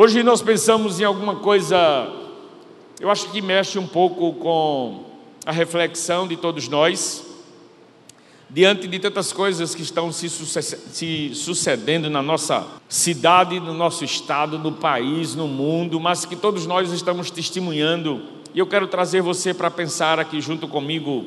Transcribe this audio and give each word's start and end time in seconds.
Hoje 0.00 0.22
nós 0.22 0.40
pensamos 0.40 1.00
em 1.00 1.04
alguma 1.04 1.34
coisa, 1.34 1.76
eu 3.00 3.10
acho 3.10 3.32
que 3.32 3.42
mexe 3.42 3.80
um 3.80 3.86
pouco 3.88 4.32
com 4.34 5.02
a 5.44 5.50
reflexão 5.50 6.28
de 6.28 6.36
todos 6.36 6.68
nós, 6.68 7.26
diante 8.48 8.86
de 8.86 9.00
tantas 9.00 9.32
coisas 9.32 9.74
que 9.74 9.82
estão 9.82 10.12
se, 10.12 11.34
sucedendo 11.34 12.08
na 12.08 12.22
nossa 12.22 12.64
cidade, 12.88 13.58
no 13.58 13.74
nosso 13.74 14.04
estado, 14.04 14.56
no 14.56 14.70
país, 14.70 15.34
no 15.34 15.48
mundo, 15.48 15.98
mas 15.98 16.24
que 16.24 16.36
todos 16.36 16.64
nós 16.64 16.92
estamos 16.92 17.28
testemunhando. 17.28 18.22
E 18.54 18.60
eu 18.60 18.68
quero 18.68 18.86
trazer 18.86 19.20
você 19.20 19.52
para 19.52 19.68
pensar 19.68 20.20
aqui 20.20 20.40
junto 20.40 20.68
comigo, 20.68 21.26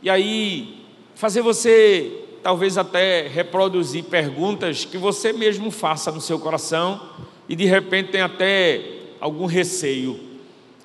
e 0.00 0.08
aí 0.08 0.80
fazer 1.16 1.42
você 1.42 2.22
talvez 2.40 2.78
até 2.78 3.26
reproduzir 3.26 4.04
perguntas 4.04 4.84
que 4.84 4.96
você 4.96 5.32
mesmo 5.32 5.72
faça 5.72 6.12
no 6.12 6.20
seu 6.20 6.38
coração 6.38 7.00
e 7.48 7.54
de 7.54 7.64
repente 7.64 8.10
tem 8.10 8.20
até 8.20 8.82
algum 9.20 9.46
receio 9.46 10.18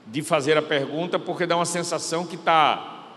de 0.08 0.22
fazer 0.22 0.58
a 0.58 0.62
pergunta, 0.62 1.18
porque 1.18 1.46
dá 1.46 1.56
uma 1.56 1.66
sensação 1.66 2.26
que 2.26 2.36
está 2.36 3.08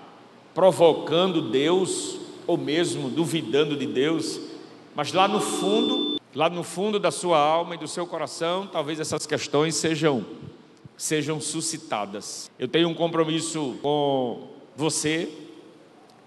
provocando 0.55 1.51
Deus 1.51 2.21
ou 2.47 2.57
mesmo 2.57 3.09
duvidando 3.09 3.77
de 3.77 3.87
Deus, 3.87 4.41
mas 4.95 5.13
lá 5.13 5.27
no 5.27 5.41
fundo, 5.41 6.21
lá 6.35 6.49
no 6.49 6.63
fundo 6.63 6.99
da 7.01 7.11
sua 7.11 7.39
alma 7.39 7.75
e 7.75 7.79
do 7.79 7.89
seu 7.89 8.07
coração, 8.07 8.67
talvez 8.67 9.01
essas 9.01 9.27
questões 9.27 9.75
sejam 9.75 10.25
sejam 10.97 11.41
suscitadas. 11.41 12.49
Eu 12.57 12.69
tenho 12.69 12.89
um 12.89 12.95
compromisso 12.95 13.77
com 13.83 14.49
você, 14.77 15.29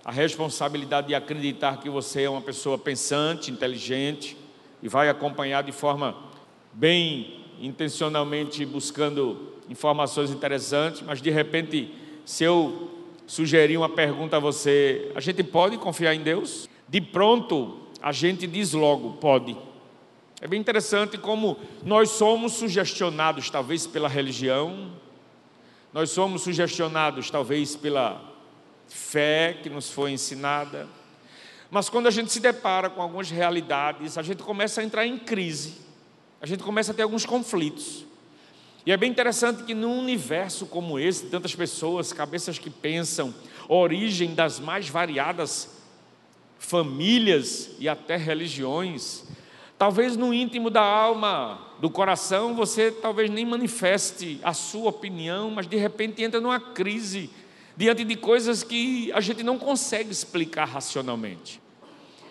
a 0.03 0.11
responsabilidade 0.11 1.07
de 1.07 1.15
acreditar 1.15 1.77
que 1.77 1.89
você 1.89 2.23
é 2.23 2.29
uma 2.29 2.41
pessoa 2.41 2.77
pensante, 2.77 3.49
inteligente 3.49 4.37
e 4.81 4.89
vai 4.89 5.09
acompanhar 5.09 5.63
de 5.63 5.71
forma 5.71 6.26
bem 6.77 7.43
intencionalmente 7.59 8.63
buscando 8.63 9.53
informações 9.67 10.29
interessantes, 10.29 11.01
mas 11.01 11.19
de 11.19 11.31
repente, 11.31 11.91
se 12.23 12.43
eu 12.43 12.91
sugerir 13.25 13.77
uma 13.77 13.89
pergunta 13.89 14.37
a 14.37 14.39
você, 14.39 15.11
a 15.15 15.19
gente 15.19 15.43
pode 15.43 15.75
confiar 15.79 16.13
em 16.13 16.21
Deus? 16.21 16.69
De 16.87 17.01
pronto, 17.01 17.79
a 17.99 18.11
gente 18.11 18.45
diz 18.45 18.73
logo, 18.73 19.13
pode. 19.13 19.57
É 20.39 20.47
bem 20.47 20.59
interessante 20.59 21.17
como 21.17 21.57
nós 21.83 22.11
somos 22.11 22.53
sugestionados, 22.53 23.49
talvez 23.49 23.87
pela 23.87 24.07
religião, 24.07 24.91
nós 25.91 26.11
somos 26.11 26.43
sugestionados, 26.43 27.31
talvez 27.31 27.75
pela 27.75 28.21
fé 28.87 29.57
que 29.63 29.69
nos 29.69 29.89
foi 29.89 30.11
ensinada. 30.11 30.87
Mas 31.71 31.89
quando 31.89 32.05
a 32.05 32.11
gente 32.11 32.31
se 32.31 32.39
depara 32.39 32.87
com 32.87 33.01
algumas 33.01 33.31
realidades, 33.31 34.15
a 34.15 34.21
gente 34.21 34.43
começa 34.43 34.79
a 34.79 34.83
entrar 34.83 35.07
em 35.07 35.17
crise, 35.17 35.86
a 36.41 36.45
gente 36.45 36.63
começa 36.63 36.91
a 36.91 36.95
ter 36.95 37.03
alguns 37.03 37.25
conflitos. 37.25 38.05
E 38.85 38.91
é 38.91 38.97
bem 38.97 39.11
interessante 39.11 39.63
que 39.63 39.73
num 39.73 39.99
universo 39.99 40.65
como 40.65 40.97
esse, 40.97 41.25
tantas 41.25 41.53
pessoas, 41.53 42.13
cabeças 42.13 42.57
que 42.57 42.69
pensam, 42.69 43.33
origem 43.67 44.33
das 44.33 44.59
mais 44.59 44.87
variadas 44.87 45.75
famílias 46.57 47.71
e 47.79 47.89
até 47.89 48.15
religiões, 48.15 49.25
talvez 49.77 50.15
no 50.15 50.33
íntimo 50.33 50.69
da 50.69 50.81
alma, 50.81 51.59
do 51.79 51.89
coração, 51.89 52.55
você 52.55 52.91
talvez 52.91 53.29
nem 53.29 53.45
manifeste 53.45 54.39
a 54.43 54.53
sua 54.53 54.89
opinião, 54.89 55.51
mas 55.51 55.67
de 55.67 55.77
repente 55.77 56.23
entra 56.23 56.39
numa 56.39 56.59
crise 56.59 57.29
diante 57.75 58.03
de 58.03 58.15
coisas 58.15 58.63
que 58.63 59.11
a 59.11 59.19
gente 59.19 59.43
não 59.43 59.59
consegue 59.59 60.11
explicar 60.11 60.65
racionalmente. 60.65 61.61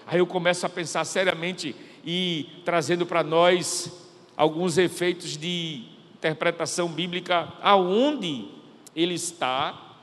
Aí 0.06 0.18
eu 0.18 0.26
começo 0.26 0.64
a 0.66 0.68
pensar 0.68 1.04
seriamente 1.04 1.74
e 2.06 2.48
trazendo 2.64 3.04
para 3.04 3.24
nós 3.24 3.90
alguns 4.36 4.78
efeitos 4.78 5.36
de 5.36 5.82
interpretação 6.14 6.88
bíblica 6.88 7.52
aonde 7.60 8.46
ele 8.94 9.14
está 9.14 9.98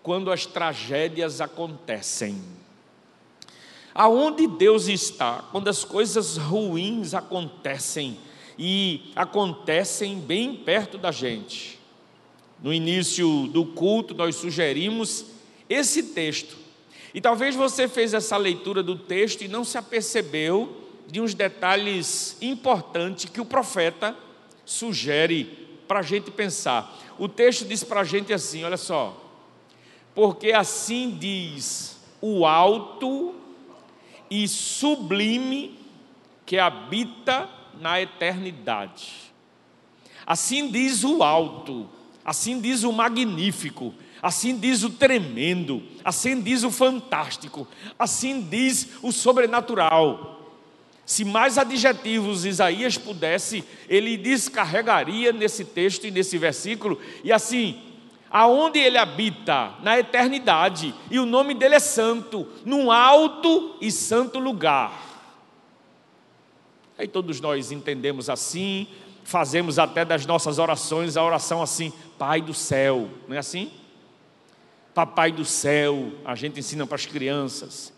quando 0.00 0.30
as 0.30 0.46
tragédias 0.46 1.40
acontecem. 1.40 2.40
Aonde 3.92 4.46
Deus 4.46 4.86
está 4.86 5.44
quando 5.50 5.68
as 5.68 5.84
coisas 5.84 6.36
ruins 6.36 7.14
acontecem 7.14 8.16
e 8.56 9.12
acontecem 9.16 10.20
bem 10.20 10.54
perto 10.54 10.96
da 10.96 11.10
gente. 11.10 11.80
No 12.62 12.72
início 12.72 13.48
do 13.48 13.66
culto, 13.66 14.14
nós 14.14 14.36
sugerimos 14.36 15.26
esse 15.68 16.04
texto. 16.14 16.56
E 17.12 17.20
talvez 17.20 17.56
você 17.56 17.88
fez 17.88 18.14
essa 18.14 18.36
leitura 18.36 18.82
do 18.82 18.96
texto 18.96 19.42
e 19.42 19.48
não 19.48 19.64
se 19.64 19.76
apercebeu 19.76 20.81
de 21.12 21.20
uns 21.20 21.34
detalhes 21.34 22.36
importantes 22.40 23.26
que 23.26 23.40
o 23.40 23.44
profeta 23.44 24.16
sugere 24.64 25.44
para 25.86 26.00
a 26.00 26.02
gente 26.02 26.30
pensar. 26.32 26.98
O 27.18 27.28
texto 27.28 27.64
diz 27.64 27.84
para 27.84 28.00
a 28.00 28.04
gente 28.04 28.32
assim: 28.32 28.64
olha 28.64 28.78
só, 28.78 29.14
porque 30.14 30.52
assim 30.52 31.16
diz 31.20 32.00
o 32.18 32.44
alto 32.46 33.34
e 34.28 34.48
sublime 34.48 35.78
que 36.44 36.58
habita 36.58 37.48
na 37.78 38.00
eternidade. 38.00 39.12
Assim 40.26 40.70
diz 40.70 41.04
o 41.04 41.22
alto 41.22 41.88
Assim 42.24 42.60
diz 42.60 42.84
o 42.84 42.92
magnífico, 42.92 43.92
assim 44.20 44.56
diz 44.56 44.84
o 44.84 44.90
tremendo, 44.90 45.82
assim 46.04 46.40
diz 46.40 46.62
o 46.62 46.70
fantástico, 46.70 47.66
assim 47.98 48.42
diz 48.42 48.90
o 49.02 49.10
sobrenatural. 49.10 50.41
Se 51.04 51.24
mais 51.24 51.58
adjetivos 51.58 52.44
Isaías 52.44 52.96
pudesse, 52.96 53.64
ele 53.88 54.16
descarregaria 54.16 55.32
nesse 55.32 55.64
texto 55.64 56.06
e 56.06 56.10
nesse 56.10 56.38
versículo, 56.38 56.98
e 57.24 57.32
assim, 57.32 57.80
aonde 58.30 58.78
ele 58.78 58.96
habita? 58.96 59.74
Na 59.82 59.98
eternidade, 59.98 60.94
e 61.10 61.18
o 61.18 61.26
nome 61.26 61.54
dele 61.54 61.74
é 61.74 61.80
santo, 61.80 62.46
num 62.64 62.90
alto 62.90 63.76
e 63.80 63.90
santo 63.90 64.38
lugar. 64.38 65.10
Aí 66.96 67.08
todos 67.08 67.40
nós 67.40 67.72
entendemos 67.72 68.30
assim, 68.30 68.86
fazemos 69.24 69.78
até 69.78 70.04
das 70.04 70.24
nossas 70.24 70.58
orações 70.58 71.16
a 71.16 71.24
oração 71.24 71.62
assim: 71.62 71.92
Pai 72.18 72.40
do 72.40 72.54
céu, 72.54 73.08
não 73.26 73.36
é 73.36 73.38
assim? 73.38 73.70
Papai 74.94 75.32
do 75.32 75.44
céu, 75.44 76.12
a 76.24 76.34
gente 76.34 76.60
ensina 76.60 76.86
para 76.86 76.96
as 76.96 77.06
crianças. 77.06 77.91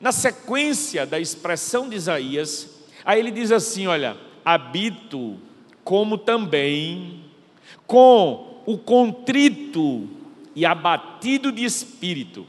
Na 0.00 0.12
sequência 0.12 1.04
da 1.04 1.18
expressão 1.18 1.88
de 1.88 1.96
Isaías, 1.96 2.68
aí 3.04 3.18
ele 3.18 3.30
diz 3.30 3.50
assim: 3.50 3.86
Olha, 3.86 4.16
habito 4.44 5.38
como 5.82 6.18
também 6.18 7.24
com 7.86 8.62
o 8.66 8.76
contrito 8.76 10.08
e 10.54 10.66
abatido 10.66 11.50
de 11.50 11.64
espírito, 11.64 12.46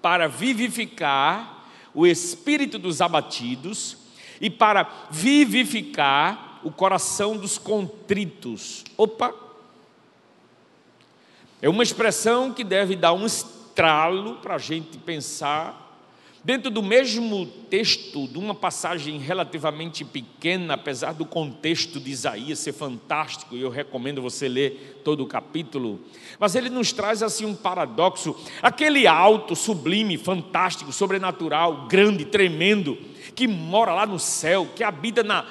para 0.00 0.26
vivificar 0.26 1.66
o 1.94 2.06
espírito 2.06 2.78
dos 2.78 3.00
abatidos 3.00 3.96
e 4.40 4.50
para 4.50 5.08
vivificar 5.10 6.60
o 6.62 6.70
coração 6.70 7.36
dos 7.36 7.58
contritos. 7.58 8.84
Opa! 8.96 9.34
É 11.60 11.68
uma 11.68 11.82
expressão 11.82 12.52
que 12.52 12.62
deve 12.62 12.96
dar 12.96 13.12
um 13.12 13.24
estralo 13.24 14.36
para 14.36 14.56
a 14.56 14.58
gente 14.58 14.98
pensar. 14.98 15.85
Dentro 16.46 16.70
do 16.70 16.80
mesmo 16.80 17.44
texto, 17.68 18.28
de 18.28 18.38
uma 18.38 18.54
passagem 18.54 19.18
relativamente 19.18 20.04
pequena, 20.04 20.74
apesar 20.74 21.12
do 21.12 21.26
contexto 21.26 21.98
de 21.98 22.08
Isaías 22.12 22.60
ser 22.60 22.72
fantástico, 22.72 23.56
e 23.56 23.62
eu 23.62 23.68
recomendo 23.68 24.22
você 24.22 24.46
ler 24.46 25.00
todo 25.02 25.24
o 25.24 25.26
capítulo, 25.26 26.00
mas 26.38 26.54
ele 26.54 26.70
nos 26.70 26.92
traz 26.92 27.20
assim 27.20 27.44
um 27.44 27.52
paradoxo: 27.56 28.36
aquele 28.62 29.08
alto, 29.08 29.56
sublime, 29.56 30.16
fantástico, 30.16 30.92
sobrenatural, 30.92 31.88
grande, 31.88 32.24
tremendo, 32.24 32.96
que 33.34 33.48
mora 33.48 33.92
lá 33.92 34.06
no 34.06 34.20
céu, 34.20 34.68
que 34.76 34.84
habita 34.84 35.24
na, 35.24 35.44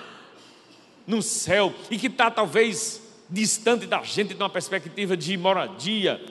no 1.05 1.22
céu 1.22 1.73
e 1.91 1.97
que 1.97 2.07
está 2.07 2.31
talvez 2.31 3.02
distante 3.29 3.85
da 3.85 4.02
gente 4.02 4.34
de 4.34 4.41
uma 4.41 4.49
perspectiva 4.49 5.17
de 5.17 5.35
moradia. 5.35 6.23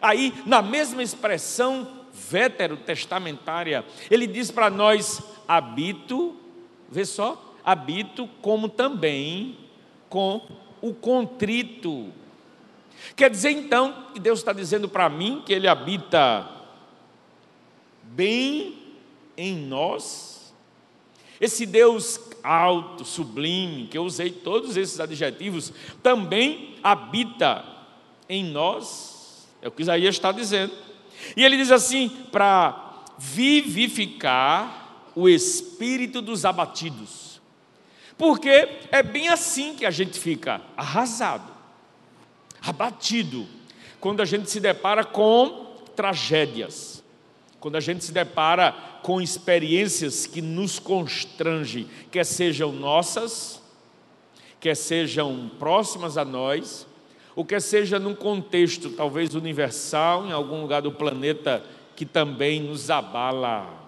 Aí, 0.00 0.32
na 0.46 0.62
mesma 0.62 1.02
expressão 1.02 2.01
veterotestamentária, 2.12 3.84
ele 4.10 4.26
diz 4.26 4.50
para 4.50 4.68
nós: 4.68 5.22
habito, 5.48 6.36
vê 6.90 7.04
só, 7.04 7.54
habito 7.64 8.28
como 8.40 8.68
também 8.68 9.56
com 10.08 10.42
o 10.80 10.92
contrito. 10.92 12.12
Quer 13.16 13.30
dizer 13.30 13.50
então 13.50 14.08
que 14.12 14.20
Deus 14.20 14.38
está 14.38 14.52
dizendo 14.52 14.88
para 14.88 15.08
mim 15.08 15.42
que 15.44 15.52
Ele 15.52 15.66
habita 15.66 16.48
bem 18.02 18.78
em 19.36 19.56
nós? 19.56 20.54
Esse 21.40 21.66
Deus 21.66 22.20
alto, 22.42 23.04
sublime, 23.04 23.86
que 23.86 23.98
eu 23.98 24.04
usei 24.04 24.30
todos 24.30 24.76
esses 24.76 25.00
adjetivos, 25.00 25.72
também 26.02 26.76
habita 26.82 27.64
em 28.28 28.44
nós. 28.44 29.48
É 29.60 29.68
o 29.68 29.70
que 29.70 29.82
Isaías 29.82 30.14
está 30.14 30.30
dizendo. 30.32 30.72
E 31.36 31.44
ele 31.44 31.56
diz 31.56 31.70
assim: 31.70 32.08
para 32.30 33.04
vivificar 33.18 35.10
o 35.14 35.28
espírito 35.28 36.20
dos 36.20 36.44
abatidos. 36.44 37.40
Porque 38.16 38.68
é 38.90 39.02
bem 39.02 39.28
assim 39.28 39.74
que 39.74 39.84
a 39.84 39.90
gente 39.90 40.18
fica 40.18 40.60
arrasado, 40.76 41.50
abatido, 42.60 43.46
quando 44.00 44.20
a 44.20 44.24
gente 44.24 44.50
se 44.50 44.60
depara 44.60 45.04
com 45.04 45.76
tragédias, 45.94 47.02
quando 47.60 47.76
a 47.76 47.80
gente 47.80 48.04
se 48.04 48.12
depara 48.12 48.72
com 49.02 49.20
experiências 49.20 50.26
que 50.26 50.42
nos 50.42 50.78
constrangem, 50.78 51.88
quer 52.10 52.24
sejam 52.24 52.72
nossas, 52.72 53.62
quer 54.60 54.76
sejam 54.76 55.50
próximas 55.58 56.16
a 56.16 56.24
nós, 56.24 56.86
ou 57.34 57.44
quer 57.44 57.60
seja 57.60 57.98
num 57.98 58.14
contexto 58.14 58.90
talvez 58.90 59.34
universal, 59.34 60.26
em 60.26 60.32
algum 60.32 60.60
lugar 60.60 60.82
do 60.82 60.92
planeta 60.92 61.64
que 61.96 62.04
também 62.04 62.60
nos 62.60 62.90
abala. 62.90 63.82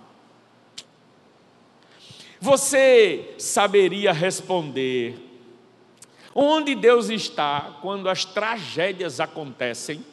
Você 2.41 3.35
saberia 3.39 4.13
responder 4.13 5.17
onde 6.35 6.75
Deus 6.75 7.09
está 7.09 7.79
quando 7.81 8.09
as 8.09 8.25
tragédias 8.25 9.21
acontecem? 9.21 10.05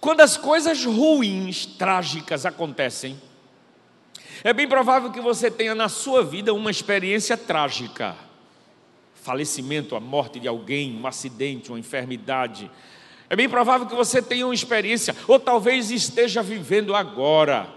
Quando 0.00 0.20
as 0.20 0.36
coisas 0.36 0.84
ruins, 0.84 1.66
trágicas 1.66 2.44
acontecem? 2.46 3.20
É 4.44 4.52
bem 4.52 4.68
provável 4.68 5.10
que 5.10 5.20
você 5.20 5.50
tenha 5.50 5.74
na 5.74 5.88
sua 5.88 6.22
vida 6.22 6.52
uma 6.52 6.70
experiência 6.70 7.36
trágica. 7.36 8.16
Falecimento, 9.26 9.96
a 9.96 10.00
morte 10.00 10.38
de 10.38 10.46
alguém, 10.46 10.96
um 10.96 11.04
acidente, 11.04 11.72
uma 11.72 11.80
enfermidade. 11.80 12.70
É 13.28 13.34
bem 13.34 13.48
provável 13.48 13.88
que 13.88 13.94
você 13.96 14.22
tenha 14.22 14.46
uma 14.46 14.54
experiência, 14.54 15.16
ou 15.26 15.40
talvez 15.40 15.90
esteja 15.90 16.44
vivendo 16.44 16.94
agora 16.94 17.75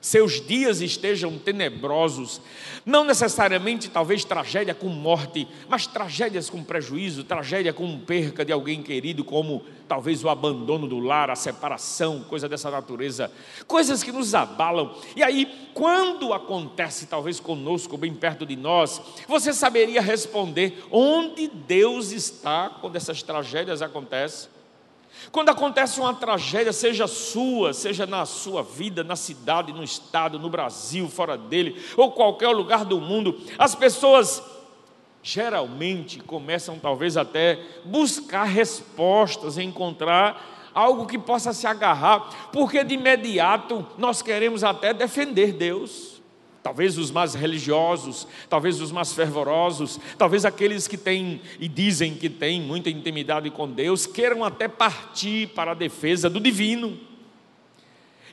seus 0.00 0.40
dias 0.40 0.80
estejam 0.80 1.36
tenebrosos, 1.38 2.40
não 2.86 3.04
necessariamente 3.04 3.90
talvez 3.90 4.24
tragédia 4.24 4.74
com 4.74 4.88
morte, 4.88 5.46
mas 5.68 5.86
tragédias 5.86 6.48
com 6.48 6.62
prejuízo, 6.62 7.24
tragédia 7.24 7.72
com 7.72 7.98
perca 7.98 8.44
de 8.44 8.52
alguém 8.52 8.82
querido, 8.82 9.24
como 9.24 9.64
talvez 9.88 10.22
o 10.22 10.28
abandono 10.28 10.86
do 10.86 10.98
lar, 11.00 11.30
a 11.30 11.36
separação, 11.36 12.24
coisa 12.28 12.48
dessa 12.48 12.70
natureza, 12.70 13.30
coisas 13.66 14.02
que 14.02 14.12
nos 14.12 14.34
abalam. 14.34 14.94
E 15.16 15.22
aí, 15.22 15.68
quando 15.74 16.32
acontece 16.32 17.06
talvez 17.06 17.40
conosco, 17.40 17.96
bem 17.96 18.14
perto 18.14 18.46
de 18.46 18.54
nós, 18.54 19.00
você 19.26 19.52
saberia 19.52 20.00
responder 20.00 20.84
onde 20.90 21.48
Deus 21.48 22.12
está 22.12 22.70
quando 22.80 22.96
essas 22.96 23.22
tragédias 23.22 23.82
acontecem? 23.82 24.57
Quando 25.30 25.50
acontece 25.50 26.00
uma 26.00 26.14
tragédia, 26.14 26.72
seja 26.72 27.06
sua, 27.06 27.72
seja 27.72 28.06
na 28.06 28.24
sua 28.24 28.62
vida, 28.62 29.04
na 29.04 29.16
cidade, 29.16 29.72
no 29.72 29.82
estado, 29.82 30.38
no 30.38 30.48
Brasil, 30.48 31.08
fora 31.08 31.36
dele, 31.36 31.80
ou 31.96 32.12
qualquer 32.12 32.48
lugar 32.48 32.84
do 32.84 33.00
mundo, 33.00 33.38
as 33.58 33.74
pessoas 33.74 34.42
geralmente 35.22 36.20
começam 36.20 36.78
talvez 36.78 37.16
até 37.16 37.58
buscar 37.84 38.44
respostas, 38.44 39.58
encontrar 39.58 40.70
algo 40.72 41.06
que 41.06 41.18
possa 41.18 41.52
se 41.52 41.66
agarrar, 41.66 42.50
porque 42.52 42.84
de 42.84 42.94
imediato 42.94 43.84
nós 43.98 44.22
queremos 44.22 44.62
até 44.62 44.94
defender 44.94 45.52
Deus. 45.52 46.17
Talvez 46.68 46.98
os 46.98 47.10
mais 47.10 47.32
religiosos, 47.32 48.28
talvez 48.46 48.78
os 48.78 48.92
mais 48.92 49.14
fervorosos, 49.14 49.98
talvez 50.18 50.44
aqueles 50.44 50.86
que 50.86 50.98
têm 50.98 51.40
e 51.58 51.66
dizem 51.66 52.14
que 52.14 52.28
têm 52.28 52.60
muita 52.60 52.90
intimidade 52.90 53.48
com 53.48 53.66
Deus, 53.66 54.04
queiram 54.04 54.44
até 54.44 54.68
partir 54.68 55.48
para 55.54 55.70
a 55.70 55.74
defesa 55.74 56.28
do 56.28 56.38
divino. 56.38 57.00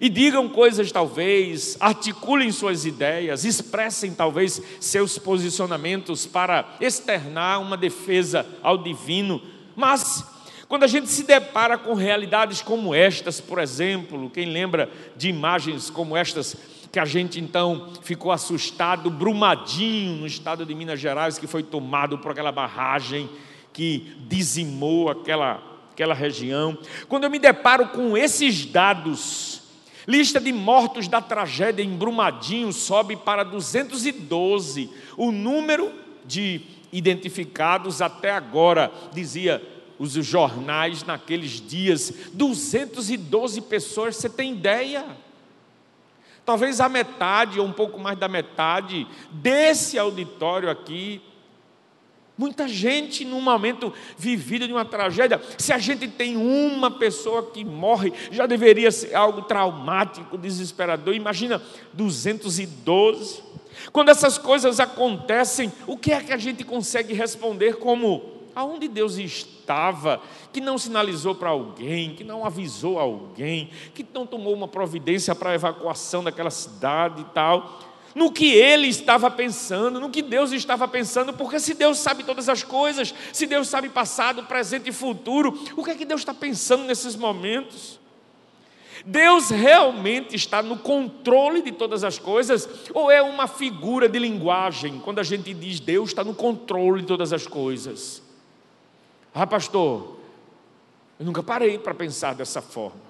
E 0.02 0.10
digam 0.10 0.50
coisas, 0.50 0.92
talvez, 0.92 1.78
articulem 1.80 2.52
suas 2.52 2.86
ideias, 2.86 3.46
expressem, 3.46 4.14
talvez, 4.14 4.62
seus 4.82 5.18
posicionamentos 5.18 6.26
para 6.26 6.76
externar 6.82 7.62
uma 7.62 7.78
defesa 7.78 8.46
ao 8.62 8.78
divino. 8.78 9.42
Mas, 9.78 10.26
quando 10.68 10.84
a 10.84 10.88
gente 10.88 11.08
se 11.08 11.24
depara 11.24 11.78
com 11.78 11.94
realidades 11.94 12.62
como 12.62 12.94
estas, 12.94 13.40
por 13.40 13.60
exemplo, 13.60 14.30
quem 14.30 14.50
lembra 14.50 14.90
de 15.16 15.30
imagens 15.30 15.90
como 15.90 16.18
estas, 16.18 16.58
que 16.95 17.00
a 17.01 17.03
gente 17.03 17.42
então 17.42 17.89
ficou 18.03 18.31
assustado, 18.31 19.09
Brumadinho, 19.09 20.15
no 20.15 20.25
estado 20.25 20.65
de 20.65 20.74
Minas 20.74 20.97
Gerais, 20.97 21.38
que 21.38 21.45
foi 21.45 21.62
tomado 21.62 22.19
por 22.19 22.31
aquela 22.31 22.53
barragem 22.53 23.30
que 23.74 24.15
dizimou 24.30 25.09
aquela, 25.09 25.62
aquela 25.92 26.13
região. 26.13 26.77
Quando 27.09 27.25
eu 27.25 27.30
me 27.30 27.38
deparo 27.38 27.89
com 27.89 28.15
esses 28.15 28.65
dados, 28.65 29.62
lista 30.07 30.39
de 30.39 30.53
mortos 30.53 31.09
da 31.09 31.19
tragédia 31.19 31.83
em 31.83 31.97
Brumadinho 31.97 32.71
sobe 32.71 33.18
para 33.18 33.44
212. 33.44 34.89
O 35.18 35.33
número 35.33 35.91
de 36.24 36.62
identificados 36.94 38.01
até 38.01 38.31
agora, 38.31 38.89
dizia 39.12 39.62
os 40.00 40.13
jornais 40.13 41.03
naqueles 41.03 41.59
dias, 41.59 42.13
212 42.31 43.59
pessoas, 43.63 44.15
você 44.15 44.30
tem 44.30 44.53
ideia? 44.53 45.25
Talvez 46.45 46.80
a 46.80 46.88
metade 46.88 47.59
ou 47.59 47.65
um 47.65 47.71
pouco 47.71 48.00
mais 48.00 48.18
da 48.18 48.27
metade 48.27 49.07
desse 49.31 49.97
auditório 49.97 50.69
aqui. 50.69 51.21
Muita 52.38 52.68
gente 52.68 53.24
num 53.24 53.42
momento 53.42 53.94
vivido 54.18 54.68
de 54.68 54.74
uma 54.74 54.83
tragédia. 54.83 55.42
Se 55.57 55.71
a 55.71 55.77
gente 55.77 56.07
tem 56.07 56.36
uma 56.36 56.92
pessoa 56.92 57.50
que 57.50 57.63
morre, 57.63 58.13
já 58.30 58.45
deveria 58.45 58.92
ser 58.92 59.15
algo 59.15 59.44
traumático, 59.44 60.38
desesperador. 60.38 61.15
Imagina 61.15 61.62
212. 61.94 63.41
Quando 63.91 64.09
essas 64.09 64.38
coisas 64.38 64.80
acontecem, 64.80 65.71
o 65.88 65.98
que 65.98 66.12
é 66.12 66.21
que 66.21 66.33
a 66.33 66.38
gente 66.38 66.63
consegue 66.63 67.13
responder 67.13 67.77
como 67.77 68.36
aonde 68.56 68.88
Deus 68.88 69.18
estava, 69.18 70.21
que 70.56 70.62
não 70.62 70.78
sinalizou 70.78 71.36
para 71.36 71.50
alguém, 71.50 72.16
que 72.16 72.24
não 72.24 72.46
avisou 72.46 72.98
alguém, 72.98 73.69
que 73.94 74.06
não 74.13 74.25
tomou 74.25 74.54
uma 74.54 74.69
providência 74.69 75.36
para 75.36 75.50
a 75.50 75.54
evacuação 75.54 76.24
daquela 76.24 76.50
cidade 76.50 77.24
e 77.24 77.25
tal. 77.25 77.81
No 78.16 78.31
que 78.31 78.54
ele 78.54 78.88
estava 78.88 79.30
pensando, 79.30 80.00
no 80.00 80.10
que 80.10 80.22
Deus 80.22 80.54
estava 80.54 80.88
pensando, 80.88 81.34
porque 81.34 81.60
se 81.60 81.74
Deus 81.74 81.98
sabe 81.98 82.24
todas 82.24 82.48
as 82.48 82.63
coisas, 82.63 83.13
se 83.34 83.46
Deus 83.46 83.68
sabe 83.68 83.90
passado, 83.90 84.44
presente 84.44 84.92
e 84.92 84.94
futuro, 84.94 85.60
o 85.75 85.84
que 85.84 85.92
é 85.92 85.96
que 85.96 86.06
Deus 86.06 86.22
está 86.22 86.34
pensando 86.34 86.86
nesses 86.86 87.18
momentos? 87.18 88.00
Deus 89.06 89.50
realmente 89.50 90.38
está 90.38 90.63
no 90.63 90.78
controle 90.78 91.62
de 91.62 91.74
todas 91.74 92.01
as 92.06 92.18
coisas 92.18 92.69
ou 92.94 93.12
é 93.12 93.22
uma 93.22 93.46
figura 93.46 94.08
de 94.08 94.19
linguagem 94.19 95.01
quando 95.04 95.19
a 95.19 95.24
gente 95.24 95.54
diz 95.54 95.81
Deus 95.81 96.12
está 96.12 96.24
no 96.24 96.34
controle 96.34 97.01
de 97.01 97.08
todas 97.08 97.34
as 97.34 97.46
coisas? 97.46 98.24
Ah, 99.34 99.46
pastor, 99.46 100.24
eu 101.19 101.25
nunca 101.25 101.41
parei 101.41 101.77
para 101.77 101.93
pensar 101.93 102.36
dessa 102.36 102.62
forma. 102.62 103.05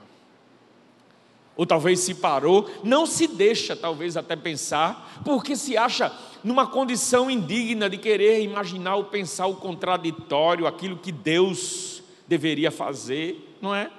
Ou 1.57 1.65
talvez 1.65 2.01
se 2.01 2.13
parou, 2.13 2.69
não 2.83 3.05
se 3.05 3.27
deixa 3.27 3.75
talvez 3.75 4.17
até 4.17 4.35
pensar, 4.35 5.21
porque 5.23 5.55
se 5.55 5.77
acha 5.77 6.11
numa 6.43 6.67
condição 6.67 7.31
indigna 7.31 7.89
de 7.89 7.97
querer 7.97 8.41
imaginar 8.41 8.95
ou 8.95 9.05
pensar 9.05 9.47
o 9.47 9.55
contraditório, 9.55 10.67
aquilo 10.67 10.97
que 10.97 11.11
Deus 11.11 12.03
deveria 12.27 12.71
fazer, 12.71 13.57
não 13.61 13.73
é? 13.73 13.89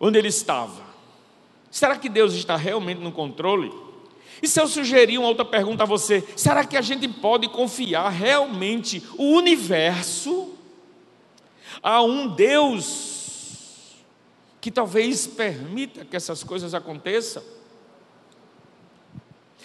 Onde 0.00 0.18
ele 0.18 0.28
estava? 0.28 0.82
Será 1.70 1.96
que 1.96 2.08
Deus 2.08 2.32
está 2.32 2.56
realmente 2.56 3.00
no 3.00 3.12
controle? 3.12 3.70
E 4.42 4.48
se 4.48 4.60
eu 4.60 4.66
sugerir 4.66 5.18
uma 5.18 5.28
outra 5.28 5.44
pergunta 5.44 5.82
a 5.82 5.86
você, 5.86 6.26
será 6.36 6.64
que 6.64 6.76
a 6.76 6.80
gente 6.80 7.06
pode 7.06 7.48
confiar 7.48 8.08
realmente 8.08 9.02
o 9.16 9.36
universo 9.36 10.57
a 11.82 12.02
um 12.02 12.28
Deus 12.28 13.96
que 14.60 14.70
talvez 14.70 15.26
permita 15.26 16.04
que 16.04 16.16
essas 16.16 16.42
coisas 16.42 16.74
aconteçam? 16.74 17.42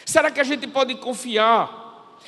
Será 0.05 0.29
que 0.29 0.39
a 0.39 0.43
gente 0.43 0.67
pode 0.67 0.95
confiar 0.95 1.81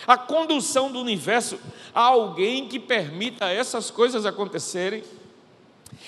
a 0.07 0.17
condução 0.17 0.91
do 0.91 0.99
universo 0.99 1.59
a 1.93 2.01
alguém 2.01 2.67
que 2.67 2.79
permita 2.79 3.45
essas 3.45 3.91
coisas 3.91 4.25
acontecerem? 4.25 5.03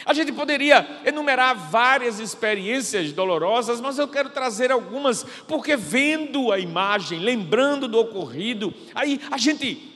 A 0.06 0.14
gente 0.14 0.32
poderia 0.32 1.02
enumerar 1.06 1.56
várias 1.70 2.20
experiências 2.20 3.12
dolorosas, 3.12 3.82
mas 3.82 3.98
eu 3.98 4.08
quero 4.08 4.30
trazer 4.30 4.72
algumas, 4.72 5.24
porque 5.48 5.76
vendo 5.76 6.52
a 6.52 6.60
imagem, 6.60 7.20
lembrando 7.20 7.88
do 7.88 8.00
ocorrido, 8.00 8.74
aí 8.94 9.20
a 9.32 9.38
gente 9.38 9.94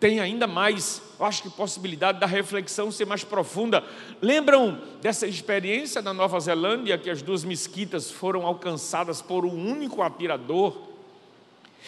tem 0.00 0.20
ainda 0.20 0.46
mais, 0.46 1.02
eu 1.18 1.26
acho 1.26 1.42
que 1.42 1.50
possibilidade 1.50 2.20
da 2.20 2.26
reflexão 2.26 2.90
ser 2.90 3.06
mais 3.06 3.24
profunda. 3.24 3.82
Lembram 4.22 4.80
dessa 5.00 5.26
experiência 5.26 6.00
na 6.00 6.14
Nova 6.14 6.38
Zelândia, 6.38 6.96
que 6.96 7.10
as 7.10 7.22
duas 7.22 7.44
mesquitas 7.44 8.10
foram 8.10 8.46
alcançadas 8.46 9.20
por 9.20 9.44
um 9.44 9.70
único 9.70 10.02
atirador? 10.02 10.76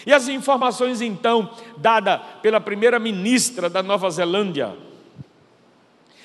E 0.06 0.12
as 0.12 0.28
informações 0.28 1.00
então 1.00 1.50
dadas 1.76 2.20
pela 2.42 2.60
primeira 2.60 2.98
ministra 2.98 3.68
da 3.68 3.82
Nova 3.82 4.10
Zelândia, 4.10 4.76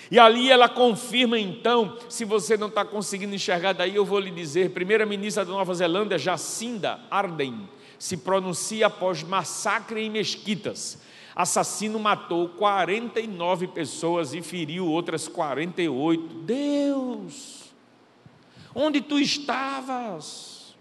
e 0.09 0.19
ali 0.19 0.51
ela 0.51 0.69
confirma 0.69 1.39
então, 1.39 1.97
se 2.09 2.23
você 2.25 2.55
não 2.57 2.67
está 2.67 2.85
conseguindo 2.85 3.33
enxergar 3.33 3.73
daí, 3.73 3.95
eu 3.95 4.05
vou 4.05 4.19
lhe 4.19 4.29
dizer, 4.29 4.69
primeira-ministra 4.69 5.43
da 5.43 5.51
Nova 5.51 5.73
Zelândia, 5.73 6.17
Jacinda 6.17 6.99
Ardern, 7.09 7.67
se 7.97 8.17
pronuncia 8.17 8.87
após 8.87 9.23
massacre 9.23 10.01
em 10.01 10.09
mesquitas. 10.09 10.99
Assassino 11.35 11.99
matou 11.99 12.47
49 12.49 13.67
pessoas 13.67 14.33
e 14.33 14.41
feriu 14.41 14.87
outras 14.87 15.27
48. 15.27 16.23
Deus, 16.43 17.73
onde 18.73 19.01
tu 19.01 19.19
estavas? 19.19 20.75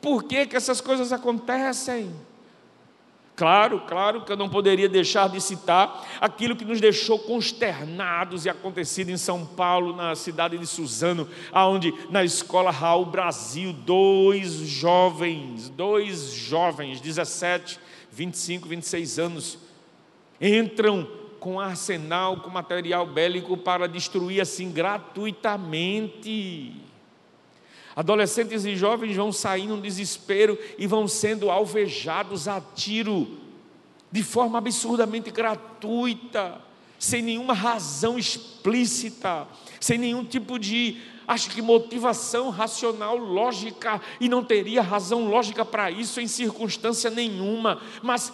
Por 0.00 0.24
que, 0.24 0.46
que 0.46 0.56
essas 0.56 0.80
coisas 0.80 1.12
acontecem? 1.12 2.10
Claro, 3.36 3.80
claro 3.86 4.22
que 4.22 4.32
eu 4.32 4.36
não 4.36 4.50
poderia 4.50 4.86
deixar 4.86 5.28
de 5.28 5.40
citar 5.40 6.06
aquilo 6.20 6.54
que 6.54 6.64
nos 6.64 6.78
deixou 6.78 7.18
consternados 7.18 8.44
e 8.44 8.50
acontecido 8.50 9.10
em 9.10 9.16
São 9.16 9.46
Paulo, 9.46 9.96
na 9.96 10.14
cidade 10.14 10.58
de 10.58 10.66
Suzano, 10.66 11.26
aonde 11.50 11.90
na 12.10 12.22
escola 12.22 12.70
Raul 12.70 13.06
Brasil, 13.06 13.72
dois 13.72 14.52
jovens, 14.52 15.70
dois 15.70 16.32
jovens, 16.34 17.00
17, 17.00 17.80
25, 18.12 18.68
26 18.68 19.18
anos, 19.18 19.58
entram 20.40 21.08
com 21.38 21.58
arsenal, 21.58 22.38
com 22.38 22.50
material 22.50 23.06
bélico 23.06 23.56
para 23.56 23.88
destruir 23.88 24.40
assim 24.40 24.70
gratuitamente. 24.70 26.74
Adolescentes 27.96 28.64
e 28.64 28.76
jovens 28.76 29.16
vão 29.16 29.32
sair 29.32 29.66
num 29.66 29.80
desespero 29.80 30.58
e 30.78 30.86
vão 30.86 31.08
sendo 31.08 31.50
alvejados 31.50 32.46
a 32.46 32.60
tiro, 32.60 33.38
de 34.12 34.22
forma 34.22 34.58
absurdamente 34.58 35.30
gratuita, 35.30 36.60
sem 36.98 37.22
nenhuma 37.22 37.54
razão 37.54 38.18
explícita, 38.18 39.48
sem 39.80 39.98
nenhum 39.98 40.24
tipo 40.24 40.58
de, 40.58 41.00
acho 41.30 41.48
que 41.50 41.62
motivação 41.62 42.50
racional, 42.50 43.16
lógica, 43.16 44.02
e 44.20 44.28
não 44.28 44.42
teria 44.42 44.82
razão 44.82 45.28
lógica 45.28 45.64
para 45.64 45.88
isso 45.88 46.20
em 46.20 46.26
circunstância 46.26 47.08
nenhuma, 47.08 47.80
mas 48.02 48.32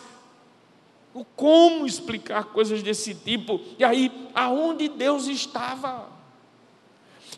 como 1.37 1.87
explicar 1.87 2.45
coisas 2.45 2.83
desse 2.83 3.15
tipo? 3.15 3.61
E 3.79 3.85
aí, 3.85 4.11
aonde 4.35 4.89
Deus 4.89 5.27
estava? 5.27 6.09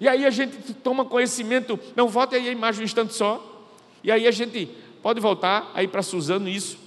E 0.00 0.06
aí 0.06 0.24
a 0.24 0.30
gente 0.30 0.74
toma 0.74 1.04
conhecimento, 1.04 1.78
não 1.96 2.06
volte 2.06 2.36
aí 2.36 2.48
a 2.48 2.52
imagem 2.52 2.82
um 2.82 2.84
instante 2.84 3.14
só. 3.14 3.66
E 4.04 4.12
aí 4.12 4.28
a 4.28 4.30
gente 4.30 4.66
pode 5.02 5.18
voltar 5.18 5.72
aí 5.74 5.88
para 5.88 6.02
Suzano 6.02 6.48
isso. 6.48 6.78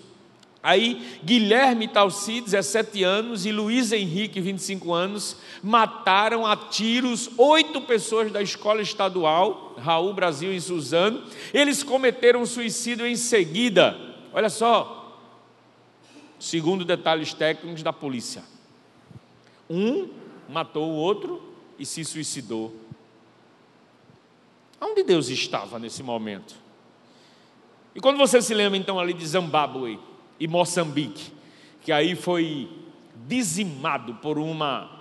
Aí 0.64 1.20
Guilherme 1.24 1.88
Talci, 1.88 2.42
17 2.42 3.04
anos, 3.04 3.46
e 3.46 3.52
Luiz 3.52 3.92
Henrique, 3.92 4.40
25 4.40 4.94
anos, 4.94 5.38
mataram 5.64 6.46
a 6.46 6.56
tiros 6.56 7.32
oito 7.38 7.82
pessoas 7.82 8.32
da 8.32 8.42
escola 8.42 8.82
estadual, 8.82 9.76
Raul 9.78 10.14
Brasil 10.14 10.54
em 10.54 10.60
Suzano. 10.60 11.24
Eles 11.52 11.82
cometeram 11.82 12.46
suicídio 12.46 13.08
em 13.08 13.16
seguida. 13.16 13.98
Olha 14.32 14.50
só, 14.50 15.20
segundo 16.40 16.86
detalhes 16.86 17.34
técnicos 17.34 17.82
da 17.82 17.92
polícia. 17.92 18.44
Um 19.68 20.10
matou 20.48 20.90
o 20.90 20.96
outro 20.96 21.42
e 21.80 21.86
se 21.86 22.06
suicidou. 22.06 22.76
Onde 24.80 25.04
Deus 25.04 25.30
estava 25.30 25.80
nesse 25.80 26.04
momento? 26.04 26.56
E 27.96 28.00
quando 28.00 28.18
você 28.18 28.42
se 28.42 28.54
lembra 28.54 28.78
então 28.78 29.00
ali 29.00 29.14
de 29.14 29.26
Zimbábue 29.26 30.11
e 30.42 30.48
Moçambique, 30.48 31.32
que 31.82 31.92
aí 31.92 32.16
foi 32.16 32.68
dizimado 33.28 34.16
por 34.16 34.40
uma 34.40 35.00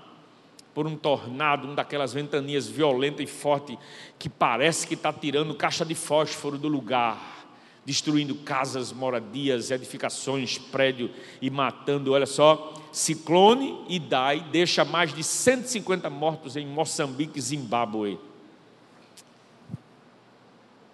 por 0.74 0.86
um 0.86 0.94
tornado, 0.94 1.66
uma 1.66 1.74
daquelas 1.74 2.12
ventanias 2.12 2.68
violenta 2.68 3.22
e 3.22 3.26
forte 3.26 3.76
que 4.18 4.28
parece 4.28 4.86
que 4.86 4.94
está 4.94 5.12
tirando 5.12 5.54
caixa 5.54 5.84
de 5.84 5.94
fósforo 5.94 6.56
do 6.56 6.68
lugar, 6.68 7.48
destruindo 7.84 8.34
casas, 8.36 8.92
moradias, 8.92 9.70
edificações, 9.70 10.58
prédio 10.58 11.10
e 11.40 11.50
matando, 11.50 12.12
olha 12.12 12.26
só, 12.26 12.74
ciclone 12.92 13.82
e 13.88 13.98
Dai 13.98 14.46
deixa 14.52 14.84
mais 14.84 15.12
de 15.12 15.24
150 15.24 16.08
mortos 16.10 16.54
em 16.54 16.66
Moçambique 16.66 17.38
e 17.38 17.42
Zimbábue. 17.42 18.20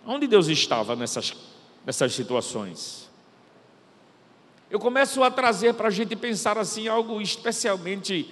Onde 0.07 0.27
Deus 0.29 0.47
estava 0.47 0.95
nessas, 0.95 1.35
nessas 1.85 2.15
situações? 2.15 3.06
Eu 4.69 4.81
começo 4.81 5.23
a 5.23 5.31
trazer 5.31 5.75
para 5.75 5.89
a 5.89 5.91
gente 5.91 6.17
pensar 6.17 6.59
assim 6.59 6.89
algo 6.89 7.21
especialmente, 7.21 8.29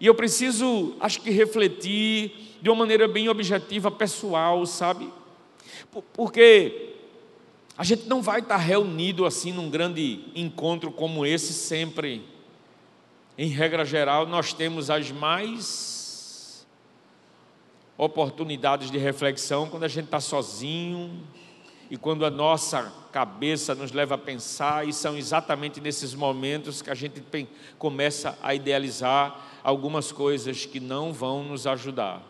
e 0.00 0.06
eu 0.06 0.14
preciso, 0.14 0.96
acho 0.98 1.20
que 1.20 1.30
refletir 1.30 2.56
de 2.60 2.68
uma 2.68 2.76
maneira 2.76 3.06
bem 3.06 3.28
objetiva, 3.28 3.90
pessoal, 3.90 4.64
sabe? 4.66 5.12
Porque 6.12 6.94
a 7.76 7.84
gente 7.84 8.08
não 8.08 8.20
vai 8.20 8.40
estar 8.40 8.56
reunido 8.56 9.24
assim 9.24 9.52
num 9.52 9.70
grande 9.70 10.24
encontro 10.34 10.90
como 10.90 11.24
esse 11.24 11.52
sempre. 11.52 12.24
Em 13.36 13.48
regra 13.48 13.84
geral, 13.84 14.26
nós 14.26 14.52
temos 14.52 14.90
as 14.90 15.12
mais 15.12 16.66
oportunidades 17.96 18.90
de 18.90 18.98
reflexão 18.98 19.68
quando 19.68 19.84
a 19.84 19.88
gente 19.88 20.06
está 20.06 20.18
sozinho 20.18 21.24
e 21.90 21.96
quando 21.96 22.26
a 22.26 22.30
nossa 22.30 22.92
cabeça 23.10 23.74
nos 23.74 23.92
leva 23.92 24.16
a 24.16 24.18
pensar, 24.18 24.86
e 24.86 24.92
são 24.92 25.16
exatamente 25.16 25.80
nesses 25.80 26.14
momentos 26.14 26.82
que 26.82 26.90
a 26.90 26.94
gente 26.94 27.22
começa 27.78 28.38
a 28.42 28.54
idealizar 28.54 29.60
algumas 29.62 30.12
coisas 30.12 30.66
que 30.66 30.80
não 30.80 31.12
vão 31.12 31.42
nos 31.42 31.66
ajudar. 31.66 32.22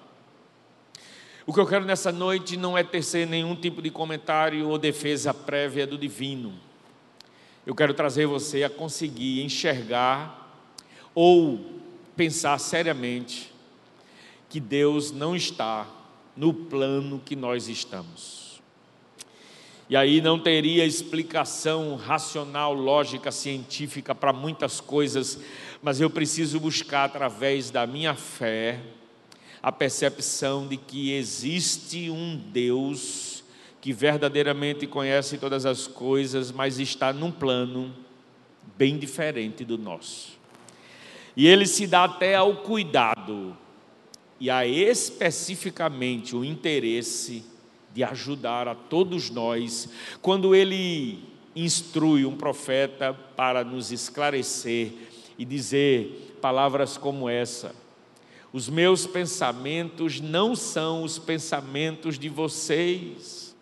O 1.45 1.53
que 1.53 1.59
eu 1.59 1.67
quero 1.67 1.85
nessa 1.85 2.12
noite 2.12 2.57
não 2.57 2.77
é 2.77 2.85
tecer 2.85 3.27
nenhum 3.27 3.57
tipo 3.57 3.81
de 3.83 3.91
comentário 3.91 4.69
ou 4.69 4.79
defesa 4.79 5.33
prévia 5.33 5.87
do 5.87 5.97
divino. 5.97 6.53
Eu 7.67 7.75
quero 7.75 7.95
trazer 7.95 8.27
você 8.27 8.65
a 8.65 8.71
conseguir 8.71 9.43
enxergar 9.43 10.47
ou 11.15 11.59
pensar 12.17 12.59
seriamente 12.59 13.53
que 14.49 14.61
Deus 14.61 15.11
não 15.11 15.35
está 15.35 15.87
no 16.37 16.53
plano 16.55 17.21
que 17.25 17.35
nós 17.35 17.69
estamos. 17.69 18.38
E 19.90 19.97
aí 19.97 20.21
não 20.21 20.38
teria 20.38 20.85
explicação 20.85 21.97
racional, 21.97 22.75
lógica, 22.75 23.33
científica 23.33 24.14
para 24.14 24.35
muitas 24.35 24.80
coisas, 24.80 25.40
mas 25.83 25.99
eu 25.99 26.11
preciso 26.11 26.61
buscar 26.61 27.04
através 27.04 27.71
da 27.71 27.87
minha 27.87 28.14
fé 28.14 28.80
a 29.62 29.73
percepção 29.73 30.68
de 30.68 30.76
que 30.76 31.12
existe 31.12 32.11
um 32.11 32.37
Deus 32.37 33.42
que 33.80 33.92
verdadeiramente 33.92 34.87
conhece 34.87 35.38
todas 35.38 35.64
as 35.64 35.87
coisas, 35.87 36.52
mas 36.52 36.78
está 36.78 37.12
num 37.12 37.30
plano 37.30 37.95
bem 38.76 38.99
diferente 38.99 39.64
do 39.64 39.78
nosso. 39.78 40.38
E 41.37 41.47
ele 41.47 41.66
se 41.66 41.87
dá 41.87 42.04
até 42.04 42.35
ao 42.35 42.57
cuidado 42.57 43.57
e 44.38 44.50
há 44.50 44.66
especificamente 44.66 46.37
o 46.37 46.45
interesse 46.45 47.45
de 47.99 48.05
ajudar 48.05 48.69
a 48.69 48.76
todos 48.76 49.28
nós 49.28 49.88
quando 50.23 50.55
ele 50.55 51.19
instrui 51.57 52.25
um 52.25 52.37
profeta 52.37 53.12
para 53.12 53.64
nos 53.64 53.90
esclarecer 53.90 54.93
e 55.37 55.45
dizer 55.45 56.38
palavras 56.40 56.97
como 56.97 57.28
essa: 57.28 57.75
Os 58.52 58.69
meus 58.69 59.05
pensamentos 59.05 60.21
não 60.21 60.55
são 60.55 61.02
os 61.02 61.19
pensamentos 61.19 62.21
de 62.21 62.28
vocês, 62.28 63.57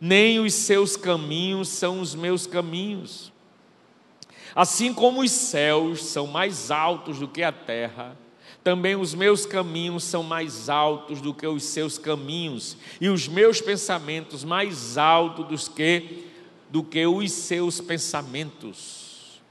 nem 0.00 0.40
os 0.40 0.54
seus 0.54 0.96
caminhos 0.96 1.68
são 1.68 2.00
os 2.00 2.14
meus 2.14 2.46
caminhos. 2.46 3.30
Assim 4.54 4.94
como 4.94 5.20
os 5.20 5.30
céus 5.30 6.02
são 6.02 6.26
mais 6.26 6.70
altos 6.70 7.18
do 7.18 7.28
que 7.28 7.42
a 7.42 7.52
terra, 7.52 8.16
também 8.64 8.96
os 8.96 9.14
meus 9.14 9.44
caminhos 9.44 10.04
são 10.04 10.22
mais 10.22 10.70
altos 10.70 11.20
do 11.20 11.34
que 11.34 11.46
os 11.46 11.62
seus 11.64 11.98
caminhos, 11.98 12.78
e 12.98 13.10
os 13.10 13.28
meus 13.28 13.60
pensamentos 13.60 14.42
mais 14.42 14.96
altos 14.96 15.68
do 15.68 15.70
que, 15.70 16.24
do 16.70 16.82
que 16.82 17.06
os 17.06 17.30
seus 17.30 17.78
pensamentos. 17.82 19.42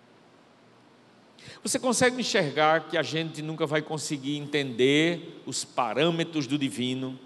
Você 1.61 1.77
consegue 1.77 2.19
enxergar 2.19 2.89
que 2.89 2.97
a 2.97 3.03
gente 3.03 3.41
nunca 3.43 3.67
vai 3.67 3.83
conseguir 3.83 4.35
entender 4.35 5.41
os 5.45 5.63
parâmetros 5.63 6.47
do 6.47 6.57
divino, 6.57 7.17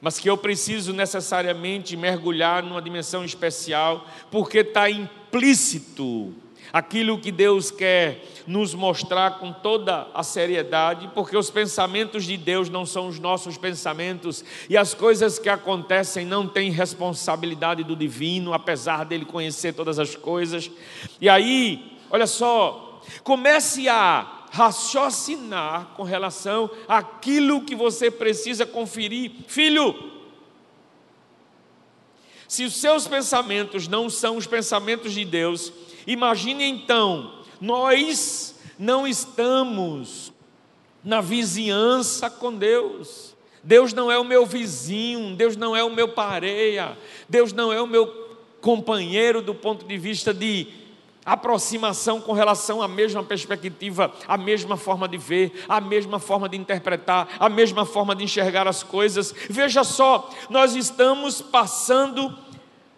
mas 0.00 0.18
que 0.18 0.28
eu 0.28 0.36
preciso 0.36 0.92
necessariamente 0.92 1.96
mergulhar 1.96 2.64
numa 2.64 2.82
dimensão 2.82 3.24
especial, 3.24 4.06
porque 4.30 4.58
está 4.58 4.90
implícito 4.90 6.34
aquilo 6.72 7.18
que 7.18 7.32
Deus 7.32 7.70
quer 7.70 8.24
nos 8.46 8.74
mostrar 8.74 9.38
com 9.38 9.52
toda 9.52 10.08
a 10.14 10.22
seriedade, 10.22 11.10
porque 11.14 11.36
os 11.36 11.50
pensamentos 11.50 12.24
de 12.24 12.36
Deus 12.36 12.68
não 12.68 12.84
são 12.86 13.08
os 13.08 13.18
nossos 13.18 13.56
pensamentos 13.56 14.44
e 14.68 14.76
as 14.76 14.94
coisas 14.94 15.38
que 15.38 15.48
acontecem 15.48 16.24
não 16.24 16.46
têm 16.46 16.70
responsabilidade 16.70 17.84
do 17.84 17.96
divino, 17.96 18.52
apesar 18.52 19.04
dele 19.04 19.24
conhecer 19.24 19.72
todas 19.72 19.98
as 19.98 20.14
coisas. 20.16 20.70
E 21.20 21.28
aí, 21.28 21.98
olha 22.10 22.26
só, 22.26 23.00
comece 23.22 23.88
a 23.88 24.46
raciocinar 24.50 25.92
com 25.96 26.02
relação 26.02 26.68
àquilo 26.88 27.64
que 27.64 27.74
você 27.74 28.10
precisa 28.10 28.66
conferir. 28.66 29.30
Filho, 29.46 30.10
Se 32.50 32.64
os 32.64 32.74
seus 32.80 33.06
pensamentos 33.06 33.86
não 33.86 34.10
são 34.10 34.36
os 34.36 34.44
pensamentos 34.44 35.12
de 35.12 35.24
Deus, 35.24 35.72
imagine 36.12 36.64
então, 36.64 37.32
nós 37.60 38.54
não 38.78 39.06
estamos 39.06 40.32
na 41.04 41.20
vizinhança 41.20 42.30
com 42.30 42.54
Deus. 42.54 43.34
Deus 43.62 43.92
não 43.92 44.10
é 44.10 44.18
o 44.18 44.24
meu 44.24 44.46
vizinho, 44.46 45.36
Deus 45.36 45.56
não 45.56 45.76
é 45.76 45.84
o 45.84 45.90
meu 45.90 46.08
pareia, 46.08 46.96
Deus 47.28 47.52
não 47.52 47.72
é 47.72 47.80
o 47.80 47.86
meu 47.86 48.06
companheiro 48.60 49.42
do 49.42 49.54
ponto 49.54 49.84
de 49.86 49.98
vista 49.98 50.32
de 50.32 50.66
aproximação 51.24 52.20
com 52.20 52.32
relação 52.32 52.80
à 52.80 52.88
mesma 52.88 53.22
perspectiva, 53.22 54.12
à 54.26 54.38
mesma 54.38 54.76
forma 54.76 55.06
de 55.06 55.18
ver, 55.18 55.64
à 55.68 55.80
mesma 55.80 56.18
forma 56.18 56.48
de 56.48 56.56
interpretar, 56.56 57.28
à 57.38 57.48
mesma 57.48 57.84
forma 57.84 58.16
de 58.16 58.24
enxergar 58.24 58.66
as 58.66 58.82
coisas. 58.82 59.34
Veja 59.48 59.84
só, 59.84 60.30
nós 60.48 60.74
estamos 60.74 61.42
passando 61.42 62.34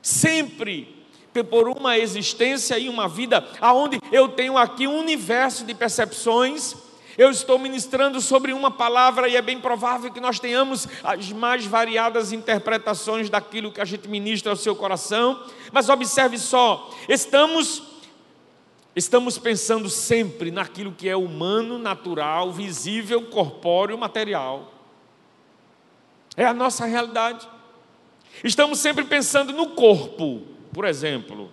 sempre 0.01 1.02
por 1.49 1.69
uma 1.69 1.97
existência 1.97 2.79
e 2.79 2.89
uma 2.89 3.09
vida 3.09 3.47
aonde 3.61 3.99
eu 4.11 4.29
tenho 4.29 4.59
aqui 4.59 4.87
um 4.87 4.99
universo 4.99 5.65
de 5.65 5.75
percepções 5.75 6.75
eu 7.17 7.31
estou 7.31 7.59
ministrando 7.59 8.21
sobre 8.21 8.53
uma 8.53 8.71
palavra 8.71 9.29
e 9.29 9.37
é 9.37 9.43
bem 9.43 9.61
provável 9.61 10.11
que 10.11 10.21
nós 10.21 10.41
tenhamos 10.41 10.89
as 11.05 11.31
mais 11.31 11.67
variadas 11.67 12.33
interpretações 12.33 13.29
daquilo 13.29 13.71
que 13.71 13.81
a 13.81 13.85
gente 13.85 14.09
ministra 14.09 14.51
ao 14.51 14.57
seu 14.57 14.75
coração, 14.75 15.45
mas 15.71 15.89
observe 15.89 16.39
só, 16.39 16.91
estamos 17.09 17.91
estamos 18.95 19.39
pensando 19.39 19.89
sempre 19.89 20.51
naquilo 20.51 20.93
que 20.93 21.09
é 21.09 21.17
humano, 21.17 21.79
natural, 21.79 22.53
visível, 22.53 23.23
corpóreo, 23.23 23.97
material. 23.97 24.71
É 26.37 26.45
a 26.45 26.53
nossa 26.53 26.85
realidade. 26.85 27.49
Estamos 28.45 28.81
sempre 28.81 29.05
pensando 29.05 29.53
no 29.53 29.71
corpo, 29.71 30.43
por 30.73 30.85
exemplo. 30.85 31.51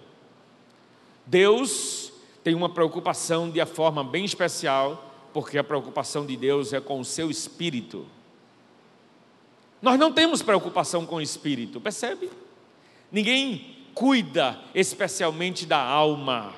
Deus 1.26 2.12
tem 2.44 2.56
uma 2.56 2.70
preocupação 2.70 3.50
de 3.50 3.64
forma 3.66 4.04
bem 4.04 4.26
especial 4.26 5.06
porque 5.34 5.58
a 5.58 5.64
preocupação 5.64 6.26
de 6.26 6.36
Deus 6.36 6.74
é 6.74 6.82
com 6.82 7.00
o 7.00 7.06
seu 7.06 7.30
espírito. 7.30 8.06
Nós 9.82 10.00
não 10.00 10.12
temos 10.12 10.42
preocupação 10.42 11.06
com 11.06 11.18
o 11.18 11.22
espírito, 11.22 11.80
percebe? 11.80 12.30
Ninguém 13.12 13.78
cuida 13.94 14.60
especialmente 14.74 15.66
da 15.66 15.82
alma. 15.82 16.54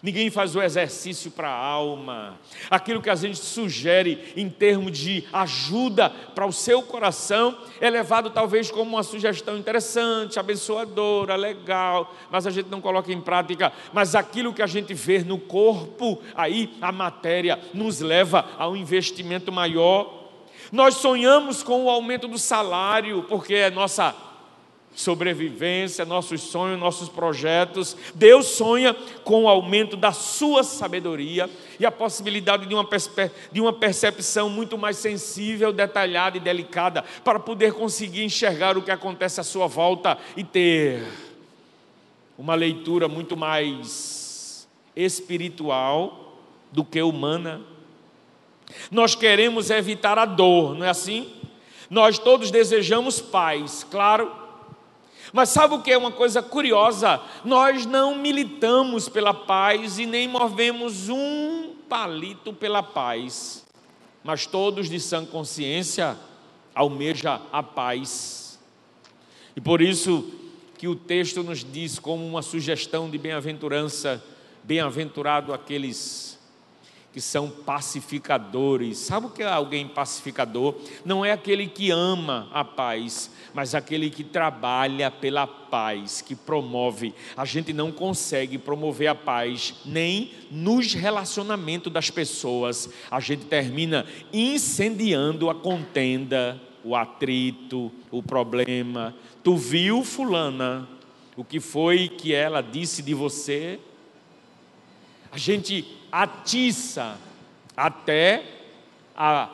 Ninguém 0.00 0.30
faz 0.30 0.54
o 0.54 0.62
exercício 0.62 1.28
para 1.30 1.48
a 1.48 1.56
alma. 1.56 2.38
Aquilo 2.70 3.02
que 3.02 3.10
a 3.10 3.16
gente 3.16 3.38
sugere 3.38 4.32
em 4.36 4.48
termos 4.48 4.96
de 4.96 5.24
ajuda 5.32 6.08
para 6.08 6.46
o 6.46 6.52
seu 6.52 6.82
coração 6.82 7.58
é 7.80 7.90
levado 7.90 8.30
talvez 8.30 8.70
como 8.70 8.92
uma 8.92 9.02
sugestão 9.02 9.56
interessante, 9.56 10.38
abençoadora, 10.38 11.34
legal, 11.34 12.14
mas 12.30 12.46
a 12.46 12.50
gente 12.50 12.68
não 12.68 12.80
coloca 12.80 13.12
em 13.12 13.20
prática. 13.20 13.72
Mas 13.92 14.14
aquilo 14.14 14.54
que 14.54 14.62
a 14.62 14.68
gente 14.68 14.94
vê 14.94 15.18
no 15.24 15.38
corpo, 15.38 16.22
aí 16.36 16.76
a 16.80 16.92
matéria 16.92 17.58
nos 17.74 18.00
leva 18.00 18.48
a 18.56 18.68
um 18.68 18.76
investimento 18.76 19.50
maior. 19.50 20.28
Nós 20.70 20.94
sonhamos 20.94 21.62
com 21.62 21.84
o 21.84 21.90
aumento 21.90 22.28
do 22.28 22.38
salário, 22.38 23.24
porque 23.28 23.54
é 23.54 23.70
nossa 23.70 24.14
sobrevivência, 24.98 26.04
nossos 26.04 26.40
sonhos, 26.40 26.78
nossos 26.78 27.08
projetos. 27.08 27.96
Deus 28.16 28.46
sonha 28.46 28.92
com 29.22 29.44
o 29.44 29.48
aumento 29.48 29.96
da 29.96 30.10
sua 30.10 30.64
sabedoria 30.64 31.48
e 31.78 31.86
a 31.86 31.90
possibilidade 31.92 32.66
de 32.66 32.74
uma, 32.74 32.86
de 33.52 33.60
uma 33.60 33.72
percepção 33.72 34.50
muito 34.50 34.76
mais 34.76 34.96
sensível, 34.96 35.72
detalhada 35.72 36.36
e 36.36 36.40
delicada 36.40 37.04
para 37.22 37.38
poder 37.38 37.74
conseguir 37.74 38.24
enxergar 38.24 38.76
o 38.76 38.82
que 38.82 38.90
acontece 38.90 39.40
à 39.40 39.44
sua 39.44 39.68
volta 39.68 40.18
e 40.36 40.42
ter 40.42 41.06
uma 42.36 42.56
leitura 42.56 43.06
muito 43.06 43.36
mais 43.36 44.68
espiritual 44.96 46.40
do 46.72 46.84
que 46.84 47.00
humana. 47.00 47.60
Nós 48.90 49.14
queremos 49.14 49.70
evitar 49.70 50.18
a 50.18 50.24
dor, 50.24 50.74
não 50.74 50.84
é 50.84 50.88
assim? 50.88 51.32
Nós 51.88 52.18
todos 52.18 52.50
desejamos 52.50 53.20
paz, 53.20 53.86
claro, 53.88 54.47
mas 55.32 55.50
sabe 55.50 55.74
o 55.74 55.82
que 55.82 55.90
é 55.90 55.98
uma 55.98 56.12
coisa 56.12 56.42
curiosa? 56.42 57.20
Nós 57.44 57.86
não 57.86 58.16
militamos 58.16 59.08
pela 59.08 59.32
paz 59.32 59.98
e 59.98 60.06
nem 60.06 60.28
movemos 60.28 61.08
um 61.08 61.74
palito 61.88 62.52
pela 62.52 62.82
paz, 62.82 63.64
mas 64.22 64.46
todos 64.46 64.88
de 64.88 65.00
sã 65.00 65.24
consciência 65.24 66.16
almeja 66.74 67.40
a 67.52 67.62
paz. 67.62 68.58
E 69.56 69.60
por 69.60 69.80
isso 69.80 70.30
que 70.76 70.86
o 70.86 70.94
texto 70.94 71.42
nos 71.42 71.64
diz 71.64 71.98
como 71.98 72.24
uma 72.24 72.42
sugestão 72.42 73.10
de 73.10 73.18
bem-aventurança, 73.18 74.22
bem-aventurado 74.62 75.52
aqueles 75.52 76.27
que 77.18 77.22
são 77.22 77.50
pacificadores. 77.50 78.96
Sabe 78.96 79.26
o 79.26 79.30
que 79.30 79.42
é 79.42 79.46
alguém 79.48 79.88
pacificador? 79.88 80.76
Não 81.04 81.24
é 81.24 81.32
aquele 81.32 81.66
que 81.66 81.90
ama 81.90 82.48
a 82.52 82.62
paz, 82.62 83.28
mas 83.52 83.74
aquele 83.74 84.08
que 84.08 84.22
trabalha 84.22 85.10
pela 85.10 85.44
paz, 85.44 86.22
que 86.22 86.36
promove. 86.36 87.12
A 87.36 87.44
gente 87.44 87.72
não 87.72 87.90
consegue 87.90 88.56
promover 88.56 89.08
a 89.08 89.16
paz 89.16 89.74
nem 89.84 90.30
nos 90.48 90.94
relacionamentos 90.94 91.92
das 91.92 92.08
pessoas. 92.08 92.88
A 93.10 93.18
gente 93.18 93.46
termina 93.46 94.06
incendiando 94.32 95.50
a 95.50 95.56
contenda, 95.56 96.62
o 96.84 96.94
atrito, 96.94 97.90
o 98.12 98.22
problema. 98.22 99.12
Tu 99.42 99.56
viu 99.56 100.04
fulana? 100.04 100.88
O 101.36 101.42
que 101.42 101.58
foi 101.58 102.08
que 102.08 102.32
ela 102.32 102.60
disse 102.60 103.02
de 103.02 103.12
você? 103.12 103.80
A 105.30 105.38
gente 105.38 105.86
atiça 106.10 107.18
até 107.76 108.44
a 109.16 109.48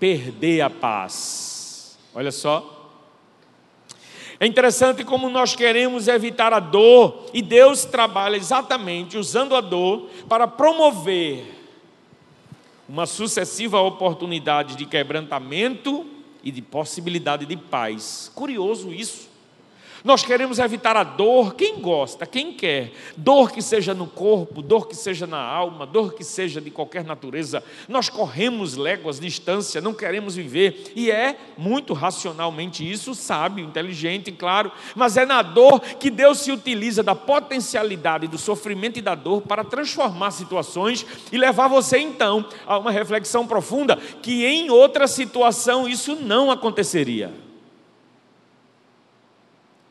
perder 0.00 0.62
a 0.62 0.70
paz. 0.70 1.98
Olha 2.14 2.32
só. 2.32 2.72
É 4.38 4.46
interessante 4.46 5.02
como 5.02 5.30
nós 5.30 5.54
queremos 5.54 6.08
evitar 6.08 6.52
a 6.52 6.60
dor 6.60 7.26
e 7.32 7.40
Deus 7.40 7.84
trabalha 7.84 8.36
exatamente 8.36 9.16
usando 9.16 9.54
a 9.56 9.60
dor 9.60 10.10
para 10.28 10.46
promover 10.46 11.54
uma 12.88 13.06
sucessiva 13.06 13.80
oportunidade 13.80 14.76
de 14.76 14.84
quebrantamento 14.84 16.06
e 16.42 16.50
de 16.50 16.62
possibilidade 16.62 17.46
de 17.46 17.56
paz. 17.56 18.30
Curioso 18.34 18.92
isso. 18.92 19.28
Nós 20.06 20.22
queremos 20.22 20.60
evitar 20.60 20.96
a 20.96 21.02
dor, 21.02 21.56
quem 21.56 21.80
gosta, 21.80 22.24
quem 22.24 22.52
quer, 22.52 22.92
dor 23.16 23.50
que 23.50 23.60
seja 23.60 23.92
no 23.92 24.06
corpo, 24.06 24.62
dor 24.62 24.86
que 24.86 24.94
seja 24.94 25.26
na 25.26 25.40
alma, 25.40 25.84
dor 25.84 26.14
que 26.14 26.22
seja 26.22 26.60
de 26.60 26.70
qualquer 26.70 27.04
natureza. 27.04 27.60
Nós 27.88 28.08
corremos 28.08 28.76
léguas 28.76 29.18
distância, 29.18 29.80
não 29.80 29.92
queremos 29.92 30.36
viver, 30.36 30.92
e 30.94 31.10
é 31.10 31.36
muito 31.58 31.92
racionalmente 31.92 32.88
isso, 32.88 33.16
sábio, 33.16 33.64
inteligente, 33.64 34.30
claro, 34.30 34.70
mas 34.94 35.16
é 35.16 35.26
na 35.26 35.42
dor 35.42 35.80
que 35.80 36.08
Deus 36.08 36.38
se 36.38 36.52
utiliza 36.52 37.02
da 37.02 37.16
potencialidade 37.16 38.28
do 38.28 38.38
sofrimento 38.38 39.00
e 39.00 39.02
da 39.02 39.16
dor 39.16 39.42
para 39.42 39.64
transformar 39.64 40.30
situações 40.30 41.04
e 41.32 41.36
levar 41.36 41.66
você 41.66 41.98
então 41.98 42.46
a 42.64 42.78
uma 42.78 42.92
reflexão 42.92 43.44
profunda 43.44 43.96
que 44.22 44.44
em 44.44 44.70
outra 44.70 45.08
situação 45.08 45.88
isso 45.88 46.14
não 46.14 46.48
aconteceria 46.48 47.45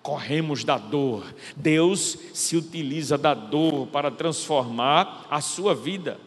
corremos 0.06 0.64
da 0.64 0.78
dor. 0.78 1.26
Deus 1.56 2.16
se 2.32 2.56
utiliza 2.56 3.18
da 3.18 3.34
dor 3.34 3.88
para 3.88 4.12
transformar 4.12 5.26
a 5.32 5.42
sua 5.42 5.74
vida. 5.74 6.20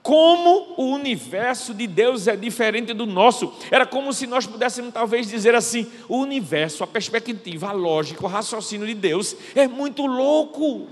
Como 0.00 0.74
o 0.76 0.84
universo 0.84 1.74
de 1.74 1.88
Deus 1.88 2.28
é 2.28 2.36
diferente 2.36 2.94
do 2.94 3.06
nosso. 3.06 3.52
Era 3.72 3.84
como 3.84 4.12
se 4.12 4.24
nós 4.28 4.46
pudéssemos 4.46 4.94
talvez 4.94 5.26
dizer 5.26 5.52
assim: 5.56 5.90
o 6.08 6.18
universo, 6.18 6.84
a 6.84 6.86
perspectiva, 6.86 7.70
a 7.70 7.72
lógica, 7.72 8.24
o 8.24 8.28
raciocínio 8.28 8.86
de 8.86 8.94
Deus 8.94 9.34
é 9.56 9.66
muito 9.66 10.06
louco, 10.06 10.86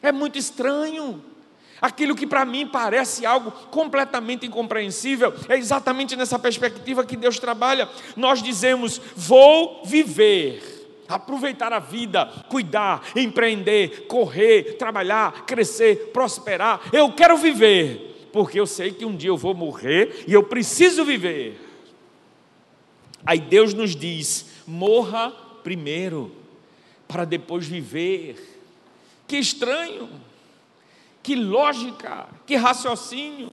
é 0.00 0.12
muito 0.12 0.38
estranho. 0.38 1.20
Aquilo 1.82 2.14
que 2.14 2.28
para 2.28 2.44
mim 2.44 2.64
parece 2.64 3.26
algo 3.26 3.50
completamente 3.72 4.46
incompreensível, 4.46 5.34
é 5.48 5.56
exatamente 5.56 6.14
nessa 6.14 6.38
perspectiva 6.38 7.04
que 7.04 7.16
Deus 7.16 7.40
trabalha. 7.40 7.88
Nós 8.16 8.40
dizemos: 8.40 9.00
vou 9.16 9.82
viver 9.84 10.79
aproveitar 11.10 11.72
a 11.72 11.78
vida, 11.78 12.26
cuidar, 12.48 13.02
empreender, 13.16 14.06
correr, 14.06 14.76
trabalhar, 14.78 15.44
crescer, 15.44 16.10
prosperar. 16.12 16.80
Eu 16.92 17.12
quero 17.12 17.36
viver, 17.36 18.28
porque 18.32 18.58
eu 18.60 18.66
sei 18.66 18.92
que 18.92 19.04
um 19.04 19.16
dia 19.16 19.30
eu 19.30 19.36
vou 19.36 19.54
morrer 19.54 20.24
e 20.26 20.32
eu 20.32 20.42
preciso 20.42 21.04
viver. 21.04 21.60
Aí 23.26 23.40
Deus 23.40 23.74
nos 23.74 23.94
diz: 23.94 24.46
morra 24.66 25.30
primeiro, 25.62 26.34
para 27.06 27.24
depois 27.24 27.66
viver. 27.66 28.58
Que 29.26 29.36
estranho, 29.36 30.08
que 31.22 31.34
lógica, 31.34 32.28
que 32.46 32.56
raciocínio. 32.56 33.50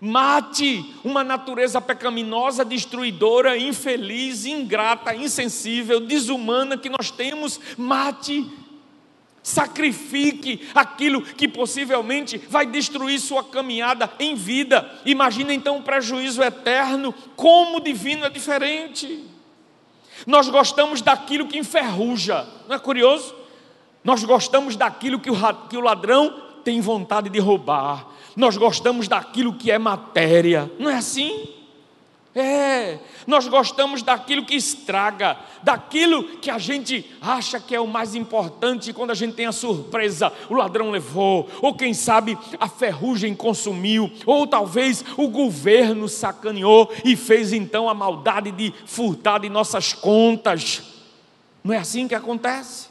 Mate 0.00 0.94
uma 1.02 1.24
natureza 1.24 1.80
pecaminosa, 1.80 2.64
destruidora, 2.64 3.58
infeliz, 3.58 4.46
ingrata, 4.46 5.14
insensível, 5.14 6.00
desumana 6.00 6.76
que 6.76 6.88
nós 6.88 7.10
temos. 7.10 7.60
Mate 7.76 8.46
Sacrifique 9.48 10.68
aquilo 10.74 11.22
que 11.22 11.48
possivelmente 11.48 12.36
vai 12.36 12.66
destruir 12.66 13.18
sua 13.18 13.42
caminhada 13.42 14.12
em 14.18 14.34
vida. 14.34 14.86
Imagina 15.06 15.54
então 15.54 15.78
um 15.78 15.82
prejuízo 15.82 16.42
eterno. 16.42 17.14
Como 17.34 17.78
o 17.78 17.80
divino 17.80 18.26
é 18.26 18.28
diferente. 18.28 19.24
Nós 20.26 20.50
gostamos 20.50 21.00
daquilo 21.00 21.46
que 21.46 21.58
enferruja, 21.58 22.46
não 22.68 22.76
é 22.76 22.78
curioso? 22.78 23.34
Nós 24.04 24.22
gostamos 24.22 24.76
daquilo 24.76 25.18
que 25.18 25.30
o 25.30 25.80
ladrão 25.80 26.42
tem 26.62 26.78
vontade 26.82 27.30
de 27.30 27.38
roubar. 27.38 28.06
Nós 28.38 28.56
gostamos 28.56 29.08
daquilo 29.08 29.52
que 29.52 29.68
é 29.68 29.80
matéria, 29.80 30.70
não 30.78 30.88
é 30.88 30.94
assim? 30.94 31.48
É, 32.32 33.00
nós 33.26 33.48
gostamos 33.48 34.00
daquilo 34.00 34.44
que 34.44 34.54
estraga, 34.54 35.36
daquilo 35.60 36.22
que 36.38 36.48
a 36.48 36.56
gente 36.56 37.04
acha 37.20 37.58
que 37.58 37.74
é 37.74 37.80
o 37.80 37.86
mais 37.88 38.14
importante, 38.14 38.92
quando 38.92 39.10
a 39.10 39.14
gente 39.14 39.34
tem 39.34 39.46
a 39.46 39.50
surpresa, 39.50 40.32
o 40.48 40.54
ladrão 40.54 40.92
levou, 40.92 41.48
ou 41.60 41.74
quem 41.74 41.92
sabe 41.92 42.38
a 42.60 42.68
ferrugem 42.68 43.34
consumiu, 43.34 44.08
ou 44.24 44.46
talvez 44.46 45.04
o 45.16 45.26
governo 45.26 46.08
sacaneou 46.08 46.92
e 47.04 47.16
fez 47.16 47.52
então 47.52 47.88
a 47.88 47.94
maldade 47.94 48.52
de 48.52 48.72
furtar 48.86 49.40
de 49.40 49.48
nossas 49.48 49.92
contas. 49.92 50.84
Não 51.64 51.74
é 51.74 51.78
assim 51.78 52.06
que 52.06 52.14
acontece? 52.14 52.86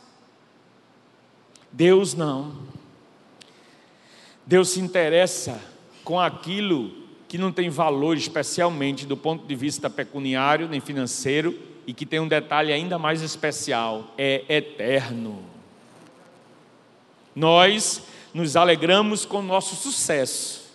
Deus 1.72 2.14
não. 2.14 2.67
Deus 4.48 4.70
se 4.70 4.80
interessa 4.80 5.62
com 6.06 6.18
aquilo 6.18 6.90
que 7.28 7.38
não 7.38 7.52
tem 7.52 7.70
valor 7.70 8.16
especialmente 8.16 9.06
do 9.06 9.18
ponto 9.18 9.46
de 9.46 9.54
vista 9.54 9.90
pecuniário 9.90 10.70
nem 10.70 10.80
financeiro 10.80 11.60
e 11.86 11.94
que 11.94 12.06
tem 12.06 12.22
um 12.22 12.30
detalhe 12.30 12.72
ainda 12.72 12.98
mais 12.98 13.22
especial: 13.22 14.14
é 14.18 14.46
eterno. 14.48 15.44
Nós 17.36 18.04
nos 18.34 18.56
alegramos 18.56 19.26
com 19.26 19.40
o 19.40 19.44
nosso 19.44 19.76
sucesso. 19.76 20.66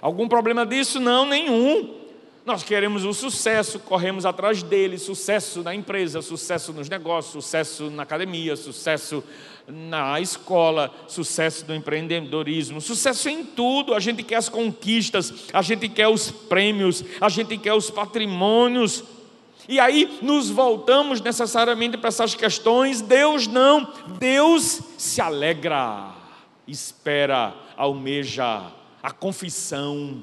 Algum 0.00 0.28
problema 0.28 0.64
disso? 0.64 1.00
Não, 1.00 1.26
nenhum. 1.26 1.96
Nós 2.44 2.62
queremos 2.62 3.04
o 3.04 3.12
sucesso, 3.12 3.80
corremos 3.80 4.24
atrás 4.24 4.62
dele, 4.62 4.98
sucesso 4.98 5.64
na 5.64 5.74
empresa, 5.74 6.22
sucesso 6.22 6.72
nos 6.72 6.88
negócios, 6.88 7.32
sucesso 7.32 7.90
na 7.90 8.04
academia, 8.04 8.54
sucesso 8.54 9.24
na 9.68 10.20
escola, 10.20 10.92
sucesso 11.08 11.64
no 11.66 11.74
empreendedorismo, 11.74 12.80
sucesso 12.80 13.28
em 13.28 13.44
tudo. 13.44 13.94
A 13.94 14.00
gente 14.00 14.22
quer 14.22 14.36
as 14.36 14.48
conquistas, 14.48 15.48
a 15.52 15.62
gente 15.62 15.88
quer 15.88 16.08
os 16.08 16.30
prêmios, 16.30 17.04
a 17.20 17.28
gente 17.28 17.58
quer 17.58 17.74
os 17.74 17.90
patrimônios. 17.90 19.02
E 19.68 19.80
aí 19.80 20.18
nos 20.22 20.48
voltamos 20.48 21.20
necessariamente 21.20 21.96
para 21.98 22.08
essas 22.08 22.34
questões. 22.34 23.00
Deus 23.00 23.46
não, 23.46 23.92
Deus 24.18 24.80
se 24.96 25.20
alegra, 25.20 26.14
espera, 26.68 27.52
almeja 27.76 28.70
a 29.02 29.10
confissão, 29.10 30.22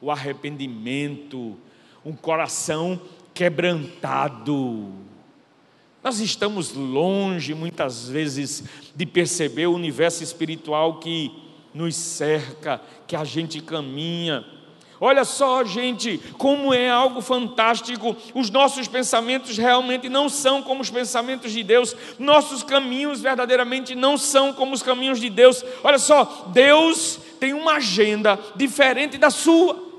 o 0.00 0.10
arrependimento, 0.10 1.56
um 2.04 2.12
coração 2.12 3.00
quebrantado. 3.32 4.92
Nós 6.02 6.18
estamos 6.18 6.72
longe, 6.74 7.54
muitas 7.54 8.08
vezes, 8.08 8.64
de 8.94 9.06
perceber 9.06 9.66
o 9.66 9.74
universo 9.74 10.24
espiritual 10.24 10.98
que 10.98 11.30
nos 11.72 11.94
cerca, 11.94 12.80
que 13.06 13.14
a 13.14 13.24
gente 13.24 13.60
caminha. 13.60 14.44
Olha 15.00 15.24
só, 15.24 15.64
gente, 15.64 16.20
como 16.38 16.72
é 16.72 16.90
algo 16.90 17.20
fantástico. 17.20 18.16
Os 18.34 18.50
nossos 18.50 18.86
pensamentos 18.86 19.56
realmente 19.56 20.08
não 20.08 20.28
são 20.28 20.62
como 20.62 20.80
os 20.80 20.90
pensamentos 20.90 21.52
de 21.52 21.62
Deus. 21.62 21.96
Nossos 22.18 22.62
caminhos 22.62 23.20
verdadeiramente 23.20 23.94
não 23.94 24.16
são 24.16 24.52
como 24.52 24.74
os 24.74 24.82
caminhos 24.82 25.20
de 25.20 25.28
Deus. 25.28 25.64
Olha 25.82 25.98
só, 25.98 26.50
Deus 26.52 27.18
tem 27.40 27.52
uma 27.52 27.74
agenda 27.74 28.38
diferente 28.54 29.18
da 29.18 29.30
sua. 29.30 29.90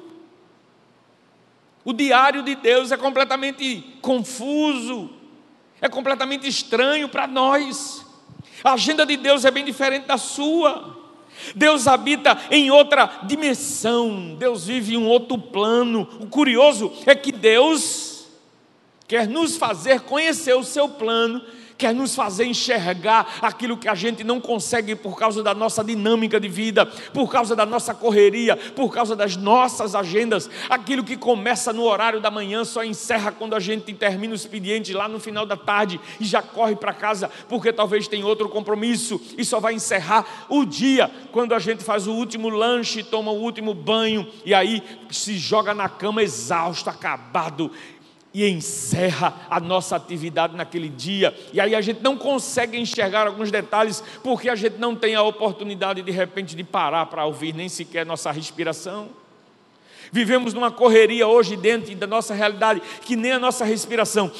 O 1.83 1.91
diário 1.91 2.41
de 2.43 2.55
Deus 2.55 2.91
é 2.91 2.97
completamente 2.97 3.97
confuso, 4.01 5.09
é 5.83 5.89
completamente 5.89 6.47
estranho 6.47 7.09
para 7.09 7.27
nós. 7.27 8.05
A 8.63 8.71
agenda 8.71 9.05
de 9.05 9.17
Deus 9.17 9.43
é 9.43 9.51
bem 9.51 9.65
diferente 9.65 10.07
da 10.07 10.17
sua. 10.17 10.97
Deus 11.53 11.87
habita 11.87 12.39
em 12.49 12.71
outra 12.71 13.19
dimensão, 13.23 14.33
Deus 14.35 14.65
vive 14.65 14.93
em 14.93 14.97
um 14.97 15.09
outro 15.09 15.37
plano. 15.37 16.07
O 16.21 16.27
curioso 16.27 16.93
é 17.05 17.13
que 17.13 17.33
Deus 17.33 18.27
quer 19.09 19.27
nos 19.27 19.57
fazer 19.57 19.99
conhecer 20.01 20.53
o 20.55 20.63
seu 20.63 20.87
plano 20.87 21.43
quer 21.77 21.93
nos 21.93 22.15
fazer 22.15 22.45
enxergar 22.45 23.39
aquilo 23.41 23.77
que 23.77 23.87
a 23.87 23.95
gente 23.95 24.23
não 24.23 24.39
consegue 24.39 24.95
por 24.95 25.17
causa 25.17 25.43
da 25.43 25.53
nossa 25.53 25.83
dinâmica 25.83 26.39
de 26.39 26.47
vida, 26.47 26.85
por 26.85 27.31
causa 27.31 27.55
da 27.55 27.65
nossa 27.65 27.93
correria, 27.93 28.55
por 28.55 28.93
causa 28.93 29.15
das 29.15 29.35
nossas 29.35 29.95
agendas. 29.95 30.49
Aquilo 30.69 31.03
que 31.03 31.17
começa 31.17 31.73
no 31.73 31.83
horário 31.83 32.19
da 32.19 32.31
manhã 32.31 32.63
só 32.63 32.83
encerra 32.83 33.31
quando 33.31 33.55
a 33.55 33.59
gente 33.59 33.93
termina 33.93 34.33
o 34.33 34.35
expediente 34.35 34.93
lá 34.93 35.07
no 35.07 35.19
final 35.19 35.45
da 35.45 35.57
tarde 35.57 35.99
e 36.19 36.25
já 36.25 36.41
corre 36.41 36.75
para 36.75 36.93
casa, 36.93 37.29
porque 37.49 37.71
talvez 37.71 38.07
tem 38.07 38.23
outro 38.23 38.49
compromisso 38.49 39.19
e 39.37 39.45
só 39.45 39.59
vai 39.59 39.73
encerrar 39.73 40.45
o 40.49 40.65
dia 40.65 41.09
quando 41.31 41.53
a 41.53 41.59
gente 41.59 41.83
faz 41.83 42.07
o 42.07 42.13
último 42.13 42.49
lanche, 42.49 43.03
toma 43.03 43.31
o 43.31 43.41
último 43.41 43.73
banho 43.73 44.27
e 44.45 44.53
aí 44.53 44.83
se 45.09 45.37
joga 45.37 45.73
na 45.73 45.89
cama 45.89 46.23
exausto, 46.23 46.89
acabado 46.89 47.71
e 48.33 48.47
encerra 48.49 49.45
a 49.49 49.59
nossa 49.59 49.95
atividade 49.95 50.55
naquele 50.55 50.89
dia. 50.89 51.33
E 51.53 51.59
aí 51.59 51.75
a 51.75 51.81
gente 51.81 52.01
não 52.01 52.17
consegue 52.17 52.77
enxergar 52.77 53.27
alguns 53.27 53.51
detalhes 53.51 54.03
porque 54.23 54.49
a 54.49 54.55
gente 54.55 54.77
não 54.77 54.95
tem 54.95 55.15
a 55.15 55.21
oportunidade 55.21 56.01
de 56.01 56.11
repente 56.11 56.55
de 56.55 56.63
parar 56.63 57.05
para 57.05 57.25
ouvir 57.25 57.53
nem 57.53 57.69
sequer 57.69 58.05
nossa 58.05 58.31
respiração. 58.31 59.09
Vivemos 60.11 60.53
numa 60.53 60.71
correria 60.71 61.27
hoje 61.27 61.55
dentro 61.55 61.95
da 61.95 62.07
nossa 62.07 62.33
realidade 62.33 62.81
que 63.01 63.15
nem 63.15 63.31
a 63.31 63.39
nossa 63.39 63.65
respiração 63.65 64.31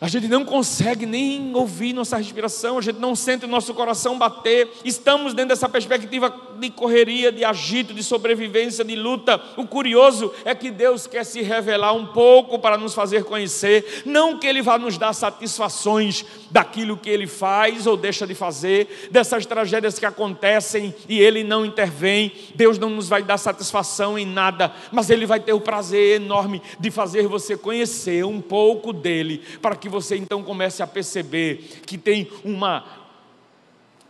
a 0.00 0.08
gente 0.08 0.28
não 0.28 0.44
consegue 0.44 1.04
nem 1.04 1.54
ouvir 1.54 1.92
nossa 1.92 2.16
respiração, 2.16 2.78
a 2.78 2.80
gente 2.80 2.98
não 2.98 3.14
sente 3.14 3.44
o 3.44 3.48
nosso 3.48 3.74
coração 3.74 4.18
bater. 4.18 4.70
Estamos 4.82 5.34
dentro 5.34 5.50
dessa 5.50 5.68
perspectiva 5.68 6.34
de 6.58 6.70
correria, 6.70 7.30
de 7.30 7.44
agito, 7.44 7.92
de 7.92 8.02
sobrevivência, 8.02 8.82
de 8.82 8.96
luta. 8.96 9.40
O 9.58 9.66
curioso 9.66 10.32
é 10.44 10.54
que 10.54 10.70
Deus 10.70 11.06
quer 11.06 11.24
se 11.24 11.42
revelar 11.42 11.92
um 11.92 12.06
pouco 12.06 12.58
para 12.58 12.78
nos 12.78 12.94
fazer 12.94 13.24
conhecer, 13.24 14.02
não 14.06 14.38
que 14.38 14.46
Ele 14.46 14.62
vá 14.62 14.78
nos 14.78 14.96
dar 14.96 15.12
satisfações 15.12 16.24
daquilo 16.50 16.96
que 16.96 17.10
Ele 17.10 17.26
faz 17.26 17.86
ou 17.86 17.96
deixa 17.96 18.26
de 18.26 18.34
fazer, 18.34 19.08
dessas 19.10 19.44
tragédias 19.44 19.98
que 19.98 20.06
acontecem 20.06 20.94
e 21.08 21.20
Ele 21.20 21.44
não 21.44 21.66
intervém. 21.66 22.32
Deus 22.54 22.78
não 22.78 22.88
nos 22.88 23.08
vai 23.08 23.22
dar 23.22 23.36
satisfação 23.36 24.18
em 24.18 24.24
nada, 24.24 24.72
mas 24.90 25.10
Ele 25.10 25.26
vai 25.26 25.40
ter 25.40 25.52
o 25.52 25.60
prazer 25.60 26.20
enorme 26.20 26.62
de 26.78 26.90
fazer 26.90 27.26
você 27.26 27.54
conhecer 27.54 28.24
um 28.24 28.40
pouco 28.40 28.94
dele, 28.94 29.42
para 29.60 29.76
que 29.76 29.89
você 29.90 30.16
então 30.16 30.42
comece 30.42 30.82
a 30.82 30.86
perceber 30.86 31.82
que 31.86 31.98
tem 31.98 32.30
uma, 32.44 32.84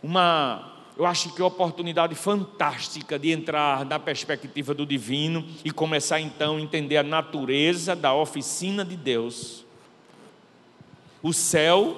uma, 0.01 0.73
eu 0.97 1.05
acho 1.05 1.33
que 1.33 1.41
oportunidade 1.41 2.15
fantástica 2.15 3.19
de 3.19 3.31
entrar 3.31 3.85
na 3.85 3.99
perspectiva 3.99 4.73
do 4.73 4.85
divino 4.85 5.45
e 5.65 5.71
começar 5.71 6.21
então 6.21 6.57
a 6.57 6.61
entender 6.61 6.97
a 6.97 7.03
natureza 7.03 7.95
da 7.95 8.13
oficina 8.13 8.85
de 8.85 8.95
Deus. 8.95 9.65
O 11.21 11.33
céu 11.33 11.97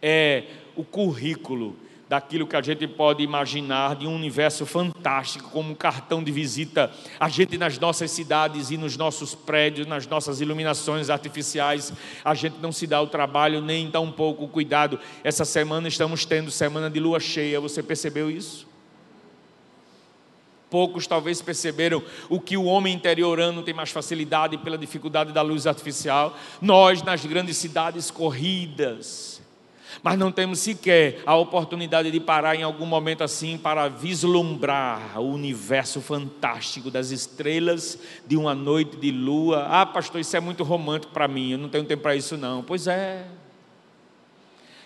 é 0.00 0.44
o 0.76 0.84
currículo 0.84 1.76
daquilo 2.10 2.44
que 2.44 2.56
a 2.56 2.60
gente 2.60 2.88
pode 2.88 3.22
imaginar 3.22 3.94
de 3.94 4.04
um 4.04 4.16
universo 4.16 4.66
fantástico, 4.66 5.48
como 5.50 5.70
um 5.70 5.76
cartão 5.76 6.24
de 6.24 6.32
visita, 6.32 6.90
a 7.20 7.28
gente 7.28 7.56
nas 7.56 7.78
nossas 7.78 8.10
cidades 8.10 8.72
e 8.72 8.76
nos 8.76 8.96
nossos 8.96 9.32
prédios, 9.32 9.86
nas 9.86 10.08
nossas 10.08 10.40
iluminações 10.40 11.08
artificiais, 11.08 11.92
a 12.24 12.34
gente 12.34 12.56
não 12.60 12.72
se 12.72 12.84
dá 12.84 13.00
o 13.00 13.06
trabalho 13.06 13.60
nem 13.60 13.88
dá 13.88 14.00
um 14.00 14.10
pouco 14.10 14.42
o 14.42 14.48
cuidado. 14.48 14.98
Essa 15.22 15.44
semana 15.44 15.86
estamos 15.86 16.24
tendo 16.24 16.50
semana 16.50 16.90
de 16.90 16.98
lua 16.98 17.20
cheia, 17.20 17.60
você 17.60 17.80
percebeu 17.80 18.28
isso? 18.28 18.66
Poucos 20.68 21.06
talvez 21.06 21.40
perceberam 21.40 22.02
o 22.28 22.40
que 22.40 22.56
o 22.56 22.64
homem 22.64 22.92
interiorano 22.92 23.62
tem 23.62 23.72
mais 23.72 23.92
facilidade 23.92 24.58
pela 24.58 24.76
dificuldade 24.76 25.32
da 25.32 25.42
luz 25.42 25.64
artificial. 25.64 26.36
Nós, 26.60 27.04
nas 27.04 27.24
grandes 27.24 27.56
cidades 27.56 28.10
corridas, 28.10 29.39
mas 30.02 30.18
não 30.18 30.30
temos 30.30 30.58
sequer 30.58 31.22
a 31.26 31.34
oportunidade 31.34 32.10
de 32.10 32.20
parar 32.20 32.54
em 32.54 32.62
algum 32.62 32.86
momento 32.86 33.22
assim 33.22 33.58
para 33.58 33.88
vislumbrar 33.88 35.20
o 35.20 35.32
universo 35.32 36.00
fantástico 36.00 36.90
das 36.90 37.10
estrelas 37.10 37.98
de 38.26 38.36
uma 38.36 38.54
noite 38.54 38.96
de 38.96 39.10
lua. 39.10 39.66
Ah, 39.68 39.86
pastor, 39.86 40.20
isso 40.20 40.36
é 40.36 40.40
muito 40.40 40.64
romântico 40.64 41.12
para 41.12 41.28
mim, 41.28 41.52
eu 41.52 41.58
não 41.58 41.68
tenho 41.68 41.84
tempo 41.84 42.02
para 42.02 42.16
isso 42.16 42.36
não. 42.36 42.62
Pois 42.62 42.86
é. 42.86 43.26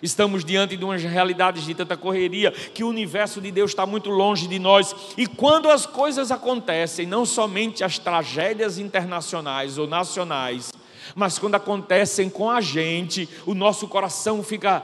Estamos 0.04 0.44
diante 0.44 0.76
de 0.76 0.84
umas 0.84 1.02
realidades 1.02 1.64
de 1.64 1.74
tanta 1.74 1.96
correria 1.96 2.50
que 2.50 2.84
o 2.84 2.88
universo 2.88 3.40
de 3.40 3.50
Deus 3.50 3.70
está 3.70 3.86
muito 3.86 4.10
longe 4.10 4.46
de 4.46 4.58
nós. 4.58 4.94
E 5.16 5.26
quando 5.26 5.70
as 5.70 5.86
coisas 5.86 6.30
acontecem, 6.30 7.06
não 7.06 7.24
somente 7.24 7.82
as 7.82 7.98
tragédias 7.98 8.78
internacionais 8.78 9.78
ou 9.78 9.86
nacionais, 9.86 10.70
mas 11.14 11.38
quando 11.38 11.54
acontecem 11.54 12.28
com 12.28 12.50
a 12.50 12.60
gente, 12.60 13.26
o 13.46 13.54
nosso 13.54 13.88
coração 13.88 14.42
fica 14.42 14.82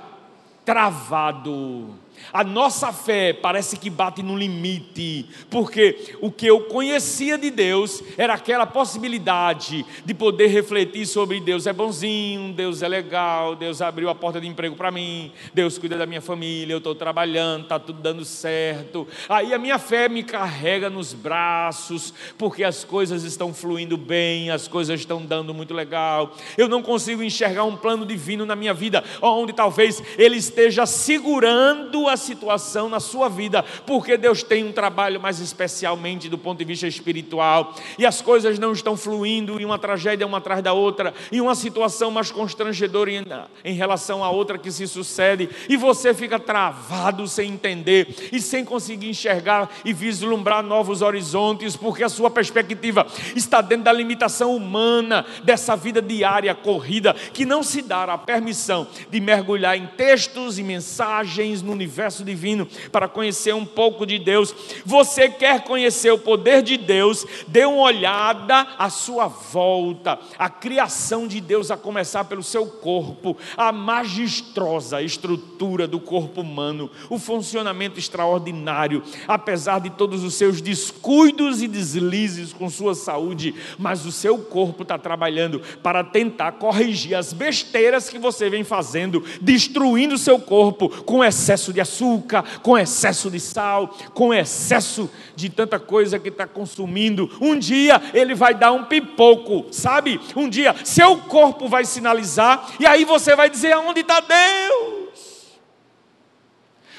travado 0.64 1.94
a 2.32 2.44
nossa 2.44 2.92
fé 2.92 3.32
parece 3.32 3.76
que 3.76 3.90
bate 3.90 4.22
no 4.22 4.36
limite, 4.36 5.26
porque 5.48 6.14
o 6.20 6.30
que 6.30 6.46
eu 6.46 6.62
conhecia 6.62 7.36
de 7.36 7.50
Deus 7.50 8.02
era 8.16 8.34
aquela 8.34 8.66
possibilidade 8.66 9.84
de 10.04 10.14
poder 10.14 10.48
refletir 10.48 11.06
sobre 11.06 11.40
Deus 11.40 11.66
é 11.66 11.72
bonzinho, 11.72 12.52
Deus 12.52 12.82
é 12.82 12.88
legal, 12.88 13.56
Deus 13.56 13.80
abriu 13.80 14.08
a 14.08 14.14
porta 14.14 14.40
de 14.40 14.46
emprego 14.46 14.76
para 14.76 14.90
mim, 14.90 15.32
Deus 15.54 15.78
cuida 15.78 15.96
da 15.96 16.06
minha 16.06 16.20
família, 16.20 16.74
eu 16.74 16.78
estou 16.78 16.94
trabalhando, 16.94 17.62
está 17.62 17.78
tudo 17.78 18.00
dando 18.00 18.24
certo. 18.24 19.06
Aí 19.28 19.54
a 19.54 19.58
minha 19.58 19.78
fé 19.78 20.08
me 20.08 20.22
carrega 20.22 20.90
nos 20.90 21.12
braços, 21.12 22.12
porque 22.36 22.64
as 22.64 22.84
coisas 22.84 23.24
estão 23.24 23.54
fluindo 23.54 23.96
bem, 23.96 24.50
as 24.50 24.68
coisas 24.68 25.00
estão 25.00 25.24
dando 25.24 25.54
muito 25.54 25.74
legal. 25.74 26.34
Eu 26.56 26.68
não 26.68 26.82
consigo 26.82 27.22
enxergar 27.22 27.64
um 27.64 27.76
plano 27.76 28.04
divino 28.04 28.44
na 28.44 28.56
minha 28.56 28.74
vida, 28.74 29.02
onde 29.22 29.52
talvez 29.52 30.02
Ele 30.18 30.36
esteja 30.36 30.86
segurando 30.86 32.08
a 32.10 32.16
situação 32.16 32.88
na 32.88 33.00
sua 33.00 33.28
vida, 33.28 33.64
porque 33.86 34.16
Deus 34.16 34.42
tem 34.42 34.64
um 34.64 34.72
trabalho 34.72 35.20
mais 35.20 35.40
especialmente 35.40 36.28
do 36.28 36.38
ponto 36.38 36.58
de 36.58 36.64
vista 36.64 36.86
espiritual, 36.86 37.74
e 37.98 38.06
as 38.06 38.20
coisas 38.20 38.58
não 38.58 38.72
estão 38.72 38.96
fluindo, 38.96 39.60
e 39.60 39.64
uma 39.64 39.78
tragédia 39.78 40.26
uma 40.26 40.38
atrás 40.38 40.62
da 40.62 40.72
outra, 40.72 41.12
e 41.30 41.40
uma 41.40 41.54
situação 41.54 42.10
mais 42.10 42.30
constrangedora 42.30 43.10
em, 43.10 43.24
em 43.64 43.74
relação 43.74 44.24
à 44.24 44.30
outra 44.30 44.58
que 44.58 44.72
se 44.72 44.86
sucede, 44.86 45.48
e 45.68 45.76
você 45.76 46.14
fica 46.14 46.38
travado 46.38 47.28
sem 47.28 47.50
entender 47.50 48.30
e 48.32 48.40
sem 48.40 48.64
conseguir 48.64 49.10
enxergar 49.10 49.70
e 49.84 49.92
vislumbrar 49.92 50.62
novos 50.62 51.02
horizontes, 51.02 51.76
porque 51.76 52.02
a 52.02 52.08
sua 52.08 52.30
perspectiva 52.30 53.06
está 53.36 53.60
dentro 53.60 53.84
da 53.84 53.92
limitação 53.92 54.56
humana 54.56 55.24
dessa 55.44 55.76
vida 55.76 56.00
diária 56.00 56.54
corrida, 56.54 57.14
que 57.14 57.44
não 57.44 57.62
se 57.62 57.82
dá 57.82 58.04
a 58.04 58.18
permissão 58.18 58.86
de 59.10 59.20
mergulhar 59.20 59.76
em 59.76 59.86
textos 59.86 60.58
e 60.58 60.62
mensagens 60.62 61.62
no 61.62 61.72
universo 61.72 61.89
universo 61.90 62.24
divino 62.24 62.68
para 62.92 63.08
conhecer 63.08 63.52
um 63.52 63.66
pouco 63.66 64.06
de 64.06 64.18
Deus. 64.18 64.54
Você 64.86 65.28
quer 65.28 65.64
conhecer 65.64 66.12
o 66.12 66.18
poder 66.18 66.62
de 66.62 66.76
Deus? 66.76 67.26
Dê 67.48 67.64
uma 67.64 67.82
olhada 67.82 68.66
à 68.78 68.88
sua 68.88 69.26
volta, 69.26 70.18
a 70.38 70.48
criação 70.48 71.26
de 71.26 71.40
Deus, 71.40 71.70
a 71.70 71.76
começar 71.76 72.24
pelo 72.24 72.44
seu 72.44 72.64
corpo, 72.64 73.36
a 73.56 73.72
magistrosa 73.72 75.02
estrutura 75.02 75.88
do 75.88 75.98
corpo 75.98 76.40
humano, 76.40 76.88
o 77.08 77.18
funcionamento 77.18 77.98
extraordinário, 77.98 79.02
apesar 79.26 79.80
de 79.80 79.90
todos 79.90 80.22
os 80.22 80.34
seus 80.34 80.60
descuidos 80.60 81.60
e 81.60 81.66
deslizes 81.66 82.52
com 82.52 82.70
sua 82.70 82.94
saúde, 82.94 83.54
mas 83.78 84.06
o 84.06 84.12
seu 84.12 84.38
corpo 84.38 84.82
está 84.82 84.96
trabalhando 84.96 85.60
para 85.82 86.04
tentar 86.04 86.52
corrigir 86.52 87.16
as 87.16 87.32
besteiras 87.32 88.08
que 88.08 88.18
você 88.18 88.48
vem 88.48 88.62
fazendo, 88.62 89.24
destruindo 89.40 90.16
seu 90.16 90.38
corpo 90.38 90.88
com 91.04 91.24
excesso 91.24 91.72
de 91.72 91.79
açúcar 91.80 92.44
com 92.62 92.78
excesso 92.78 93.30
de 93.30 93.40
sal, 93.40 93.88
com 94.14 94.32
excesso 94.32 95.10
de 95.34 95.48
tanta 95.48 95.78
coisa 95.78 96.18
que 96.18 96.28
está 96.28 96.46
consumindo. 96.46 97.30
Um 97.40 97.58
dia 97.58 98.00
ele 98.14 98.34
vai 98.34 98.54
dar 98.54 98.72
um 98.72 98.84
pipoco, 98.84 99.66
sabe? 99.72 100.20
Um 100.36 100.48
dia 100.48 100.74
seu 100.84 101.16
corpo 101.16 101.68
vai 101.68 101.84
sinalizar, 101.84 102.72
e 102.78 102.86
aí 102.86 103.04
você 103.04 103.34
vai 103.34 103.48
dizer: 103.48 103.72
aonde 103.72 104.00
está 104.00 104.20
Deus? 104.20 105.10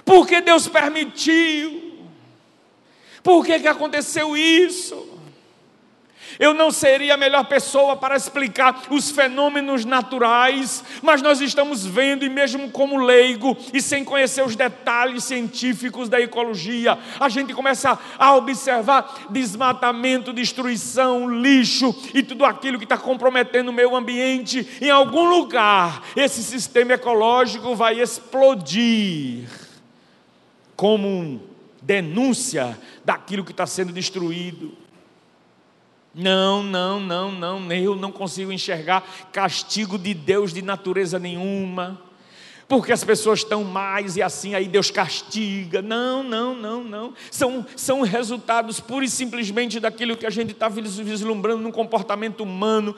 Porque 0.04 0.42
Deus 0.42 0.68
permitiu? 0.68 1.92
Por 3.24 3.46
que, 3.46 3.60
que 3.60 3.68
aconteceu 3.68 4.36
isso? 4.36 5.21
Eu 6.42 6.56
não 6.56 6.72
seria 6.72 7.14
a 7.14 7.18
melhor 7.18 7.46
pessoa 7.46 7.96
para 7.96 8.16
explicar 8.16 8.82
os 8.90 9.12
fenômenos 9.12 9.86
naturais, 9.86 10.84
mas 11.04 11.22
nós 11.22 11.40
estamos 11.40 11.86
vendo, 11.86 12.26
e 12.26 12.30
mesmo 12.30 12.72
como 12.72 12.98
leigo, 12.98 13.56
e 13.72 13.80
sem 13.80 14.04
conhecer 14.04 14.44
os 14.44 14.56
detalhes 14.56 15.24
científicos 15.24 16.10
da 16.10 16.20
ecologia, 16.20 16.98
a 17.20 17.30
gente 17.30 17.54
começa 17.54 18.00
a 18.18 18.36
observar 18.36 19.28
desmatamento, 19.30 20.34
destruição, 20.34 21.30
lixo 21.30 21.96
e 22.12 22.24
tudo 22.24 22.44
aquilo 22.44 22.80
que 22.80 22.86
está 22.86 22.98
comprometendo 22.98 23.70
o 23.70 23.74
meio 23.74 23.96
ambiente. 23.96 24.68
Em 24.82 24.90
algum 24.90 25.30
lugar, 25.30 26.02
esse 26.16 26.42
sistema 26.42 26.94
ecológico 26.94 27.76
vai 27.76 28.02
explodir 28.02 29.48
como 30.76 31.40
denúncia 31.80 32.76
daquilo 33.06 33.46
que 33.46 33.52
está 33.52 33.68
sendo 33.68 33.94
destruído. 33.94 34.81
Não, 36.14 36.62
não, 36.62 37.00
não, 37.00 37.32
não, 37.32 37.72
eu 37.72 37.96
não 37.96 38.12
consigo 38.12 38.52
enxergar 38.52 39.30
castigo 39.32 39.98
de 39.98 40.14
Deus 40.14 40.54
de 40.54 40.62
natureza 40.62 41.18
nenhuma, 41.18 42.02
porque 42.68 42.92
as 42.92 43.04
pessoas 43.04 43.40
estão 43.40 43.64
mais 43.64 44.18
e 44.18 44.22
assim 44.22 44.54
aí 44.54 44.68
Deus 44.68 44.92
castiga. 44.92 45.82
Não, 45.82 46.22
não, 46.22 46.54
não, 46.54 46.84
não. 46.84 47.14
São, 47.30 47.66
são 47.78 48.02
resultados 48.02 48.80
pura 48.80 49.06
e 49.06 49.10
simplesmente 49.10 49.80
daquilo 49.80 50.18
que 50.18 50.26
a 50.26 50.30
gente 50.30 50.52
está 50.52 50.68
vislumbrando 50.68 51.62
no 51.62 51.72
comportamento 51.72 52.42
humano. 52.42 52.94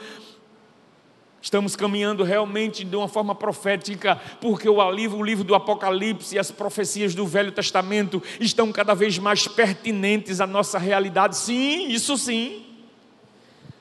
Estamos 1.39 1.75
caminhando 1.75 2.23
realmente 2.23 2.83
de 2.83 2.95
uma 2.95 3.07
forma 3.07 3.35
profética, 3.35 4.15
porque 4.39 4.67
o 4.67 4.91
livro, 4.91 5.17
o 5.17 5.23
livro 5.23 5.43
do 5.43 5.53
Apocalipse 5.53 6.35
e 6.35 6.39
as 6.39 6.49
profecias 6.49 7.13
do 7.13 7.27
Velho 7.27 7.51
Testamento 7.51 8.23
estão 8.39 8.71
cada 8.71 8.93
vez 8.93 9.19
mais 9.19 9.47
pertinentes 9.47 10.39
à 10.39 10.47
nossa 10.47 10.79
realidade. 10.79 11.35
Sim, 11.35 11.89
isso 11.89 12.17
sim. 12.17 12.72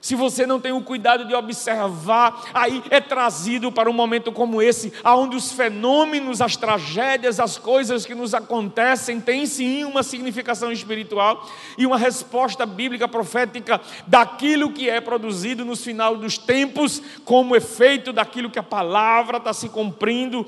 Se 0.03 0.17
você 0.17 0.45
não 0.45 0.59
tem 0.59 0.73
o 0.73 0.83
cuidado 0.83 1.25
de 1.25 1.33
observar, 1.33 2.51
aí 2.53 2.83
é 2.91 3.01
trazido 3.01 3.71
para 3.71 3.89
um 3.89 3.93
momento 3.93 4.33
como 4.33 4.61
esse, 4.61 4.93
onde 5.05 5.37
os 5.37 5.53
fenômenos, 5.53 6.41
as 6.41 6.57
tragédias, 6.57 7.39
as 7.39 7.57
coisas 7.57 8.05
que 8.05 8.13
nos 8.13 8.35
acontecem 8.35 9.21
têm 9.21 9.47
sim 9.47 9.85
uma 9.85 10.03
significação 10.03 10.73
espiritual 10.73 11.49
e 11.79 11.87
uma 11.87 11.97
resposta 11.97 12.67
bíblica 12.67 13.07
profética 13.07 13.81
daquilo 14.05 14.73
que 14.73 14.91
é 14.91 15.01
produzido 15.01 15.65
nos 15.65 15.85
final 15.85 16.17
dos 16.17 16.37
tempos, 16.37 17.01
como 17.25 17.55
efeito 17.55 18.13
daquilo 18.13 18.51
que 18.51 18.59
a 18.59 18.63
palavra 18.63 19.39
está 19.39 19.53
se 19.53 19.69
cumprindo 19.69 20.45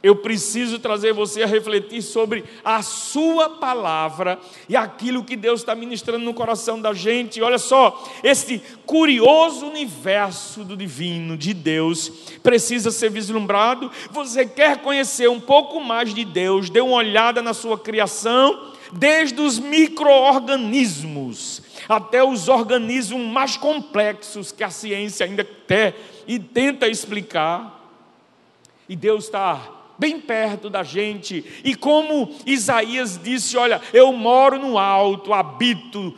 eu 0.00 0.14
preciso 0.16 0.78
trazer 0.78 1.12
você 1.12 1.42
a 1.42 1.46
refletir 1.46 2.02
sobre 2.02 2.44
a 2.64 2.80
Sua 2.82 3.50
palavra 3.50 4.38
e 4.68 4.76
aquilo 4.76 5.24
que 5.24 5.34
Deus 5.34 5.58
está 5.60 5.74
ministrando 5.74 6.24
no 6.24 6.32
coração 6.32 6.80
da 6.80 6.94
gente. 6.94 7.42
Olha 7.42 7.58
só, 7.58 8.08
este 8.22 8.62
curioso 8.86 9.66
universo 9.66 10.62
do 10.62 10.76
divino, 10.76 11.36
de 11.36 11.52
Deus, 11.52 12.08
precisa 12.42 12.92
ser 12.92 13.10
vislumbrado. 13.10 13.90
Você 14.10 14.46
quer 14.46 14.78
conhecer 14.78 15.28
um 15.28 15.40
pouco 15.40 15.80
mais 15.80 16.14
de 16.14 16.24
Deus, 16.24 16.70
dê 16.70 16.80
uma 16.80 16.98
olhada 16.98 17.42
na 17.42 17.52
sua 17.52 17.76
criação, 17.76 18.72
desde 18.92 19.40
os 19.40 19.58
micro-organismos 19.58 21.66
até 21.88 22.22
os 22.22 22.48
organismos 22.48 23.26
mais 23.26 23.56
complexos 23.56 24.52
que 24.52 24.62
a 24.62 24.70
ciência 24.70 25.26
ainda 25.26 25.42
quer 25.42 25.96
e 26.26 26.38
tenta 26.38 26.86
explicar. 26.86 27.74
E 28.88 28.94
Deus 28.94 29.24
está 29.24 29.77
bem 29.98 30.20
perto 30.20 30.70
da 30.70 30.82
gente. 30.82 31.44
E 31.64 31.74
como 31.74 32.30
Isaías 32.46 33.20
disse: 33.22 33.56
Olha, 33.56 33.80
eu 33.92 34.12
moro 34.12 34.58
no 34.58 34.78
alto, 34.78 35.34
habito 35.34 36.14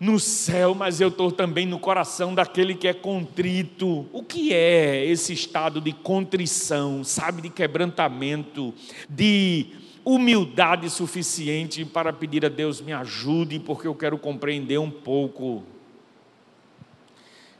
no 0.00 0.20
céu, 0.20 0.74
mas 0.74 1.00
eu 1.00 1.08
estou 1.08 1.32
também 1.32 1.66
no 1.66 1.78
coração 1.78 2.34
daquele 2.34 2.74
que 2.74 2.86
é 2.86 2.94
contrito. 2.94 4.06
O 4.12 4.22
que 4.22 4.54
é 4.54 5.04
esse 5.04 5.32
estado 5.32 5.80
de 5.80 5.92
contrição, 5.92 7.02
sabe, 7.02 7.42
de 7.42 7.50
quebrantamento, 7.50 8.72
de 9.08 9.66
humildade 10.04 10.88
suficiente 10.88 11.84
para 11.84 12.12
pedir 12.12 12.46
a 12.46 12.48
Deus 12.48 12.80
me 12.80 12.92
ajude, 12.92 13.58
porque 13.58 13.86
eu 13.86 13.94
quero 13.94 14.16
compreender 14.16 14.78
um 14.78 14.90
pouco. 14.90 15.64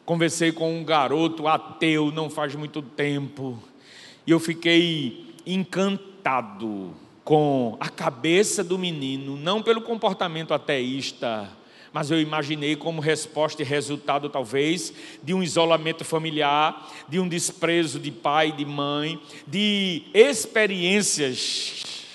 Conversei 0.05 0.53
com 0.53 0.79
um 0.79 0.85
garoto 0.85 1.47
ateu 1.47 2.11
não 2.11 2.31
faz 2.31 2.55
muito 2.55 2.81
tempo. 2.81 3.63
E 4.29 4.31
eu 4.31 4.39
fiquei 4.39 5.25
encantado 5.47 6.95
com 7.25 7.79
a 7.81 7.89
cabeça 7.89 8.63
do 8.63 8.79
menino, 8.79 9.39
não 9.39 9.63
pelo 9.63 9.81
comportamento 9.81 10.53
ateísta, 10.53 11.49
mas 11.95 12.11
eu 12.11 12.21
imaginei 12.21 12.77
como 12.77 13.01
resposta 13.01 13.63
e 13.63 13.65
resultado, 13.65 14.29
talvez, 14.29 14.93
de 15.23 15.33
um 15.33 15.43
isolamento 15.43 16.05
familiar, 16.05 16.93
de 17.09 17.19
um 17.19 17.27
desprezo 17.27 17.99
de 17.99 18.11
pai 18.11 18.53
de 18.53 18.67
mãe, 18.67 19.19
de 19.47 20.03
experiências 20.13 22.07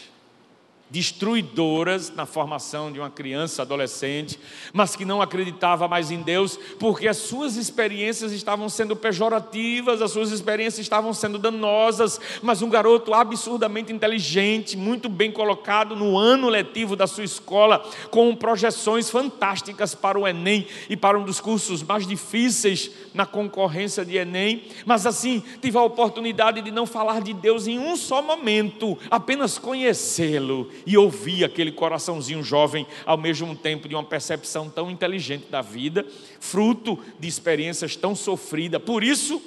destruidoras 0.94 2.14
na 2.16 2.24
formação 2.24 2.92
de 2.92 3.00
uma 3.00 3.10
criança, 3.10 3.64
adolescente, 3.64 4.40
mas 4.72 4.96
que 4.96 5.04
não 5.04 5.24
acreditava 5.24 5.88
mais 5.88 6.12
em 6.12 6.22
Deus, 6.22 6.60
porque 6.78 7.08
as 7.08 7.18
suas 7.18 7.56
experiências 7.56 8.32
estavam 8.32 8.70
sendo 8.70 8.96
pejorativas, 8.96 10.04
as 10.04 10.12
suas 10.12 10.30
experiências 10.30 10.86
estavam 10.86 11.12
sendo 11.12 11.40
danosas, 11.40 12.22
mas 12.44 12.62
um 12.62 12.70
garoto 12.70 13.12
absurdamente 13.12 13.92
inteligente, 13.92 14.78
muito 14.78 15.10
bem 15.10 15.32
colocado 15.32 15.96
no 15.96 16.16
ano 16.16 16.48
letivo 16.48 16.96
da 16.96 17.08
sua 17.08 17.24
escola, 17.24 17.84
com 18.12 18.36
projeções 18.36 19.10
fantásticas 19.10 19.96
para 19.96 20.20
o 20.20 20.28
Enem 20.28 20.68
e 20.88 20.96
para 20.96 21.18
um 21.18 21.24
dos 21.26 21.42
cursos 21.42 21.82
mais 21.82 22.06
difíceis 22.06 22.92
na 23.16 23.26
concorrência 23.26 24.06
de 24.06 24.16
Enem, 24.16 24.66
mas 24.86 25.08
assim, 25.08 25.42
tive 25.60 25.76
a 25.76 25.82
oportunidade 25.82 26.62
de 26.62 26.70
não 26.70 26.86
falar 26.86 27.20
de 27.22 27.34
Deus 27.34 27.66
em 27.66 27.80
um 27.80 27.96
só 27.96 28.22
momento, 28.22 28.96
apenas 29.10 29.58
conhecê-lo 29.58 30.70
e 30.86 30.98
ouvir 30.98 31.44
aquele 31.44 31.72
coraçãozinho 31.72 32.44
jovem, 32.44 32.86
ao 33.06 33.18
mesmo 33.18 33.56
tempo 33.56 33.88
de 33.88 33.96
uma 33.96 34.04
percepção 34.04 34.70
tão 34.70 34.90
inteligente 34.90 35.48
da 35.50 35.62
vida, 35.62 36.06
fruto 36.40 37.00
de 37.20 37.28
experiências 37.28 37.96
tão 37.96 38.16
sofridas. 38.16 38.82
Por 38.82 39.04
isso, 39.04 39.42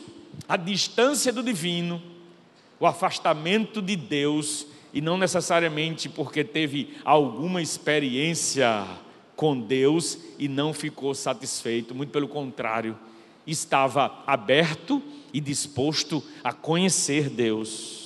a 0.48 0.56
distância 0.56 1.32
do 1.32 1.42
divino, 1.42 2.02
o 2.78 2.86
afastamento 2.86 3.80
de 3.80 3.96
Deus, 3.96 4.66
e 4.92 5.00
não 5.00 5.18
necessariamente 5.18 6.08
porque 6.08 6.42
teve 6.42 6.94
alguma 7.04 7.60
experiência 7.60 8.86
com 9.34 9.58
Deus 9.60 10.18
e 10.38 10.48
não 10.48 10.72
ficou 10.72 11.14
satisfeito, 11.14 11.94
muito 11.94 12.10
pelo 12.10 12.28
contrário, 12.28 12.98
estava 13.46 14.22
aberto 14.26 15.02
e 15.32 15.40
disposto 15.40 16.22
a 16.42 16.52
conhecer 16.52 17.28
Deus. 17.28 18.05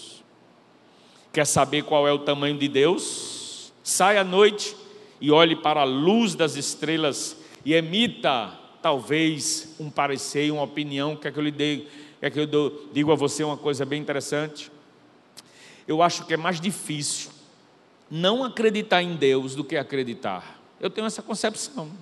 Quer 1.33 1.47
saber 1.47 1.85
qual 1.85 2.09
é 2.09 2.13
o 2.13 2.19
tamanho 2.19 2.59
de 2.59 2.67
Deus? 2.67 3.73
Saia 3.85 4.23
à 4.23 4.25
noite 4.25 4.77
e 5.21 5.31
olhe 5.31 5.55
para 5.55 5.83
a 5.83 5.85
luz 5.85 6.35
das 6.35 6.57
estrelas 6.57 7.37
e 7.65 7.73
emita, 7.73 8.59
talvez, 8.83 9.77
um 9.79 9.89
parecer, 9.89 10.51
uma 10.51 10.63
opinião. 10.63 11.15
Quer 11.15 11.33
que 11.33 11.39
eu 11.39 11.45
lhe 11.45 11.53
dê, 11.53 11.85
quer 12.21 12.31
que 12.31 12.41
eu 12.41 12.89
diga 12.93 13.13
a 13.13 13.17
você 13.17 13.45
uma 13.45 13.57
coisa 13.57 13.85
bem 13.85 14.01
interessante? 14.01 14.73
Eu 15.87 16.03
acho 16.03 16.27
que 16.27 16.35
é 16.35 16.37
mais 16.37 16.61
difícil 16.61 17.31
não 18.11 18.43
acreditar 18.43 19.01
em 19.01 19.15
Deus 19.15 19.55
do 19.55 19.63
que 19.63 19.77
acreditar. 19.77 20.61
Eu 20.81 20.91
tenho 20.91 21.07
essa 21.07 21.23
concepção. 21.23 21.93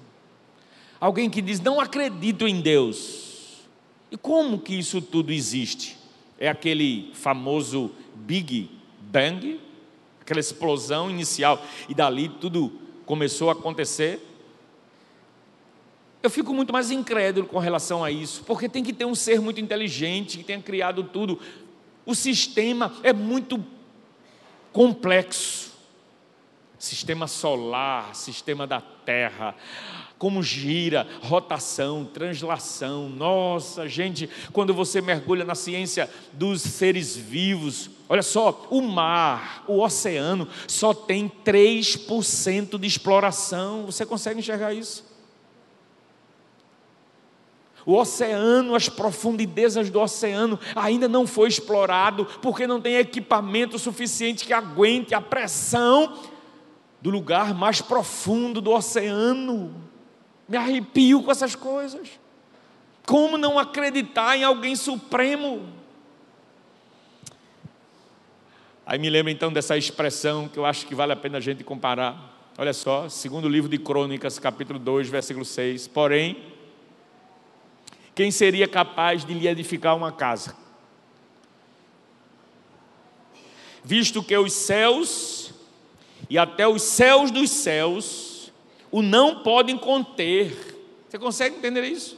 Alguém 0.98 1.28
que 1.28 1.42
diz, 1.42 1.60
não 1.60 1.78
acredito 1.78 2.48
em 2.48 2.62
Deus. 2.62 3.58
E 4.10 4.16
como 4.16 4.58
que 4.58 4.74
isso 4.74 5.02
tudo 5.02 5.32
existe? 5.32 5.98
É 6.38 6.48
aquele 6.48 7.10
famoso 7.12 7.90
Big 8.14 8.77
bang, 9.10 9.60
aquela 10.20 10.40
explosão 10.40 11.10
inicial, 11.10 11.62
e 11.88 11.94
dali 11.94 12.28
tudo 12.28 12.72
começou 13.06 13.48
a 13.48 13.52
acontecer. 13.52 14.24
Eu 16.22 16.30
fico 16.30 16.52
muito 16.52 16.72
mais 16.72 16.90
incrédulo 16.90 17.46
com 17.46 17.58
relação 17.58 18.04
a 18.04 18.10
isso, 18.10 18.42
porque 18.44 18.68
tem 18.68 18.82
que 18.82 18.92
ter 18.92 19.04
um 19.04 19.14
ser 19.14 19.40
muito 19.40 19.60
inteligente 19.60 20.38
que 20.38 20.44
tenha 20.44 20.60
criado 20.60 21.04
tudo. 21.04 21.40
O 22.04 22.14
sistema 22.14 22.92
é 23.02 23.12
muito 23.12 23.64
complexo. 24.72 25.67
Sistema 26.78 27.26
solar, 27.26 28.14
sistema 28.14 28.66
da 28.66 28.80
Terra, 28.80 29.54
como 30.18 30.42
gira, 30.42 31.06
rotação, 31.22 32.04
translação. 32.04 33.08
Nossa, 33.08 33.88
gente, 33.88 34.28
quando 34.52 34.72
você 34.72 35.00
mergulha 35.00 35.44
na 35.44 35.54
ciência 35.54 36.08
dos 36.32 36.62
seres 36.62 37.16
vivos, 37.16 37.90
olha 38.08 38.22
só, 38.22 38.66
o 38.70 38.80
mar, 38.80 39.64
o 39.66 39.80
oceano, 39.80 40.46
só 40.66 40.94
tem 40.94 41.30
3% 41.44 42.78
de 42.78 42.86
exploração. 42.86 43.86
Você 43.86 44.06
consegue 44.06 44.40
enxergar 44.40 44.72
isso? 44.72 45.08
O 47.86 47.94
oceano, 47.94 48.74
as 48.74 48.88
profundezas 48.88 49.88
do 49.88 49.98
oceano 49.98 50.60
ainda 50.76 51.08
não 51.08 51.26
foi 51.26 51.48
explorado, 51.48 52.26
porque 52.42 52.66
não 52.66 52.80
tem 52.80 52.96
equipamento 52.96 53.78
suficiente 53.78 54.44
que 54.44 54.52
aguente 54.52 55.14
a 55.14 55.20
pressão 55.20 56.12
do 57.00 57.10
lugar 57.10 57.54
mais 57.54 57.80
profundo 57.80 58.60
do 58.60 58.70
oceano. 58.72 59.74
Me 60.48 60.56
arrepio 60.56 61.22
com 61.22 61.30
essas 61.30 61.54
coisas. 61.54 62.08
Como 63.06 63.38
não 63.38 63.58
acreditar 63.58 64.36
em 64.36 64.44
alguém 64.44 64.74
supremo? 64.76 65.66
Aí 68.84 68.98
me 68.98 69.10
lembro 69.10 69.30
então 69.30 69.52
dessa 69.52 69.76
expressão 69.76 70.48
que 70.48 70.58
eu 70.58 70.64
acho 70.64 70.86
que 70.86 70.94
vale 70.94 71.12
a 71.12 71.16
pena 71.16 71.38
a 71.38 71.40
gente 71.40 71.62
comparar. 71.62 72.36
Olha 72.56 72.72
só, 72.72 73.08
segundo 73.08 73.48
livro 73.48 73.70
de 73.70 73.78
Crônicas, 73.78 74.38
capítulo 74.38 74.78
2, 74.78 75.08
versículo 75.08 75.44
6. 75.44 75.86
Porém, 75.88 76.42
quem 78.14 78.30
seria 78.30 78.66
capaz 78.66 79.24
de 79.24 79.32
lhe 79.32 79.46
edificar 79.46 79.94
uma 79.94 80.10
casa? 80.10 80.56
Visto 83.84 84.22
que 84.22 84.36
os 84.36 84.52
céus 84.52 85.54
e 86.28 86.38
até 86.38 86.66
os 86.66 86.82
céus 86.82 87.30
dos 87.30 87.50
céus 87.50 88.52
o 88.90 89.02
não 89.02 89.42
podem 89.42 89.76
conter. 89.76 90.76
Você 91.08 91.18
consegue 91.18 91.56
entender 91.56 91.84
isso? 91.84 92.16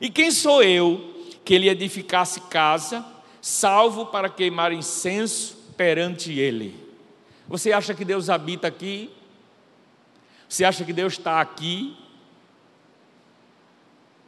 E 0.00 0.10
quem 0.10 0.30
sou 0.30 0.62
eu 0.62 1.14
que 1.44 1.54
ele 1.54 1.68
edificasse 1.68 2.40
casa, 2.42 3.04
salvo 3.40 4.06
para 4.06 4.28
queimar 4.28 4.72
incenso 4.72 5.56
perante 5.76 6.38
ele? 6.38 6.74
Você 7.48 7.72
acha 7.72 7.94
que 7.94 8.04
Deus 8.04 8.30
habita 8.30 8.68
aqui? 8.68 9.10
Você 10.48 10.64
acha 10.64 10.84
que 10.84 10.92
Deus 10.92 11.14
está 11.14 11.40
aqui? 11.40 11.96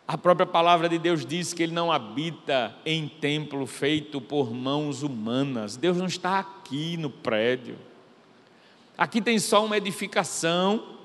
A 0.06 0.18
própria 0.18 0.46
palavra 0.46 0.88
de 0.88 0.98
Deus 0.98 1.24
diz 1.24 1.54
que 1.54 1.62
Ele 1.62 1.72
não 1.72 1.90
habita 1.90 2.76
em 2.84 3.08
templo 3.08 3.66
feito 3.66 4.20
por 4.20 4.52
mãos 4.52 5.02
humanas. 5.02 5.76
Deus 5.76 5.96
não 5.96 6.06
está 6.06 6.38
aqui 6.38 6.96
no 6.96 7.08
prédio. 7.08 7.78
Aqui 9.02 9.20
tem 9.20 9.36
só 9.36 9.64
uma 9.64 9.76
edificação 9.76 10.96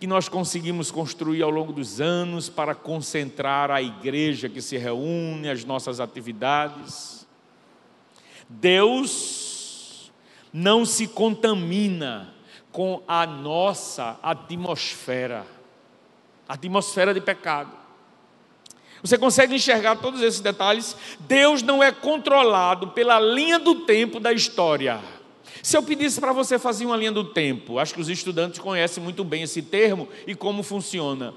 que 0.00 0.06
nós 0.08 0.28
conseguimos 0.28 0.90
construir 0.90 1.44
ao 1.44 1.48
longo 1.48 1.72
dos 1.72 2.00
anos 2.00 2.48
para 2.48 2.74
concentrar 2.74 3.70
a 3.70 3.80
igreja 3.80 4.48
que 4.48 4.60
se 4.60 4.76
reúne, 4.76 5.48
as 5.48 5.64
nossas 5.64 6.00
atividades. 6.00 7.24
Deus 8.48 10.10
não 10.52 10.84
se 10.84 11.06
contamina 11.06 12.34
com 12.72 13.00
a 13.06 13.24
nossa 13.24 14.18
atmosfera, 14.24 15.46
atmosfera 16.48 17.14
de 17.14 17.20
pecado. 17.20 17.70
Você 19.04 19.16
consegue 19.16 19.54
enxergar 19.54 19.94
todos 19.98 20.20
esses 20.20 20.40
detalhes? 20.40 20.96
Deus 21.20 21.62
não 21.62 21.80
é 21.80 21.92
controlado 21.92 22.88
pela 22.88 23.20
linha 23.20 23.60
do 23.60 23.86
tempo 23.86 24.18
da 24.18 24.32
história. 24.32 25.19
Se 25.62 25.76
eu 25.76 25.82
pedisse 25.82 26.20
para 26.20 26.32
você 26.32 26.58
fazer 26.58 26.86
uma 26.86 26.96
linha 26.96 27.12
do 27.12 27.24
tempo, 27.24 27.78
acho 27.78 27.94
que 27.94 28.00
os 28.00 28.08
estudantes 28.08 28.58
conhecem 28.58 29.02
muito 29.02 29.22
bem 29.22 29.42
esse 29.42 29.60
termo 29.60 30.08
e 30.26 30.34
como 30.34 30.62
funciona. 30.62 31.34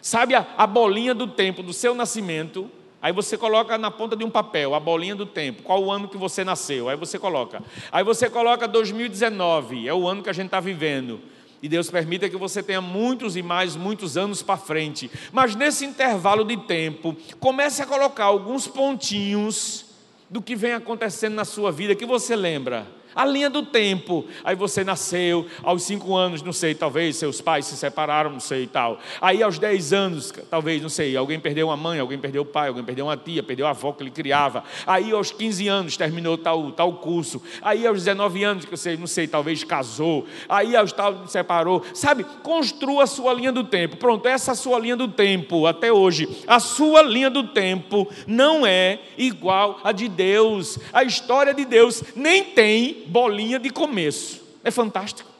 Sabe 0.00 0.34
a, 0.34 0.46
a 0.56 0.66
bolinha 0.66 1.14
do 1.14 1.28
tempo 1.28 1.62
do 1.62 1.72
seu 1.72 1.94
nascimento? 1.94 2.68
Aí 3.00 3.12
você 3.12 3.36
coloca 3.36 3.78
na 3.78 3.90
ponta 3.90 4.16
de 4.16 4.24
um 4.24 4.30
papel 4.30 4.74
a 4.74 4.80
bolinha 4.80 5.14
do 5.14 5.26
tempo, 5.26 5.62
qual 5.62 5.82
o 5.82 5.90
ano 5.90 6.08
que 6.08 6.16
você 6.16 6.44
nasceu? 6.44 6.88
Aí 6.88 6.96
você 6.96 7.18
coloca. 7.18 7.62
Aí 7.90 8.02
você 8.02 8.28
coloca 8.28 8.66
2019, 8.66 9.88
é 9.88 9.94
o 9.94 10.08
ano 10.08 10.22
que 10.22 10.30
a 10.30 10.32
gente 10.32 10.46
está 10.46 10.60
vivendo. 10.60 11.20
E 11.62 11.68
Deus 11.68 11.88
permita 11.88 12.28
que 12.28 12.36
você 12.36 12.60
tenha 12.60 12.80
muitos 12.80 13.36
e 13.36 13.42
mais 13.42 13.76
muitos 13.76 14.16
anos 14.16 14.42
para 14.42 14.56
frente. 14.56 15.08
Mas 15.32 15.54
nesse 15.54 15.84
intervalo 15.84 16.44
de 16.44 16.56
tempo, 16.56 17.16
comece 17.38 17.82
a 17.82 17.86
colocar 17.86 18.24
alguns 18.24 18.66
pontinhos 18.66 19.84
do 20.28 20.42
que 20.42 20.56
vem 20.56 20.72
acontecendo 20.72 21.34
na 21.34 21.44
sua 21.44 21.70
vida 21.70 21.94
que 21.94 22.06
você 22.06 22.34
lembra 22.34 23.01
a 23.14 23.24
linha 23.24 23.50
do 23.50 23.62
tempo. 23.62 24.24
Aí 24.42 24.54
você 24.54 24.82
nasceu, 24.82 25.46
aos 25.62 25.82
cinco 25.82 26.16
anos, 26.16 26.42
não 26.42 26.52
sei, 26.52 26.74
talvez 26.74 27.16
seus 27.16 27.40
pais 27.40 27.66
se 27.66 27.76
separaram, 27.76 28.30
não 28.30 28.40
sei 28.40 28.64
e 28.64 28.66
tal. 28.66 28.98
Aí 29.20 29.42
aos 29.42 29.58
dez 29.58 29.92
anos, 29.92 30.32
talvez, 30.50 30.80
não 30.80 30.88
sei, 30.88 31.16
alguém 31.16 31.38
perdeu 31.38 31.68
uma 31.68 31.76
mãe, 31.76 32.00
alguém 32.00 32.18
perdeu 32.18 32.42
o 32.42 32.46
pai, 32.46 32.68
alguém 32.68 32.84
perdeu 32.84 33.06
uma 33.06 33.16
tia, 33.16 33.42
perdeu 33.42 33.66
a 33.66 33.70
avó 33.70 33.92
que 33.92 34.02
ele 34.02 34.10
criava. 34.10 34.64
Aí 34.86 35.12
aos 35.12 35.30
15 35.30 35.68
anos 35.68 35.96
terminou 35.96 36.38
tal, 36.38 36.72
tal 36.72 36.92
curso. 36.94 37.42
Aí 37.60 37.86
aos 37.86 37.98
19 37.98 38.44
anos, 38.44 38.64
que 38.64 38.70
você, 38.70 38.96
não 38.96 39.06
sei, 39.06 39.26
talvez 39.26 39.62
casou. 39.64 40.26
Aí 40.48 40.74
aos 40.74 40.92
tal, 40.92 41.26
separou. 41.26 41.84
Sabe, 41.94 42.24
construa 42.42 43.04
a 43.04 43.06
sua 43.06 43.34
linha 43.34 43.52
do 43.52 43.64
tempo. 43.64 43.96
Pronto, 43.96 44.26
essa 44.26 44.52
é 44.52 44.54
sua 44.62 44.78
linha 44.78 44.96
do 44.96 45.08
tempo 45.08 45.66
até 45.66 45.92
hoje. 45.92 46.28
A 46.46 46.60
sua 46.60 47.02
linha 47.02 47.28
do 47.28 47.48
tempo 47.48 48.08
não 48.26 48.64
é 48.64 49.00
igual 49.18 49.80
a 49.82 49.90
de 49.92 50.08
Deus. 50.08 50.78
A 50.92 51.02
história 51.02 51.52
de 51.52 51.64
Deus 51.64 52.02
nem 52.14 52.44
tem 52.44 53.01
bolinha 53.06 53.58
de 53.58 53.70
começo. 53.70 54.42
É 54.64 54.70
fantástico. 54.70 55.30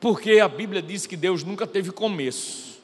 Porque 0.00 0.38
a 0.40 0.48
Bíblia 0.48 0.82
diz 0.82 1.06
que 1.06 1.16
Deus 1.16 1.42
nunca 1.42 1.66
teve 1.66 1.90
começo. 1.90 2.76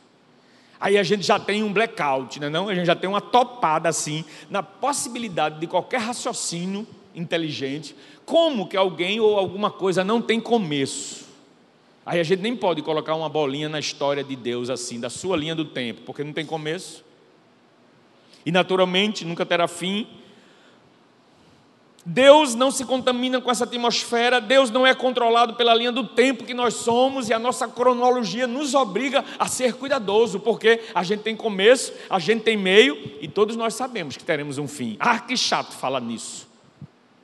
Aí 0.81 0.99
a 0.99 1.03
gente 1.03 1.23
já 1.25 1.39
tem 1.39 1.63
um 1.63 1.73
blackout, 1.73 2.41
né, 2.41 2.49
não? 2.49 2.69
A 2.69 2.75
gente 2.75 2.87
já 2.87 2.97
tem 2.97 3.09
uma 3.09 3.21
topada 3.21 3.89
assim 3.89 4.25
na 4.51 4.63
possibilidade 4.63 5.61
de 5.61 5.67
qualquer 5.69 6.01
raciocínio 6.01 6.87
inteligente. 7.15 7.95
Como 8.25 8.67
que 8.67 8.77
alguém 8.77 9.21
ou 9.21 9.39
alguma 9.39 9.71
coisa 9.71 10.03
não 10.03 10.21
tem 10.21 10.41
começo? 10.41 11.27
Aí 12.05 12.19
a 12.19 12.25
gente 12.25 12.41
nem 12.41 12.57
pode 12.57 12.83
colocar 12.83 13.15
uma 13.15 13.29
bolinha 13.29 13.69
na 13.69 13.79
história 13.79 14.25
de 14.25 14.35
Deus 14.35 14.71
assim, 14.71 14.99
da 14.99 15.09
sua 15.09 15.37
linha 15.37 15.55
do 15.55 15.65
tempo, 15.65 16.01
porque 16.05 16.25
não 16.25 16.33
tem 16.33 16.45
começo. 16.45 17.05
E 18.45 18.51
naturalmente 18.51 19.25
nunca 19.25 19.47
terá 19.47 19.69
fim. 19.69 20.09
Deus 22.05 22.55
não 22.57 22.71
se 22.71 22.85
contamina 22.85 23.41
com 23.41 23.51
essa 23.51 23.65
atmosfera, 23.65 24.41
Deus 24.41 24.71
não 24.71 24.85
é 24.85 24.93
controlado 24.93 25.55
pela 25.55 25.73
linha 25.75 25.93
do 25.93 26.05
tempo 26.05 26.45
que 26.45 26.53
nós 26.53 26.75
somos 26.75 27.29
e 27.29 27.33
a 27.33 27.39
nossa 27.39 27.69
cronologia 27.69 28.47
nos 28.47 28.75
obriga 28.75 29.25
a 29.39 29.47
ser 29.47 29.75
cuidadoso, 29.75 30.41
porque 30.41 30.81
a 30.95 31.03
gente 31.05 31.21
tem 31.21 31.37
começo, 31.37 31.93
a 32.11 32.19
gente 32.19 32.43
tem 32.43 32.57
meio 32.57 32.99
e 33.21 33.29
todos 33.29 33.55
nós 33.55 33.75
sabemos 33.75 34.17
que 34.17 34.25
teremos 34.25 34.59
um 34.59 34.67
fim. 34.67 34.97
Ah, 34.99 35.21
que 35.21 35.37
chato 35.37 35.73
falar 35.73 36.01
nisso. 36.01 36.51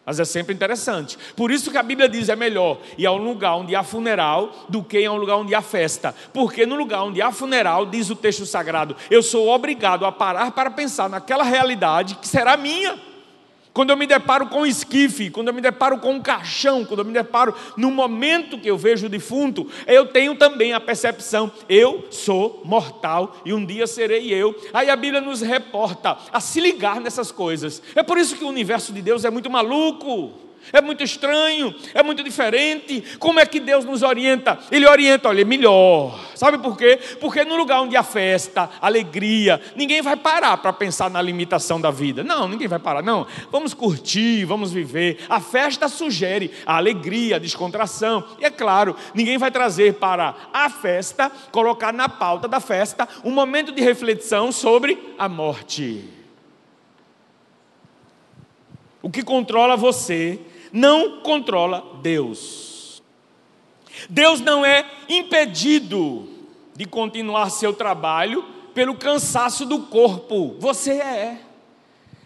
Mas 0.07 0.19
é 0.19 0.25
sempre 0.25 0.55
interessante. 0.55 1.19
Por 1.37 1.51
isso 1.51 1.71
que 1.71 1.77
a 1.77 1.83
Bíblia 1.83 2.09
diz 2.09 2.31
é 2.31 2.37
melhor 2.37 2.79
ir 2.97 3.05
a 3.05 3.13
um 3.13 3.23
lugar 3.23 3.57
onde 3.57 3.75
há 3.77 3.83
funeral 3.83 4.65
do 4.67 4.83
que 4.83 5.01
ir 5.01 5.07
a 5.07 5.13
um 5.13 5.17
lugar 5.17 5.37
onde 5.37 5.55
há 5.55 5.61
festa. 5.61 6.15
Porque 6.33 6.65
no 6.65 6.77
lugar 6.77 7.03
onde 7.03 7.21
há 7.21 7.31
funeral, 7.31 7.85
diz 7.85 8.09
o 8.09 8.17
texto 8.17 8.47
sagrado, 8.47 8.97
eu 9.11 9.23
sou 9.23 9.49
obrigado 9.49 10.07
a 10.07 10.13
parar 10.13 10.53
para 10.53 10.71
pensar 10.71 11.11
naquela 11.11 11.45
realidade 11.45 12.15
que 12.15 12.27
será 12.27 12.57
minha. 12.57 13.08
Quando 13.79 13.91
eu 13.91 13.97
me 13.97 14.09
deparo 14.09 14.49
com 14.49 14.63
um 14.63 14.67
esquife, 14.67 15.31
quando 15.31 15.47
eu 15.47 15.55
me 15.55 15.61
deparo 15.61 15.99
com 15.99 16.11
um 16.15 16.21
caixão, 16.21 16.85
quando 16.85 16.99
eu 16.99 17.05
me 17.05 17.13
deparo 17.13 17.55
no 17.77 17.93
momento 17.93 18.59
que 18.59 18.69
eu 18.69 18.77
vejo 18.77 19.07
o 19.07 19.09
defunto, 19.09 19.71
eu 19.87 20.05
tenho 20.05 20.35
também 20.35 20.73
a 20.73 20.81
percepção: 20.81 21.49
eu 21.69 22.05
sou 22.11 22.61
mortal 22.65 23.37
e 23.45 23.53
um 23.53 23.65
dia 23.65 23.87
serei 23.87 24.35
eu. 24.35 24.53
Aí 24.75 24.91
a 24.91 24.97
Bíblia 24.97 25.21
nos 25.21 25.43
reporta 25.43 26.19
a 26.33 26.41
se 26.41 26.61
ligar 26.61 27.01
nessas 27.01 27.31
coisas. 27.31 27.81
É 27.95 28.03
por 28.03 28.19
isso 28.19 28.35
que 28.35 28.43
o 28.43 28.49
universo 28.49 28.93
de 28.93 29.01
Deus 29.01 29.25
é 29.25 29.31
muito 29.31 29.49
maluco. 29.49 30.48
É 30.73 30.81
muito 30.81 31.03
estranho, 31.03 31.75
é 31.95 32.03
muito 32.03 32.23
diferente. 32.23 33.03
Como 33.19 33.41
é 33.41 33.47
que 33.47 33.61
Deus 33.61 33.85
nos 33.85 34.03
orienta? 34.03 34.59
Ele 34.71 34.87
orienta, 34.87 35.29
olha, 35.29 35.45
melhor. 35.45 36.19
Sabe 36.35 36.59
por 36.59 36.77
quê? 36.77 36.99
Porque 37.21 37.45
no 37.45 37.57
lugar 37.57 37.81
onde 37.81 37.97
há 37.97 38.03
festa, 38.03 38.71
alegria, 38.81 39.61
ninguém 39.75 40.01
vai 40.01 40.17
parar 40.17 40.57
para 40.59 40.73
pensar 40.73 41.11
na 41.11 41.21
limitação 41.21 41.81
da 41.81 41.91
vida. 41.91 42.23
Não, 42.23 42.47
ninguém 42.49 42.69
vai 42.69 42.79
parar. 42.79 43.03
Não, 43.03 43.27
vamos 43.51 43.75
curtir, 43.75 44.45
vamos 44.45 44.73
viver. 44.73 45.19
A 45.29 45.41
festa 45.41 45.89
sugere 45.89 46.51
a 46.65 46.77
alegria, 46.77 47.37
a 47.37 47.39
descontração. 47.39 48.25
E 48.39 48.45
é 48.45 48.51
claro, 48.51 48.95
ninguém 49.15 49.39
vai 49.39 49.51
trazer 49.51 49.95
para 49.95 50.35
a 50.53 50.71
festa, 50.71 51.31
colocar 51.51 51.93
na 51.93 52.09
pauta 52.09 52.47
da 52.47 52.61
festa, 52.61 53.09
um 53.25 53.31
momento 53.31 53.73
de 53.73 53.83
reflexão 53.83 54.53
sobre 54.53 55.15
a 55.19 55.29
morte. 55.29 56.05
O 59.01 59.11
que 59.11 59.23
controla 59.23 59.77
você 59.77 60.39
não 60.73 61.21
controla 61.21 61.99
Deus. 62.03 63.03
Deus 64.09 64.41
não 64.41 64.65
é 64.65 64.85
impedido 65.09 66.29
de 66.75 66.85
continuar 66.85 67.51
seu 67.51 67.73
trabalho 67.73 68.45
pelo 68.75 68.95
cansaço 68.95 69.67
do 69.67 69.81
corpo. 69.81 70.57
Você 70.61 70.93
é. 70.93 71.41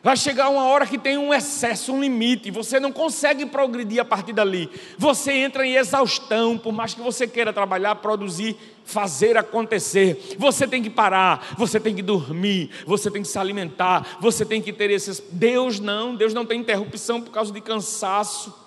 Vai 0.03 0.17
chegar 0.17 0.49
uma 0.49 0.65
hora 0.65 0.85
que 0.85 0.99
tem 0.99 1.17
um 1.17 1.33
excesso, 1.33 1.93
um 1.93 2.01
limite, 2.01 2.51
você 2.51 2.81
não 2.81 2.91
consegue 2.91 3.47
progredir 3.47 4.01
a 4.01 4.05
partir 4.05 4.33
dali. 4.33 4.69
Você 4.99 5.33
entra 5.33 5.65
em 5.65 5.77
exaustão, 5.77 6.59
por 6.59 6.73
mais 6.73 6.93
que 6.93 7.01
você 7.01 7.25
queira 7.25 7.53
trabalhar, 7.53 7.95
produzir, 7.97 8.57
fazer 8.85 9.37
acontecer. 9.37 10.35
Você 10.39 10.67
tem 10.67 10.83
que 10.83 10.91
parar, 10.91 11.55
você 11.57 11.79
tem 11.79 11.95
que 11.95 12.03
dormir, 12.03 12.71
você 12.85 13.13
tem 13.13 13.23
que 13.23 13.29
se 13.29 13.39
alimentar, 13.39 14.19
você 14.21 14.45
tem 14.45 14.61
que 14.61 14.73
ter 14.73 14.91
esses. 14.91 15.23
Deus 15.31 15.79
não, 15.79 16.17
Deus 16.17 16.35
não 16.35 16.45
tem 16.45 16.59
interrupção 16.59 17.21
por 17.21 17.31
causa 17.31 17.53
de 17.53 17.61
cansaço. 17.61 18.62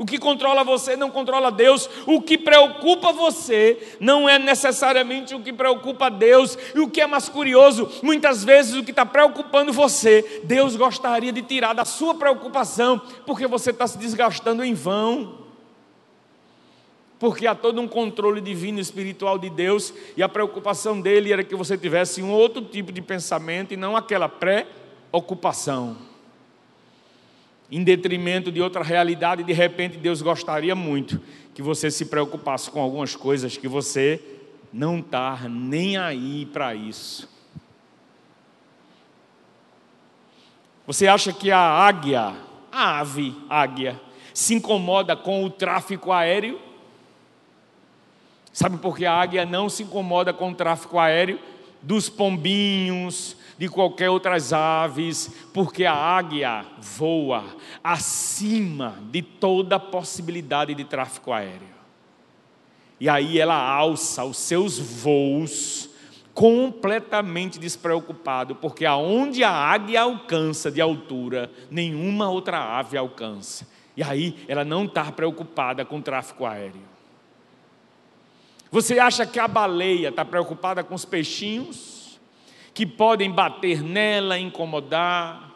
O 0.00 0.06
que 0.06 0.16
controla 0.16 0.64
você 0.64 0.96
não 0.96 1.10
controla 1.10 1.52
Deus. 1.52 1.86
O 2.06 2.22
que 2.22 2.38
preocupa 2.38 3.12
você 3.12 3.96
não 4.00 4.26
é 4.26 4.38
necessariamente 4.38 5.34
o 5.34 5.42
que 5.42 5.52
preocupa 5.52 6.08
Deus. 6.10 6.56
E 6.74 6.80
o 6.80 6.88
que 6.88 7.02
é 7.02 7.06
mais 7.06 7.28
curioso, 7.28 7.86
muitas 8.02 8.42
vezes 8.42 8.74
o 8.74 8.82
que 8.82 8.92
está 8.92 9.04
preocupando 9.04 9.74
você, 9.74 10.40
Deus 10.44 10.74
gostaria 10.74 11.30
de 11.30 11.42
tirar 11.42 11.74
da 11.74 11.84
sua 11.84 12.14
preocupação, 12.14 12.98
porque 13.26 13.46
você 13.46 13.72
está 13.72 13.86
se 13.86 13.98
desgastando 13.98 14.64
em 14.64 14.72
vão. 14.72 15.40
Porque 17.18 17.46
há 17.46 17.54
todo 17.54 17.78
um 17.78 17.86
controle 17.86 18.40
divino 18.40 18.80
espiritual 18.80 19.36
de 19.36 19.50
Deus, 19.50 19.92
e 20.16 20.22
a 20.22 20.28
preocupação 20.30 20.98
dele 20.98 21.30
era 21.30 21.44
que 21.44 21.54
você 21.54 21.76
tivesse 21.76 22.22
um 22.22 22.30
outro 22.32 22.62
tipo 22.62 22.90
de 22.90 23.02
pensamento 23.02 23.74
e 23.74 23.76
não 23.76 23.94
aquela 23.94 24.30
pré-ocupação 24.30 26.08
em 27.70 27.84
detrimento 27.84 28.50
de 28.50 28.60
outra 28.60 28.82
realidade, 28.82 29.44
de 29.44 29.52
repente 29.52 29.96
Deus 29.96 30.20
gostaria 30.20 30.74
muito 30.74 31.20
que 31.54 31.62
você 31.62 31.90
se 31.90 32.06
preocupasse 32.06 32.70
com 32.70 32.80
algumas 32.80 33.14
coisas 33.14 33.56
que 33.56 33.68
você 33.68 34.20
não 34.72 34.98
está 34.98 35.48
nem 35.48 35.96
aí 35.96 36.46
para 36.46 36.74
isso. 36.74 37.28
Você 40.86 41.06
acha 41.06 41.32
que 41.32 41.52
a 41.52 41.58
águia, 41.58 42.34
a 42.72 42.98
ave 42.98 43.36
águia, 43.48 44.00
se 44.34 44.54
incomoda 44.54 45.14
com 45.14 45.44
o 45.44 45.50
tráfico 45.50 46.10
aéreo? 46.10 46.60
Sabe 48.52 48.78
por 48.78 48.96
que 48.96 49.06
a 49.06 49.12
águia 49.12 49.46
não 49.46 49.68
se 49.68 49.84
incomoda 49.84 50.32
com 50.32 50.50
o 50.50 50.54
tráfico 50.54 50.98
aéreo? 50.98 51.38
Dos 51.80 52.08
pombinhos, 52.08 53.36
de 53.60 53.68
qualquer 53.68 54.08
outras 54.08 54.54
aves, 54.54 55.30
porque 55.52 55.84
a 55.84 55.92
águia 55.92 56.64
voa 56.78 57.44
acima 57.84 58.98
de 59.10 59.20
toda 59.20 59.78
possibilidade 59.78 60.74
de 60.74 60.82
tráfego 60.82 61.30
aéreo. 61.30 61.68
E 62.98 63.06
aí 63.06 63.38
ela 63.38 63.54
alça 63.54 64.24
os 64.24 64.38
seus 64.38 64.78
voos 64.78 65.90
completamente 66.32 67.58
despreocupado, 67.58 68.54
porque 68.54 68.86
aonde 68.86 69.44
a 69.44 69.50
águia 69.50 70.00
alcança 70.00 70.70
de 70.70 70.80
altura, 70.80 71.52
nenhuma 71.70 72.30
outra 72.30 72.78
ave 72.78 72.96
alcança. 72.96 73.68
E 73.94 74.02
aí 74.02 74.42
ela 74.48 74.64
não 74.64 74.86
está 74.86 75.12
preocupada 75.12 75.84
com 75.84 75.98
o 75.98 76.02
tráfego 76.02 76.46
aéreo. 76.46 76.88
Você 78.70 78.98
acha 78.98 79.26
que 79.26 79.38
a 79.38 79.46
baleia 79.46 80.08
está 80.08 80.24
preocupada 80.24 80.82
com 80.82 80.94
os 80.94 81.04
peixinhos? 81.04 81.99
Que 82.74 82.86
podem 82.86 83.30
bater 83.30 83.82
nela, 83.82 84.38
incomodar. 84.38 85.50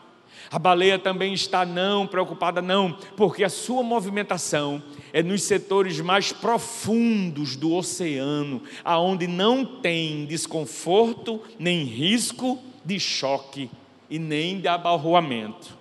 A 0.50 0.58
baleia 0.58 0.98
também 0.98 1.32
está 1.32 1.64
não 1.64 2.06
preocupada 2.06 2.62
não, 2.62 2.92
porque 3.16 3.42
a 3.42 3.48
sua 3.48 3.82
movimentação 3.82 4.82
é 5.12 5.22
nos 5.22 5.42
setores 5.42 6.00
mais 6.00 6.32
profundos 6.32 7.56
do 7.56 7.72
oceano, 7.72 8.62
aonde 8.84 9.26
não 9.26 9.64
tem 9.64 10.26
desconforto, 10.26 11.42
nem 11.58 11.84
risco 11.84 12.58
de 12.84 13.00
choque 13.00 13.70
e 14.08 14.18
nem 14.18 14.60
de 14.60 14.68
abarroamento. 14.68 15.76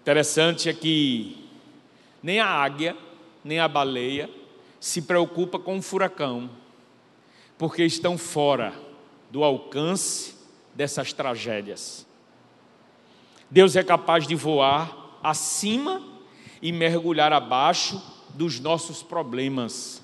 Interessante 0.00 0.68
é 0.68 0.72
que 0.72 1.36
nem 2.22 2.40
a 2.40 2.46
águia, 2.46 2.96
nem 3.44 3.60
a 3.60 3.68
baleia 3.68 4.30
se 4.80 5.02
preocupa 5.02 5.58
com 5.58 5.78
o 5.78 5.82
furacão 5.82 6.61
porque 7.62 7.84
estão 7.84 8.18
fora 8.18 8.74
do 9.30 9.44
alcance 9.44 10.34
dessas 10.74 11.12
tragédias. 11.12 12.04
Deus 13.48 13.76
é 13.76 13.84
capaz 13.84 14.26
de 14.26 14.34
voar 14.34 15.16
acima 15.22 16.02
e 16.60 16.72
mergulhar 16.72 17.32
abaixo 17.32 18.02
dos 18.30 18.58
nossos 18.58 19.00
problemas, 19.00 20.02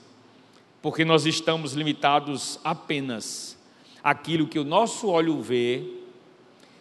porque 0.80 1.04
nós 1.04 1.26
estamos 1.26 1.72
limitados 1.72 2.60
apenas 2.62 3.58
àquilo 4.04 4.46
que 4.46 4.60
o 4.60 4.64
nosso 4.64 5.08
olho 5.08 5.42
vê 5.42 5.82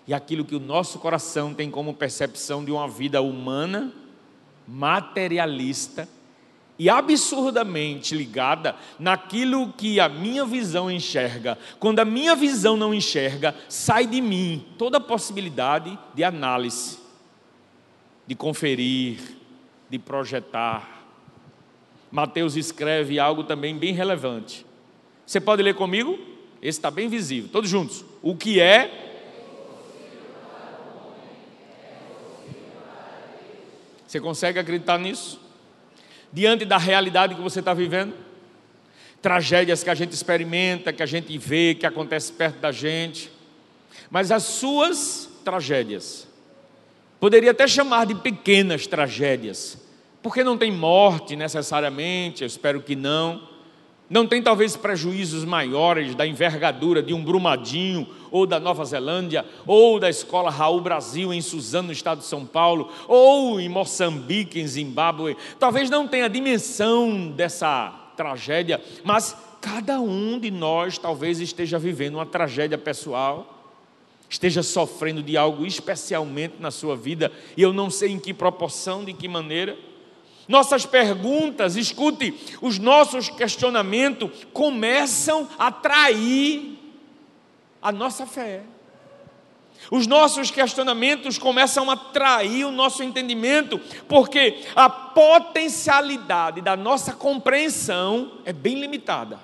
e 0.05 0.13
aquilo 0.13 0.45
que 0.45 0.55
o 0.55 0.59
nosso 0.59 0.99
coração 0.99 1.55
tem 1.55 1.71
como 1.71 1.91
percepção 1.91 2.63
de 2.63 2.71
uma 2.71 2.87
vida 2.87 3.19
humana, 3.19 3.91
materialista 4.67 6.07
e 6.79 6.89
absurdamente 6.89 8.15
ligada 8.15 8.75
naquilo 8.99 9.73
que 9.73 9.99
a 9.99 10.07
minha 10.07 10.45
visão 10.45 10.89
enxerga. 10.91 11.57
Quando 11.79 11.99
a 11.99 12.05
minha 12.05 12.35
visão 12.35 12.77
não 12.77 12.93
enxerga, 12.93 13.55
sai 13.67 14.05
de 14.05 14.21
mim 14.21 14.65
toda 14.77 14.97
a 14.97 15.01
possibilidade 15.01 15.97
de 16.13 16.23
análise, 16.23 16.99
de 18.25 18.35
conferir, 18.35 19.19
de 19.89 19.97
projetar. 19.97 21.05
Mateus 22.11 22.55
escreve 22.55 23.19
algo 23.19 23.43
também 23.43 23.77
bem 23.77 23.93
relevante. 23.93 24.65
Você 25.25 25.41
pode 25.41 25.63
ler 25.63 25.75
comigo? 25.75 26.17
Esse 26.61 26.79
está 26.79 26.89
bem 26.89 27.07
visível, 27.07 27.49
todos 27.51 27.69
juntos. 27.69 28.05
O 28.21 28.35
que 28.35 28.59
é 28.59 29.05
Você 34.07 34.21
consegue 34.21 34.57
acreditar 34.57 34.97
nisso? 34.97 35.46
Diante 36.31 36.65
da 36.65 36.77
realidade 36.77 37.35
que 37.35 37.41
você 37.41 37.59
está 37.59 37.73
vivendo? 37.73 38.13
Tragédias 39.21 39.83
que 39.83 39.89
a 39.89 39.95
gente 39.95 40.13
experimenta, 40.13 40.93
que 40.93 41.03
a 41.03 41.05
gente 41.05 41.37
vê, 41.37 41.75
que 41.75 41.85
acontece 41.85 42.31
perto 42.31 42.59
da 42.59 42.71
gente. 42.71 43.31
Mas 44.09 44.31
as 44.31 44.43
suas 44.43 45.29
tragédias. 45.43 46.27
Poderia 47.19 47.51
até 47.51 47.67
chamar 47.67 48.05
de 48.05 48.15
pequenas 48.15 48.85
tragédias, 48.85 49.77
porque 50.21 50.43
não 50.43 50.57
tem 50.57 50.71
morte 50.71 51.35
necessariamente, 51.35 52.43
eu 52.43 52.47
espero 52.47 52.81
que 52.81 52.95
não. 52.95 53.56
Não 54.09 54.25
tem 54.25 54.41
talvez 54.41 54.77
prejuízos 54.77 55.43
maiores 55.43 56.15
da 56.15 56.25
envergadura 56.25 57.03
de 57.03 57.13
um 57.13 57.21
Brumadinho, 57.21 58.07
ou 58.31 58.45
da 58.45 58.59
Nova 58.59 58.85
Zelândia, 58.85 59.45
ou 59.65 59.99
da 59.99 60.09
escola 60.09 60.49
Raul 60.49 60.79
Brasil 60.79 61.33
em 61.33 61.41
Suzano, 61.41 61.87
no 61.87 61.93
estado 61.93 62.19
de 62.19 62.25
São 62.25 62.45
Paulo, 62.45 62.89
ou 63.07 63.59
em 63.59 63.67
Moçambique, 63.67 64.59
em 64.59 64.67
Zimbábue. 64.67 65.35
Talvez 65.59 65.89
não 65.89 66.07
tenha 66.07 66.25
a 66.25 66.29
dimensão 66.29 67.29
dessa 67.29 67.93
tragédia, 68.15 68.81
mas 69.03 69.35
cada 69.61 69.99
um 69.99 70.39
de 70.39 70.51
nós 70.51 70.97
talvez 70.97 71.39
esteja 71.39 71.77
vivendo 71.77 72.15
uma 72.15 72.25
tragédia 72.25 72.77
pessoal, 72.77 73.53
esteja 74.29 74.63
sofrendo 74.63 75.21
de 75.21 75.37
algo 75.37 75.65
especialmente 75.65 76.55
na 76.59 76.71
sua 76.71 76.95
vida, 76.95 77.31
e 77.55 77.61
eu 77.61 77.73
não 77.73 77.89
sei 77.89 78.11
em 78.11 78.19
que 78.19 78.33
proporção, 78.33 79.03
de 79.03 79.13
que 79.13 79.27
maneira. 79.27 79.77
Nossas 80.47 80.85
perguntas, 80.85 81.75
escute, 81.75 82.33
os 82.61 82.79
nossos 82.79 83.29
questionamentos 83.29 84.31
começam 84.53 85.47
a 85.59 85.71
trair 85.71 86.77
a 87.81 87.91
nossa 87.91 88.25
fé. 88.25 88.63
Os 89.91 90.07
nossos 90.07 90.49
questionamentos 90.49 91.37
começam 91.37 91.91
a 91.91 91.95
trair 91.95 92.65
o 92.65 92.71
nosso 92.71 93.03
entendimento, 93.03 93.79
porque 94.07 94.63
a 94.75 94.89
potencialidade 94.89 96.61
da 96.61 96.75
nossa 96.75 97.13
compreensão 97.13 98.39
é 98.43 98.51
bem 98.51 98.79
limitada. 98.79 99.39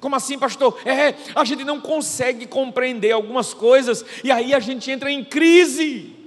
Como 0.00 0.16
assim, 0.16 0.38
pastor? 0.38 0.78
É, 0.84 1.14
a 1.34 1.44
gente 1.44 1.64
não 1.64 1.80
consegue 1.80 2.46
compreender 2.46 3.12
algumas 3.12 3.52
coisas 3.52 4.04
e 4.24 4.30
aí 4.30 4.54
a 4.54 4.60
gente 4.60 4.90
entra 4.90 5.10
em 5.10 5.22
crise 5.22 6.19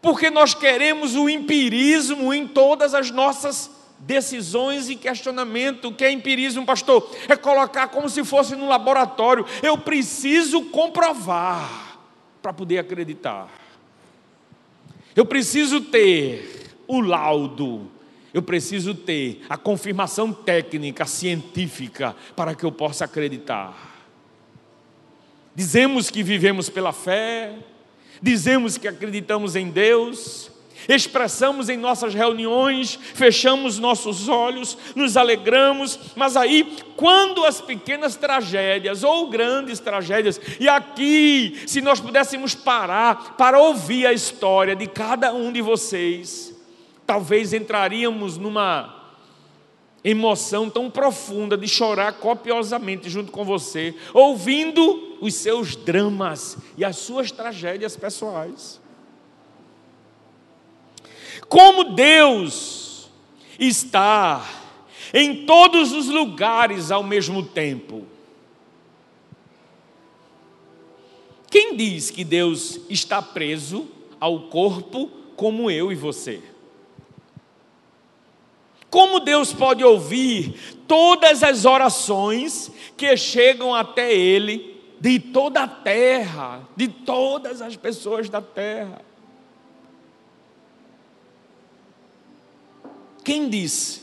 porque 0.00 0.30
nós 0.30 0.54
queremos 0.54 1.14
o 1.14 1.28
empirismo 1.28 2.32
em 2.32 2.46
todas 2.46 2.94
as 2.94 3.10
nossas 3.10 3.70
decisões 3.98 4.88
e 4.88 4.96
questionamento. 4.96 5.88
O 5.88 5.94
que 5.94 6.04
é 6.04 6.10
empirismo, 6.10 6.64
pastor? 6.64 7.10
É 7.28 7.36
colocar 7.36 7.88
como 7.88 8.08
se 8.08 8.24
fosse 8.24 8.54
no 8.54 8.68
laboratório. 8.68 9.44
Eu 9.62 9.76
preciso 9.76 10.62
comprovar 10.66 11.98
para 12.40 12.52
poder 12.52 12.78
acreditar. 12.78 13.48
Eu 15.16 15.26
preciso 15.26 15.80
ter 15.80 16.76
o 16.86 17.00
laudo. 17.00 17.90
Eu 18.32 18.42
preciso 18.42 18.94
ter 18.94 19.44
a 19.48 19.56
confirmação 19.56 20.32
técnica, 20.32 21.06
científica, 21.06 22.14
para 22.36 22.54
que 22.54 22.64
eu 22.64 22.70
possa 22.70 23.04
acreditar. 23.04 23.96
Dizemos 25.54 26.08
que 26.08 26.22
vivemos 26.22 26.68
pela 26.68 26.92
fé, 26.92 27.56
dizemos 28.22 28.76
que 28.76 28.88
acreditamos 28.88 29.56
em 29.56 29.70
Deus, 29.70 30.50
expressamos 30.88 31.68
em 31.68 31.76
nossas 31.76 32.14
reuniões, 32.14 32.98
fechamos 33.14 33.78
nossos 33.78 34.28
olhos, 34.28 34.76
nos 34.94 35.16
alegramos, 35.16 35.98
mas 36.14 36.36
aí, 36.36 36.76
quando 36.96 37.44
as 37.44 37.60
pequenas 37.60 38.16
tragédias 38.16 39.02
ou 39.02 39.28
grandes 39.28 39.80
tragédias, 39.80 40.40
e 40.60 40.68
aqui, 40.68 41.62
se 41.66 41.80
nós 41.80 42.00
pudéssemos 42.00 42.54
parar 42.54 43.36
para 43.36 43.58
ouvir 43.58 44.06
a 44.06 44.12
história 44.12 44.76
de 44.76 44.86
cada 44.86 45.32
um 45.32 45.52
de 45.52 45.60
vocês, 45.60 46.54
talvez 47.06 47.52
entraríamos 47.52 48.36
numa 48.36 48.94
emoção 50.04 50.70
tão 50.70 50.90
profunda 50.90 51.56
de 51.56 51.66
chorar 51.66 52.12
copiosamente 52.14 53.10
junto 53.10 53.32
com 53.32 53.44
você, 53.44 53.94
ouvindo 54.14 55.07
os 55.20 55.34
seus 55.34 55.76
dramas 55.76 56.56
e 56.76 56.84
as 56.84 56.96
suas 56.96 57.30
tragédias 57.30 57.96
pessoais. 57.96 58.80
Como 61.48 61.94
Deus 61.94 63.10
está 63.58 64.46
em 65.12 65.46
todos 65.46 65.92
os 65.92 66.08
lugares 66.08 66.90
ao 66.90 67.02
mesmo 67.02 67.42
tempo. 67.42 68.06
Quem 71.50 71.76
diz 71.76 72.10
que 72.10 72.24
Deus 72.24 72.78
está 72.90 73.22
preso 73.22 73.88
ao 74.20 74.48
corpo 74.48 75.10
como 75.34 75.70
eu 75.70 75.90
e 75.90 75.94
você? 75.94 76.42
Como 78.90 79.20
Deus 79.20 79.52
pode 79.52 79.82
ouvir 79.84 80.82
todas 80.86 81.42
as 81.42 81.64
orações 81.64 82.70
que 82.96 83.16
chegam 83.16 83.74
até 83.74 84.12
Ele 84.12 84.77
de 85.00 85.18
toda 85.18 85.62
a 85.62 85.68
terra, 85.68 86.68
de 86.76 86.88
todas 86.88 87.62
as 87.62 87.76
pessoas 87.76 88.28
da 88.28 88.42
terra? 88.42 89.00
Quem 93.24 93.48
disse 93.48 94.02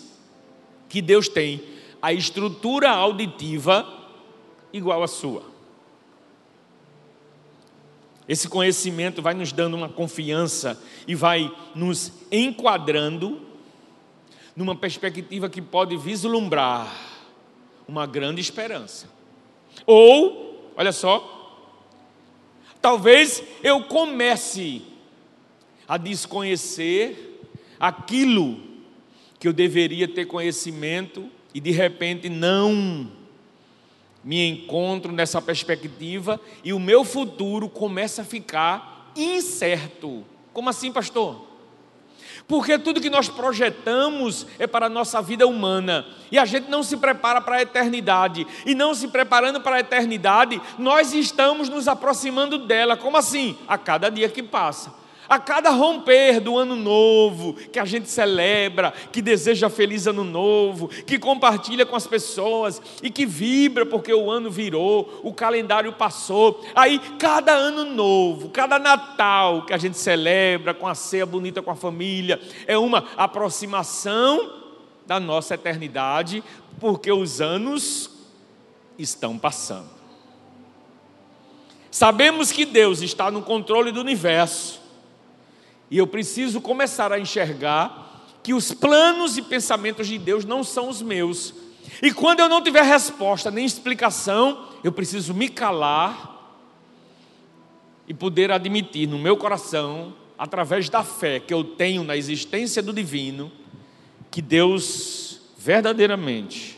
que 0.88 1.02
Deus 1.02 1.28
tem 1.28 1.62
a 2.02 2.14
estrutura 2.14 2.92
auditiva 2.92 3.86
igual 4.72 5.02
à 5.02 5.08
sua? 5.08 5.44
Esse 8.28 8.48
conhecimento 8.48 9.22
vai 9.22 9.34
nos 9.34 9.52
dando 9.52 9.76
uma 9.76 9.90
confiança 9.90 10.82
e 11.08 11.14
vai 11.14 11.52
nos 11.76 12.12
enquadrando 12.32 13.42
numa 14.56 14.76
perspectiva 14.76 15.50
que 15.50 15.62
pode 15.62 15.98
vislumbrar 15.98 16.92
uma 17.88 18.08
grande 18.08 18.42
esperança. 18.42 19.08
Ou, 19.86 20.45
olha 20.76 20.92
só, 20.92 21.32
talvez 22.82 23.44
eu 23.64 23.84
comece 23.84 24.82
a 25.88 25.98
desconhecer 25.98 27.42
aquilo 27.80 28.60
que 29.40 29.48
eu 29.48 29.54
deveria 29.54 30.08
ter 30.08 30.26
conhecimento 30.26 31.30
e 31.54 31.60
de 31.60 31.72
repente 31.72 32.30
não 32.30 33.12
me 34.24 34.48
encontro 34.48 35.12
nessa 35.12 35.40
perspectiva 35.42 36.42
e 36.64 36.74
o 36.74 36.80
meu 36.80 37.04
futuro 37.04 37.70
começa 37.70 38.24
a 38.24 38.26
ficar 38.26 39.12
incerto. 39.16 40.26
Como 40.52 40.68
assim, 40.68 40.92
pastor? 40.92 41.45
Porque 42.48 42.78
tudo 42.78 43.02
que 43.02 43.10
nós 43.10 43.28
projetamos 43.28 44.46
é 44.60 44.68
para 44.68 44.86
a 44.86 44.90
nossa 44.90 45.22
vida 45.22 45.48
humana. 45.48 46.06
E 46.32 46.38
a 46.38 46.46
gente 46.46 46.70
não 46.70 46.84
se 46.84 46.98
prepara 46.98 47.42
para 47.42 47.58
a 47.58 47.62
eternidade. 47.62 48.46
E 48.66 48.76
não 48.76 48.94
se 48.94 49.08
preparando 49.08 49.62
para 49.62 49.78
a 49.78 49.80
eternidade, 49.80 50.62
nós 50.78 51.14
estamos 51.14 51.70
nos 51.70 51.88
aproximando 51.88 52.60
dela. 52.60 52.96
Como 52.96 53.18
assim? 53.18 53.58
A 53.68 53.78
cada 53.78 54.10
dia 54.10 54.30
que 54.30 54.44
passa. 54.44 55.05
A 55.28 55.40
cada 55.40 55.72
romper 55.72 56.40
do 56.40 56.58
ano 56.58 56.76
novo, 56.76 57.54
que 57.54 57.80
a 57.80 57.86
gente 57.86 58.10
celebra, 58.10 58.92
que 59.12 59.22
deseja 59.22 59.70
feliz 59.70 60.06
ano 60.06 60.24
novo, 60.24 60.88
que 60.88 61.18
compartilha 61.18 61.86
com 61.86 61.96
as 61.96 62.06
pessoas 62.06 62.82
e 63.02 63.10
que 63.10 63.26
vibra 63.26 63.86
porque 63.86 64.14
o 64.14 64.30
ano 64.30 64.52
virou, 64.52 65.22
o 65.24 65.34
calendário 65.34 65.92
passou. 65.94 66.64
Aí, 66.76 67.00
cada 67.18 67.54
ano 67.54 67.86
novo, 67.86 68.50
cada 68.50 68.78
Natal 68.78 69.66
que 69.66 69.74
a 69.74 69.78
gente 69.78 69.98
celebra 69.98 70.74
com 70.74 70.88
a 70.88 70.94
ceia 70.94 71.26
bonita 71.26 71.62
com 71.62 71.72
a 71.72 71.76
família, 71.76 72.40
é 72.68 72.78
uma 72.78 73.06
aproximação 73.18 74.64
da 75.08 75.20
nossa 75.20 75.56
eternidade, 75.56 76.44
porque 76.80 77.12
os 77.12 77.42
anos 77.42 78.12
estão 78.98 79.38
passando. 79.38 79.90
Sabemos 81.90 82.52
que 82.52 82.66
Deus 82.66 83.02
está 83.02 83.32
no 83.32 83.42
controle 83.42 83.92
do 83.92 84.02
universo 84.02 84.85
e 85.90 85.98
eu 85.98 86.08
preciso 86.08 86.60
começar 86.62 87.12
a 87.12 87.20
enxergar 87.20 88.26
que 88.42 88.54
os 88.54 88.72
planos 88.72 89.38
e 89.38 89.42
pensamentos 89.42 90.08
de 90.08 90.18
Deus 90.18 90.46
não 90.46 90.64
são 90.64 90.90
os 90.90 91.02
meus. 91.02 91.54
E 92.02 92.12
quando 92.12 92.40
eu 92.40 92.50
não 92.50 92.62
tiver 92.62 92.84
resposta 92.84 93.50
nem 93.50 93.66
explicação, 93.66 94.68
eu 94.84 94.92
preciso 94.92 95.34
me 95.34 95.50
calar 95.50 96.34
e 98.08 98.14
poder 98.14 98.52
admitir 98.52 99.08
no 99.08 99.18
meu 99.18 99.36
coração, 99.36 100.14
através 100.38 100.90
da 100.90 101.04
fé 101.04 101.40
que 101.40 101.54
eu 101.54 101.64
tenho 101.64 102.04
na 102.04 102.16
existência 102.16 102.84
do 102.84 102.94
divino, 102.94 103.52
que 104.30 104.42
Deus 104.42 105.42
verdadeiramente 105.58 106.78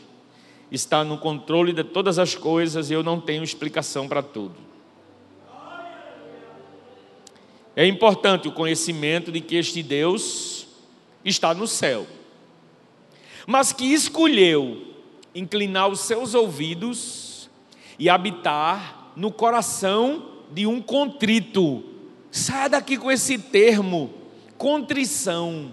está 0.71 1.03
no 1.03 1.17
controle 1.17 1.73
de 1.73 1.83
todas 1.83 2.19
as 2.19 2.35
coisas 2.35 2.89
e 2.89 2.93
eu 2.93 3.03
não 3.03 3.19
tenho 3.19 3.43
explicação 3.43 4.07
para 4.07 4.21
tudo. 4.21 4.66
É 7.80 7.86
importante 7.86 8.47
o 8.47 8.51
conhecimento 8.51 9.32
de 9.32 9.39
que 9.39 9.55
este 9.55 9.84
Deus 9.84 10.65
está 11.23 11.53
no 11.53 11.67
céu, 11.67 12.07
mas 13.45 13.71
que 13.71 13.93
escolheu 13.93 14.95
inclinar 15.36 15.88
os 15.88 15.99
seus 15.99 16.34
ouvidos 16.34 17.47
e 17.99 18.09
habitar 18.09 19.11
no 19.15 19.32
coração 19.32 20.28
de 20.51 20.65
um 20.65 20.82
contrito. 20.82 21.84
Saia 22.32 22.67
daqui 22.67 22.97
com 22.97 23.11
esse 23.11 23.38
termo, 23.38 24.11
contrição. 24.57 25.71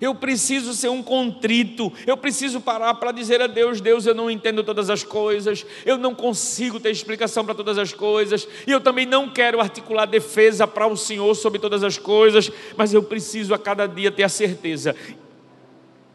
Eu 0.00 0.14
preciso 0.14 0.74
ser 0.74 0.88
um 0.88 1.02
contrito, 1.02 1.92
eu 2.06 2.16
preciso 2.16 2.60
parar 2.60 2.94
para 2.94 3.12
dizer 3.12 3.40
a 3.40 3.46
Deus: 3.46 3.80
Deus, 3.80 4.04
eu 4.04 4.14
não 4.14 4.30
entendo 4.30 4.62
todas 4.62 4.90
as 4.90 5.02
coisas, 5.02 5.64
eu 5.86 5.96
não 5.96 6.14
consigo 6.14 6.78
ter 6.78 6.90
explicação 6.90 7.44
para 7.44 7.54
todas 7.54 7.78
as 7.78 7.92
coisas, 7.92 8.46
e 8.66 8.70
eu 8.70 8.80
também 8.80 9.06
não 9.06 9.30
quero 9.30 9.60
articular 9.60 10.06
defesa 10.06 10.66
para 10.66 10.86
o 10.86 10.96
Senhor 10.96 11.34
sobre 11.34 11.58
todas 11.58 11.82
as 11.82 11.96
coisas, 11.96 12.50
mas 12.76 12.92
eu 12.92 13.02
preciso 13.02 13.54
a 13.54 13.58
cada 13.58 13.86
dia 13.86 14.10
ter 14.10 14.22
a 14.22 14.28
certeza 14.28 14.94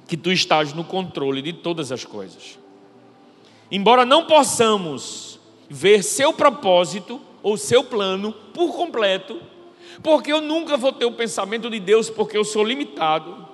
que 0.08 0.18
tu 0.18 0.32
estás 0.32 0.74
no 0.74 0.84
controle 0.84 1.42
de 1.42 1.54
todas 1.54 1.92
as 1.92 2.06
coisas. 2.06 2.60
Embora 3.72 4.06
não 4.06 4.26
possamos 4.26 5.40
ver 5.70 6.04
seu 6.04 6.34
propósito 6.34 7.20
ou 7.42 7.58
seu 7.58 7.84
plano 7.84 8.34
por 8.54 8.76
completo, 8.76 9.42
porque 10.04 10.32
eu 10.32 10.42
nunca 10.42 10.78
vou 10.78 10.92
ter 10.92 11.06
o 11.06 11.14
pensamento 11.14 11.70
de 11.70 11.80
Deus, 11.80 12.10
porque 12.10 12.38
eu 12.38 12.44
sou 12.44 12.64
limitado 12.64 13.51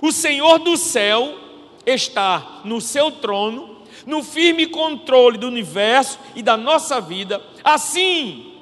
o 0.00 0.10
Senhor 0.10 0.58
do 0.58 0.76
céu 0.76 1.36
está 1.84 2.62
no 2.64 2.80
seu 2.80 3.10
trono, 3.10 3.78
no 4.06 4.22
firme 4.22 4.66
controle 4.66 5.36
do 5.36 5.46
universo 5.46 6.18
e 6.34 6.42
da 6.42 6.56
nossa 6.56 7.00
vida. 7.00 7.42
Assim, 7.62 8.54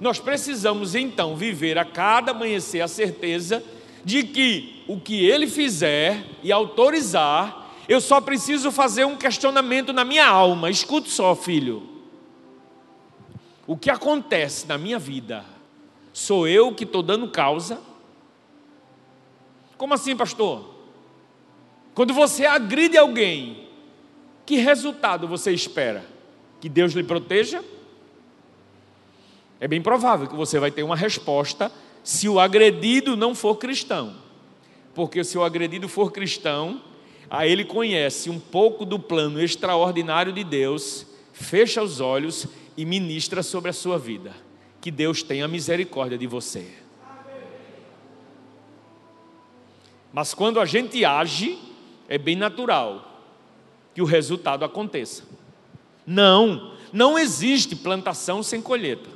nós 0.00 0.18
precisamos 0.18 0.94
então 0.94 1.36
viver 1.36 1.78
a 1.78 1.84
cada 1.84 2.32
amanhecer 2.32 2.80
a 2.80 2.88
certeza 2.88 3.62
de 4.04 4.24
que 4.24 4.82
o 4.88 4.98
que 4.98 5.24
Ele 5.24 5.46
fizer 5.46 6.24
e 6.42 6.50
autorizar, 6.50 7.70
eu 7.88 8.00
só 8.00 8.20
preciso 8.20 8.72
fazer 8.72 9.04
um 9.04 9.16
questionamento 9.16 9.92
na 9.92 10.04
minha 10.04 10.26
alma. 10.26 10.70
Escute 10.70 11.08
só, 11.08 11.36
filho. 11.36 11.88
O 13.66 13.76
que 13.76 13.90
acontece 13.90 14.66
na 14.66 14.76
minha 14.76 14.98
vida? 14.98 15.44
Sou 16.12 16.48
eu 16.48 16.74
que 16.74 16.82
estou 16.84 17.02
dando 17.02 17.28
causa? 17.28 17.80
Como 19.78 19.94
assim, 19.94 20.16
pastor? 20.16 20.71
Quando 21.94 22.14
você 22.14 22.46
agride 22.46 22.96
alguém, 22.96 23.68
que 24.46 24.56
resultado 24.56 25.28
você 25.28 25.52
espera? 25.52 26.04
Que 26.60 26.68
Deus 26.68 26.92
lhe 26.92 27.02
proteja? 27.02 27.62
É 29.60 29.68
bem 29.68 29.80
provável 29.80 30.26
que 30.26 30.34
você 30.34 30.58
vai 30.58 30.70
ter 30.70 30.82
uma 30.82 30.96
resposta 30.96 31.70
se 32.02 32.28
o 32.28 32.40
agredido 32.40 33.16
não 33.16 33.34
for 33.34 33.56
cristão. 33.56 34.16
Porque 34.94 35.22
se 35.22 35.38
o 35.38 35.44
agredido 35.44 35.88
for 35.88 36.10
cristão, 36.10 36.82
aí 37.30 37.50
ele 37.50 37.64
conhece 37.64 38.28
um 38.28 38.40
pouco 38.40 38.84
do 38.84 38.98
plano 38.98 39.40
extraordinário 39.40 40.32
de 40.32 40.42
Deus, 40.42 41.06
fecha 41.32 41.82
os 41.82 42.00
olhos 42.00 42.46
e 42.76 42.84
ministra 42.84 43.42
sobre 43.42 43.70
a 43.70 43.72
sua 43.72 43.98
vida. 43.98 44.34
Que 44.80 44.90
Deus 44.90 45.22
tenha 45.22 45.46
misericórdia 45.46 46.18
de 46.18 46.26
você. 46.26 46.66
Mas 50.12 50.34
quando 50.34 50.60
a 50.60 50.66
gente 50.66 51.04
age, 51.04 51.58
é 52.12 52.18
bem 52.18 52.36
natural 52.36 53.26
que 53.94 54.02
o 54.02 54.04
resultado 54.04 54.66
aconteça. 54.66 55.22
Não, 56.06 56.74
não 56.92 57.18
existe 57.18 57.74
plantação 57.74 58.42
sem 58.42 58.60
colheita. 58.60 59.08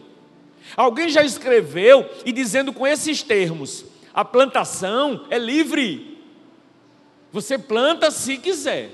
Alguém 0.74 1.11
já 1.11 1.22
escreveu 1.22 2.09
e 2.24 2.32
dizendo 2.32 2.72
com 2.72 2.86
esses 2.86 3.22
termos: 3.22 3.84
a 4.14 4.24
plantação 4.24 5.26
é 5.28 5.36
livre. 5.36 6.18
Você 7.32 7.59
planta 7.59 8.11
se 8.11 8.38
quiser, 8.38 8.90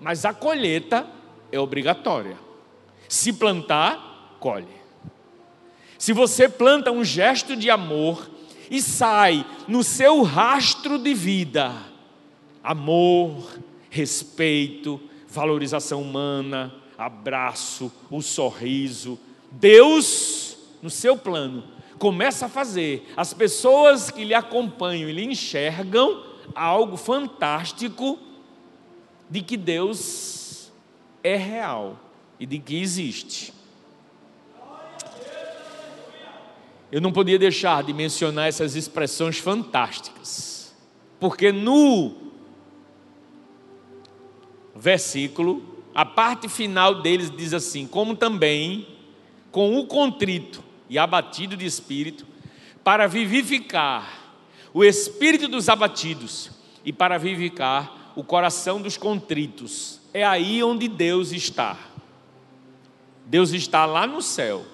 mas 0.00 0.24
a 0.24 0.34
colheita 0.34 1.06
é 1.52 1.60
obrigatória. 1.60 2.36
Se 3.08 3.32
plantar, 3.32 4.38
colhe. 4.40 4.66
Se 5.96 6.12
você 6.12 6.48
planta 6.48 6.90
um 6.90 7.04
gesto 7.04 7.54
de 7.54 7.70
amor 7.70 8.28
e 8.68 8.82
sai 8.82 9.46
no 9.68 9.84
seu 9.84 10.20
rastro 10.22 10.98
de 10.98 11.14
vida, 11.14 11.89
amor, 12.62 13.58
respeito, 13.88 15.00
valorização 15.28 16.02
humana, 16.02 16.74
abraço, 16.96 17.90
o 18.10 18.20
sorriso. 18.20 19.18
Deus, 19.50 20.56
no 20.82 20.90
seu 20.90 21.16
plano, 21.16 21.64
começa 21.98 22.46
a 22.46 22.48
fazer 22.48 23.06
as 23.16 23.34
pessoas 23.34 24.10
que 24.10 24.24
lhe 24.24 24.34
acompanham 24.34 25.08
e 25.08 25.12
lhe 25.12 25.24
enxergam 25.24 26.24
algo 26.54 26.96
fantástico 26.96 28.18
de 29.28 29.42
que 29.42 29.56
Deus 29.56 30.70
é 31.22 31.36
real 31.36 31.98
e 32.38 32.46
de 32.46 32.58
que 32.58 32.80
existe. 32.80 33.52
Eu 36.90 37.00
não 37.00 37.12
podia 37.12 37.38
deixar 37.38 37.84
de 37.84 37.92
mencionar 37.92 38.48
essas 38.48 38.74
expressões 38.74 39.38
fantásticas, 39.38 40.74
porque 41.20 41.52
no 41.52 42.19
versículo, 44.80 45.62
a 45.94 46.06
parte 46.06 46.48
final 46.48 47.02
deles 47.02 47.30
diz 47.30 47.52
assim: 47.52 47.86
como 47.86 48.16
também 48.16 48.88
com 49.52 49.78
o 49.78 49.86
contrito 49.86 50.64
e 50.88 50.98
abatido 50.98 51.56
de 51.56 51.66
espírito, 51.66 52.26
para 52.82 53.06
vivificar 53.06 54.34
o 54.72 54.82
espírito 54.82 55.46
dos 55.46 55.68
abatidos 55.68 56.50
e 56.84 56.92
para 56.92 57.18
vivificar 57.18 58.12
o 58.16 58.24
coração 58.24 58.80
dos 58.80 58.96
contritos. 58.96 60.00
É 60.14 60.24
aí 60.24 60.62
onde 60.62 60.88
Deus 60.88 61.30
está. 61.32 61.76
Deus 63.26 63.52
está 63.52 63.84
lá 63.84 64.06
no 64.06 64.22
céu, 64.22 64.64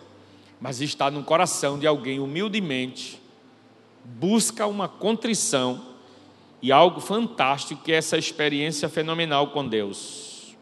mas 0.61 0.81
está 0.81 1.11
no 1.11 1.23
coração 1.25 1.79
de 1.79 1.87
alguém 1.87 2.21
humildemente, 2.21 3.21
busca 4.05 4.67
uma 4.67 4.89
contrição 4.89 5.96
e 6.63 6.73
algo 6.73 7.01
fantástico 7.01 7.83
que 7.83 7.93
é 7.93 7.97
essa 7.97 8.17
experiência 8.17 8.89
fenomenal 8.89 9.49
com 9.49 9.67
Deus. 9.67 10.57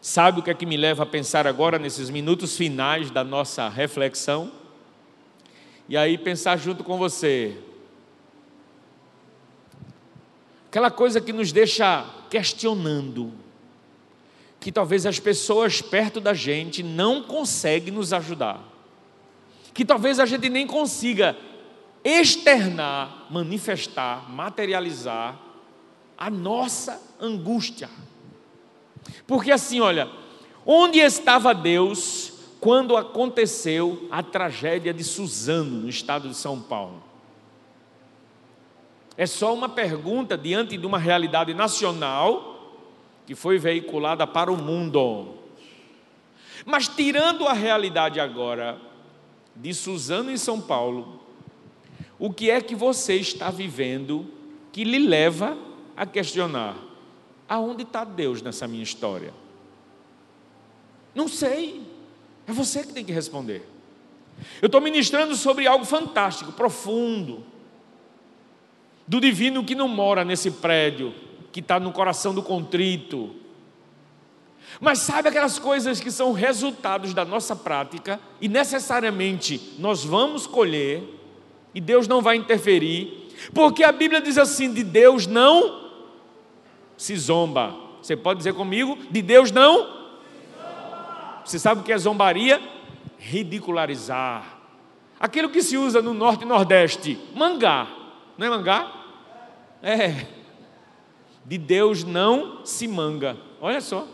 Sabe 0.00 0.40
o 0.40 0.42
que 0.42 0.50
é 0.50 0.54
que 0.54 0.64
me 0.64 0.76
leva 0.76 1.02
a 1.02 1.06
pensar 1.06 1.46
agora 1.46 1.78
nesses 1.78 2.10
minutos 2.10 2.56
finais 2.56 3.10
da 3.10 3.24
nossa 3.24 3.68
reflexão? 3.68 4.52
E 5.88 5.96
aí 5.96 6.16
pensar 6.16 6.56
junto 6.56 6.84
com 6.84 6.96
você. 6.96 7.56
Aquela 10.68 10.90
coisa 10.90 11.20
que 11.20 11.32
nos 11.32 11.52
deixa 11.52 12.04
questionando, 12.28 13.32
que 14.60 14.70
talvez 14.70 15.06
as 15.06 15.18
pessoas 15.18 15.80
perto 15.80 16.20
da 16.20 16.34
gente 16.34 16.82
não 16.82 17.22
conseguem 17.22 17.92
nos 17.92 18.12
ajudar, 18.12 18.62
que 19.72 19.84
talvez 19.84 20.18
a 20.20 20.26
gente 20.26 20.48
nem 20.48 20.66
consiga 20.66 21.36
externar, 22.06 23.26
manifestar, 23.30 24.30
materializar 24.30 25.36
a 26.16 26.30
nossa 26.30 27.02
angústia. 27.20 27.90
Porque 29.26 29.50
assim, 29.50 29.80
olha, 29.80 30.08
onde 30.64 31.00
estava 31.00 31.52
Deus 31.52 32.32
quando 32.60 32.96
aconteceu 32.96 34.06
a 34.08 34.22
tragédia 34.22 34.94
de 34.94 35.02
Suzano, 35.02 35.82
no 35.82 35.88
estado 35.88 36.28
de 36.28 36.36
São 36.36 36.60
Paulo? 36.60 37.02
É 39.16 39.26
só 39.26 39.52
uma 39.52 39.68
pergunta 39.68 40.38
diante 40.38 40.76
de 40.76 40.86
uma 40.86 40.98
realidade 40.98 41.54
nacional 41.54 42.76
que 43.26 43.34
foi 43.34 43.58
veiculada 43.58 44.26
para 44.28 44.52
o 44.52 44.56
mundo. 44.56 45.34
Mas 46.64 46.86
tirando 46.86 47.48
a 47.48 47.52
realidade 47.52 48.20
agora 48.20 48.80
de 49.56 49.74
Suzano 49.74 50.30
em 50.30 50.36
São 50.36 50.60
Paulo, 50.60 51.25
o 52.18 52.32
que 52.32 52.50
é 52.50 52.60
que 52.60 52.74
você 52.74 53.16
está 53.16 53.50
vivendo 53.50 54.26
que 54.72 54.84
lhe 54.84 54.98
leva 54.98 55.56
a 55.96 56.06
questionar: 56.06 56.76
aonde 57.48 57.82
está 57.82 58.04
Deus 58.04 58.42
nessa 58.42 58.66
minha 58.66 58.82
história? 58.82 59.32
Não 61.14 61.28
sei, 61.28 61.82
é 62.46 62.52
você 62.52 62.82
que 62.82 62.92
tem 62.92 63.04
que 63.04 63.12
responder. 63.12 63.66
Eu 64.60 64.66
estou 64.66 64.80
ministrando 64.80 65.34
sobre 65.34 65.66
algo 65.66 65.84
fantástico, 65.84 66.52
profundo, 66.52 67.42
do 69.06 69.20
divino 69.20 69.64
que 69.64 69.74
não 69.74 69.88
mora 69.88 70.24
nesse 70.24 70.50
prédio, 70.50 71.14
que 71.52 71.60
está 71.60 71.80
no 71.80 71.92
coração 71.92 72.34
do 72.34 72.42
contrito. 72.42 73.34
Mas 74.80 74.98
sabe 74.98 75.28
aquelas 75.28 75.58
coisas 75.58 76.00
que 76.00 76.10
são 76.10 76.32
resultados 76.32 77.14
da 77.14 77.24
nossa 77.24 77.56
prática 77.56 78.20
e 78.40 78.48
necessariamente 78.48 79.74
nós 79.78 80.04
vamos 80.04 80.46
colher 80.46 81.15
e 81.76 81.80
Deus 81.80 82.08
não 82.08 82.22
vai 82.22 82.36
interferir, 82.36 83.28
porque 83.52 83.84
a 83.84 83.92
Bíblia 83.92 84.22
diz 84.22 84.38
assim: 84.38 84.72
de 84.72 84.82
Deus 84.82 85.26
não 85.26 85.90
se 86.96 87.14
zomba. 87.18 87.76
Você 88.00 88.16
pode 88.16 88.38
dizer 88.38 88.54
comigo? 88.54 88.96
De 89.10 89.20
Deus 89.20 89.52
não? 89.52 89.94
Você 91.44 91.58
sabe 91.58 91.82
o 91.82 91.84
que 91.84 91.92
é 91.92 91.98
zombaria? 91.98 92.62
Ridicularizar. 93.18 94.56
Aquilo 95.20 95.50
que 95.50 95.62
se 95.62 95.76
usa 95.76 96.00
no 96.00 96.14
norte 96.14 96.44
e 96.44 96.46
nordeste, 96.46 97.18
mangá. 97.34 97.86
Não 98.38 98.46
é 98.46 98.50
mangá? 98.50 98.90
É. 99.82 100.26
De 101.44 101.58
Deus 101.58 102.04
não 102.04 102.64
se 102.64 102.88
manga. 102.88 103.36
Olha 103.60 103.82
só. 103.82 104.08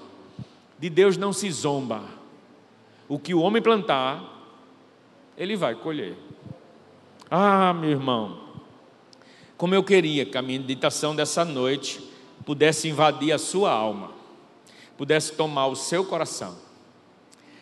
De 0.81 0.91
Deus 0.91 1.17
não 1.17 1.33
se 1.33 1.49
zomba. 1.53 2.03
O 3.09 3.21
que 3.21 3.33
o 3.33 3.41
homem 3.41 3.63
plantar, 3.63 4.21
ele 5.39 5.55
vai 5.55 5.77
colher. 5.77 6.17
Ah, 7.35 7.73
meu 7.73 7.89
irmão, 7.89 8.39
Como 9.57 9.75
eu 9.75 9.83
queria 9.83 10.27
que 10.27 10.37
a 10.37 10.43
meditação 10.43 11.17
dessa 11.17 11.47
noite 11.47 12.07
pudesse 12.45 12.89
invadir 12.89 13.33
a 13.33 13.39
sua 13.39 13.73
alma, 13.73 14.11
pudesse 14.99 15.33
tomar 15.33 15.69
o 15.69 15.75
seu 15.75 16.05
coração. 16.05 16.59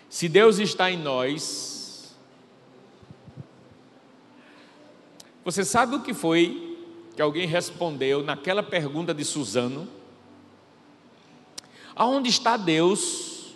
Se 0.09 0.29
Deus 0.29 0.59
está 0.59 0.91
em 0.91 0.97
nós, 0.97 2.13
você 5.45 5.65
sabe 5.65 5.95
o 5.95 6.03
que 6.03 6.13
foi 6.13 6.77
que 7.15 7.23
alguém 7.23 7.47
respondeu 7.47 8.25
naquela 8.25 8.65
pergunta 8.65 9.15
de 9.15 9.25
Suzano? 9.25 9.87
Aonde 11.95 12.29
está 12.29 12.57
Deus 12.57 13.55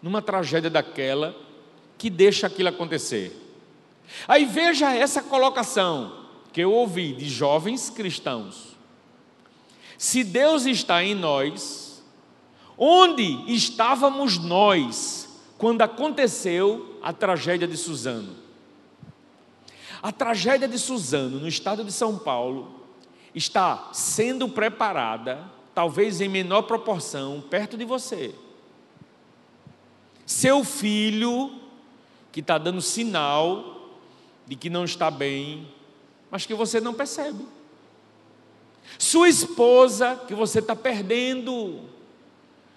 numa 0.00 0.22
tragédia 0.22 0.70
daquela 0.70 1.36
que 1.98 2.08
deixa 2.08 2.46
aquilo 2.46 2.70
acontecer? 2.70 3.49
Aí 4.26 4.44
veja 4.44 4.94
essa 4.94 5.22
colocação 5.22 6.26
que 6.52 6.60
eu 6.60 6.72
ouvi 6.72 7.12
de 7.12 7.28
jovens 7.28 7.90
cristãos. 7.90 8.76
Se 9.96 10.24
Deus 10.24 10.66
está 10.66 11.02
em 11.04 11.14
nós, 11.14 12.02
onde 12.76 13.52
estávamos 13.52 14.38
nós 14.38 15.28
quando 15.58 15.82
aconteceu 15.82 16.98
a 17.02 17.12
tragédia 17.12 17.68
de 17.68 17.76
Suzano? 17.76 18.34
A 20.02 20.10
tragédia 20.10 20.66
de 20.66 20.78
Suzano, 20.78 21.38
no 21.38 21.46
estado 21.48 21.84
de 21.84 21.92
São 21.92 22.18
Paulo, 22.18 22.80
está 23.34 23.90
sendo 23.92 24.48
preparada, 24.48 25.44
talvez 25.74 26.20
em 26.20 26.28
menor 26.28 26.62
proporção, 26.62 27.44
perto 27.48 27.76
de 27.76 27.84
você. 27.84 28.34
Seu 30.24 30.64
filho, 30.64 31.52
que 32.32 32.40
está 32.40 32.56
dando 32.56 32.80
sinal 32.80 33.79
de 34.50 34.56
que 34.56 34.68
não 34.68 34.84
está 34.84 35.12
bem, 35.12 35.72
mas 36.28 36.44
que 36.44 36.54
você 36.54 36.80
não 36.80 36.92
percebe. 36.92 37.46
Sua 38.98 39.28
esposa, 39.28 40.20
que 40.26 40.34
você 40.34 40.58
está 40.58 40.74
perdendo, 40.74 41.82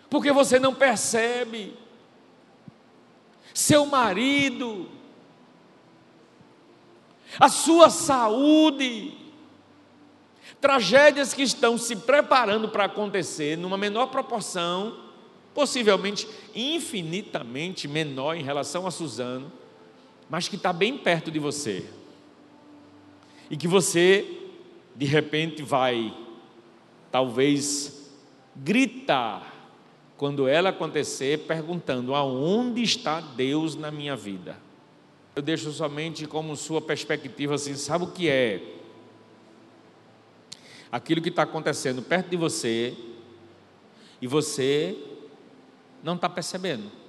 porque 0.08 0.32
você 0.32 0.60
não 0.60 0.76
percebe. 0.76 1.76
Seu 3.56 3.88
marido, 3.88 4.88
a 7.40 7.50
sua 7.50 7.90
saúde, 7.90 9.18
tragédias 10.62 11.34
que 11.34 11.42
estão 11.42 11.76
se 11.76 11.96
preparando 11.96 12.70
para 12.70 12.86
acontecer 12.86 13.58
numa 13.58 13.80
menor 13.80 14.12
proporção, 14.12 14.96
possivelmente 15.56 16.30
infinitamente 16.54 17.88
menor 17.88 18.36
em 18.36 18.44
relação 18.44 18.86
a 18.86 18.92
Suzano, 18.92 19.63
mas 20.30 20.48
que 20.48 20.56
está 20.56 20.74
bem 20.74 20.98
perto 20.98 21.30
de 21.30 21.40
você 21.40 21.86
e 23.50 23.58
que 23.58 23.68
você, 23.68 24.26
de 24.96 25.06
repente, 25.06 25.62
vai, 25.62 26.14
talvez, 27.12 28.12
gritar 28.56 29.54
quando 30.18 30.48
ela 30.48 30.70
acontecer, 30.70 31.40
perguntando: 31.40 32.16
aonde 32.16 32.82
está 32.82 33.20
Deus 33.20 33.76
na 33.76 33.92
minha 33.92 34.16
vida? 34.16 34.58
Eu 35.36 35.42
deixo 35.42 35.72
somente 35.72 36.26
como 36.26 36.56
sua 36.56 36.82
perspectiva 36.82 37.56
assim: 37.56 37.76
sabe 37.76 38.06
o 38.06 38.12
que 38.12 38.30
é? 38.30 38.62
Aquilo 40.92 41.22
que 41.22 41.30
está 41.30 41.44
acontecendo 41.44 42.02
perto 42.02 42.30
de 42.30 42.38
você 42.38 42.96
e 44.22 44.28
você 44.28 44.98
não 46.04 46.16
está 46.16 46.30
percebendo. 46.30 47.03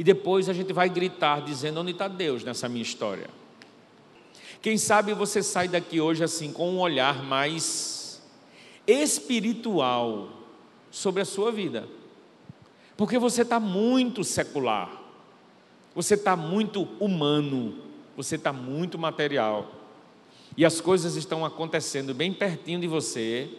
E 0.00 0.02
depois 0.02 0.48
a 0.48 0.54
gente 0.54 0.72
vai 0.72 0.88
gritar 0.88 1.42
dizendo: 1.42 1.78
onde 1.78 1.90
está 1.90 2.08
Deus 2.08 2.42
nessa 2.42 2.70
minha 2.70 2.80
história? 2.80 3.28
Quem 4.62 4.78
sabe 4.78 5.12
você 5.12 5.42
sai 5.42 5.68
daqui 5.68 6.00
hoje 6.00 6.24
assim 6.24 6.54
com 6.54 6.70
um 6.70 6.80
olhar 6.80 7.22
mais 7.22 8.22
espiritual 8.86 10.30
sobre 10.90 11.20
a 11.20 11.26
sua 11.26 11.52
vida, 11.52 11.86
porque 12.96 13.18
você 13.18 13.42
está 13.42 13.60
muito 13.60 14.24
secular, 14.24 14.90
você 15.94 16.14
está 16.14 16.34
muito 16.34 16.88
humano, 16.98 17.76
você 18.16 18.36
está 18.36 18.54
muito 18.54 18.98
material, 18.98 19.70
e 20.56 20.64
as 20.64 20.80
coisas 20.80 21.14
estão 21.14 21.44
acontecendo 21.44 22.14
bem 22.14 22.32
pertinho 22.32 22.80
de 22.80 22.86
você 22.86 23.50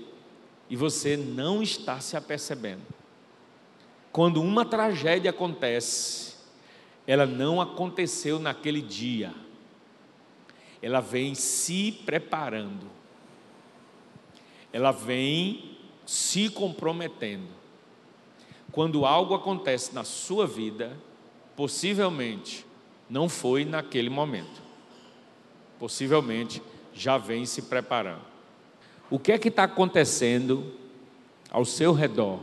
e 0.67 0.75
você 0.75 1.15
não 1.15 1.61
está 1.61 1.99
se 1.99 2.17
apercebendo. 2.17 2.81
Quando 4.11 4.41
uma 4.41 4.65
tragédia 4.65 5.29
acontece, 5.29 6.30
ela 7.05 7.25
não 7.25 7.59
aconteceu 7.59 8.39
naquele 8.39 8.81
dia 8.81 9.33
ela 10.81 10.99
vem 10.99 11.35
se 11.35 11.91
preparando, 11.91 12.87
ela 14.73 14.91
vem 14.91 15.77
se 16.05 16.49
comprometendo. 16.49 17.47
Quando 18.71 19.05
algo 19.05 19.35
acontece 19.35 19.93
na 19.93 20.03
sua 20.03 20.47
vida, 20.47 20.97
possivelmente 21.55 22.65
não 23.09 23.29
foi 23.29 23.63
naquele 23.63 24.09
momento, 24.09 24.61
possivelmente 25.77 26.61
já 26.93 27.17
vem 27.17 27.45
se 27.45 27.63
preparando. 27.63 28.31
O 29.09 29.19
que 29.19 29.31
é 29.31 29.37
que 29.37 29.49
está 29.49 29.65
acontecendo 29.65 30.73
ao 31.51 31.65
seu 31.65 31.93
redor 31.93 32.39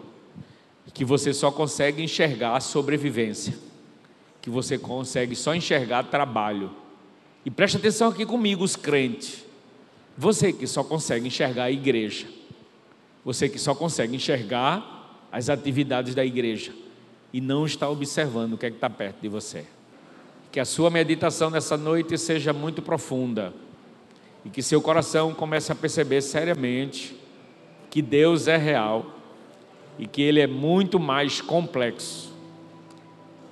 que 0.92 1.04
você 1.04 1.32
só 1.32 1.50
consegue 1.50 2.02
enxergar 2.02 2.56
a 2.56 2.60
sobrevivência, 2.60 3.56
que 4.40 4.50
você 4.50 4.78
consegue 4.78 5.34
só 5.34 5.54
enxergar 5.54 6.04
trabalho? 6.04 6.70
E 7.44 7.50
preste 7.50 7.76
atenção 7.76 8.08
aqui 8.08 8.26
comigo, 8.26 8.64
os 8.64 8.76
crentes. 8.76 9.44
Você 10.16 10.52
que 10.52 10.66
só 10.66 10.82
consegue 10.82 11.26
enxergar 11.26 11.64
a 11.64 11.70
igreja. 11.70 12.26
Você 13.24 13.48
que 13.48 13.58
só 13.58 13.74
consegue 13.74 14.16
enxergar 14.16 15.26
as 15.30 15.48
atividades 15.48 16.14
da 16.14 16.24
igreja. 16.24 16.72
E 17.32 17.40
não 17.40 17.66
está 17.66 17.88
observando 17.88 18.54
o 18.54 18.58
que 18.58 18.66
é 18.66 18.70
que 18.70 18.76
está 18.76 18.90
perto 18.90 19.20
de 19.20 19.28
você. 19.28 19.64
Que 20.50 20.58
a 20.58 20.64
sua 20.64 20.90
meditação 20.90 21.50
nessa 21.50 21.76
noite 21.76 22.16
seja 22.18 22.52
muito 22.52 22.82
profunda. 22.82 23.52
E 24.44 24.50
que 24.50 24.62
seu 24.62 24.80
coração 24.80 25.34
comece 25.34 25.70
a 25.70 25.74
perceber 25.74 26.22
seriamente 26.22 27.16
que 27.90 28.02
Deus 28.02 28.48
é 28.48 28.56
real 28.56 29.14
e 29.98 30.06
que 30.06 30.22
Ele 30.22 30.40
é 30.40 30.46
muito 30.46 30.98
mais 30.98 31.40
complexo 31.40 32.27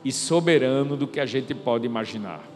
e 0.07 0.13
soberano 0.13 0.97
do 0.97 1.05
que 1.05 1.19
a 1.19 1.27
gente 1.27 1.53
pode 1.53 1.85
imaginar. 1.85 2.56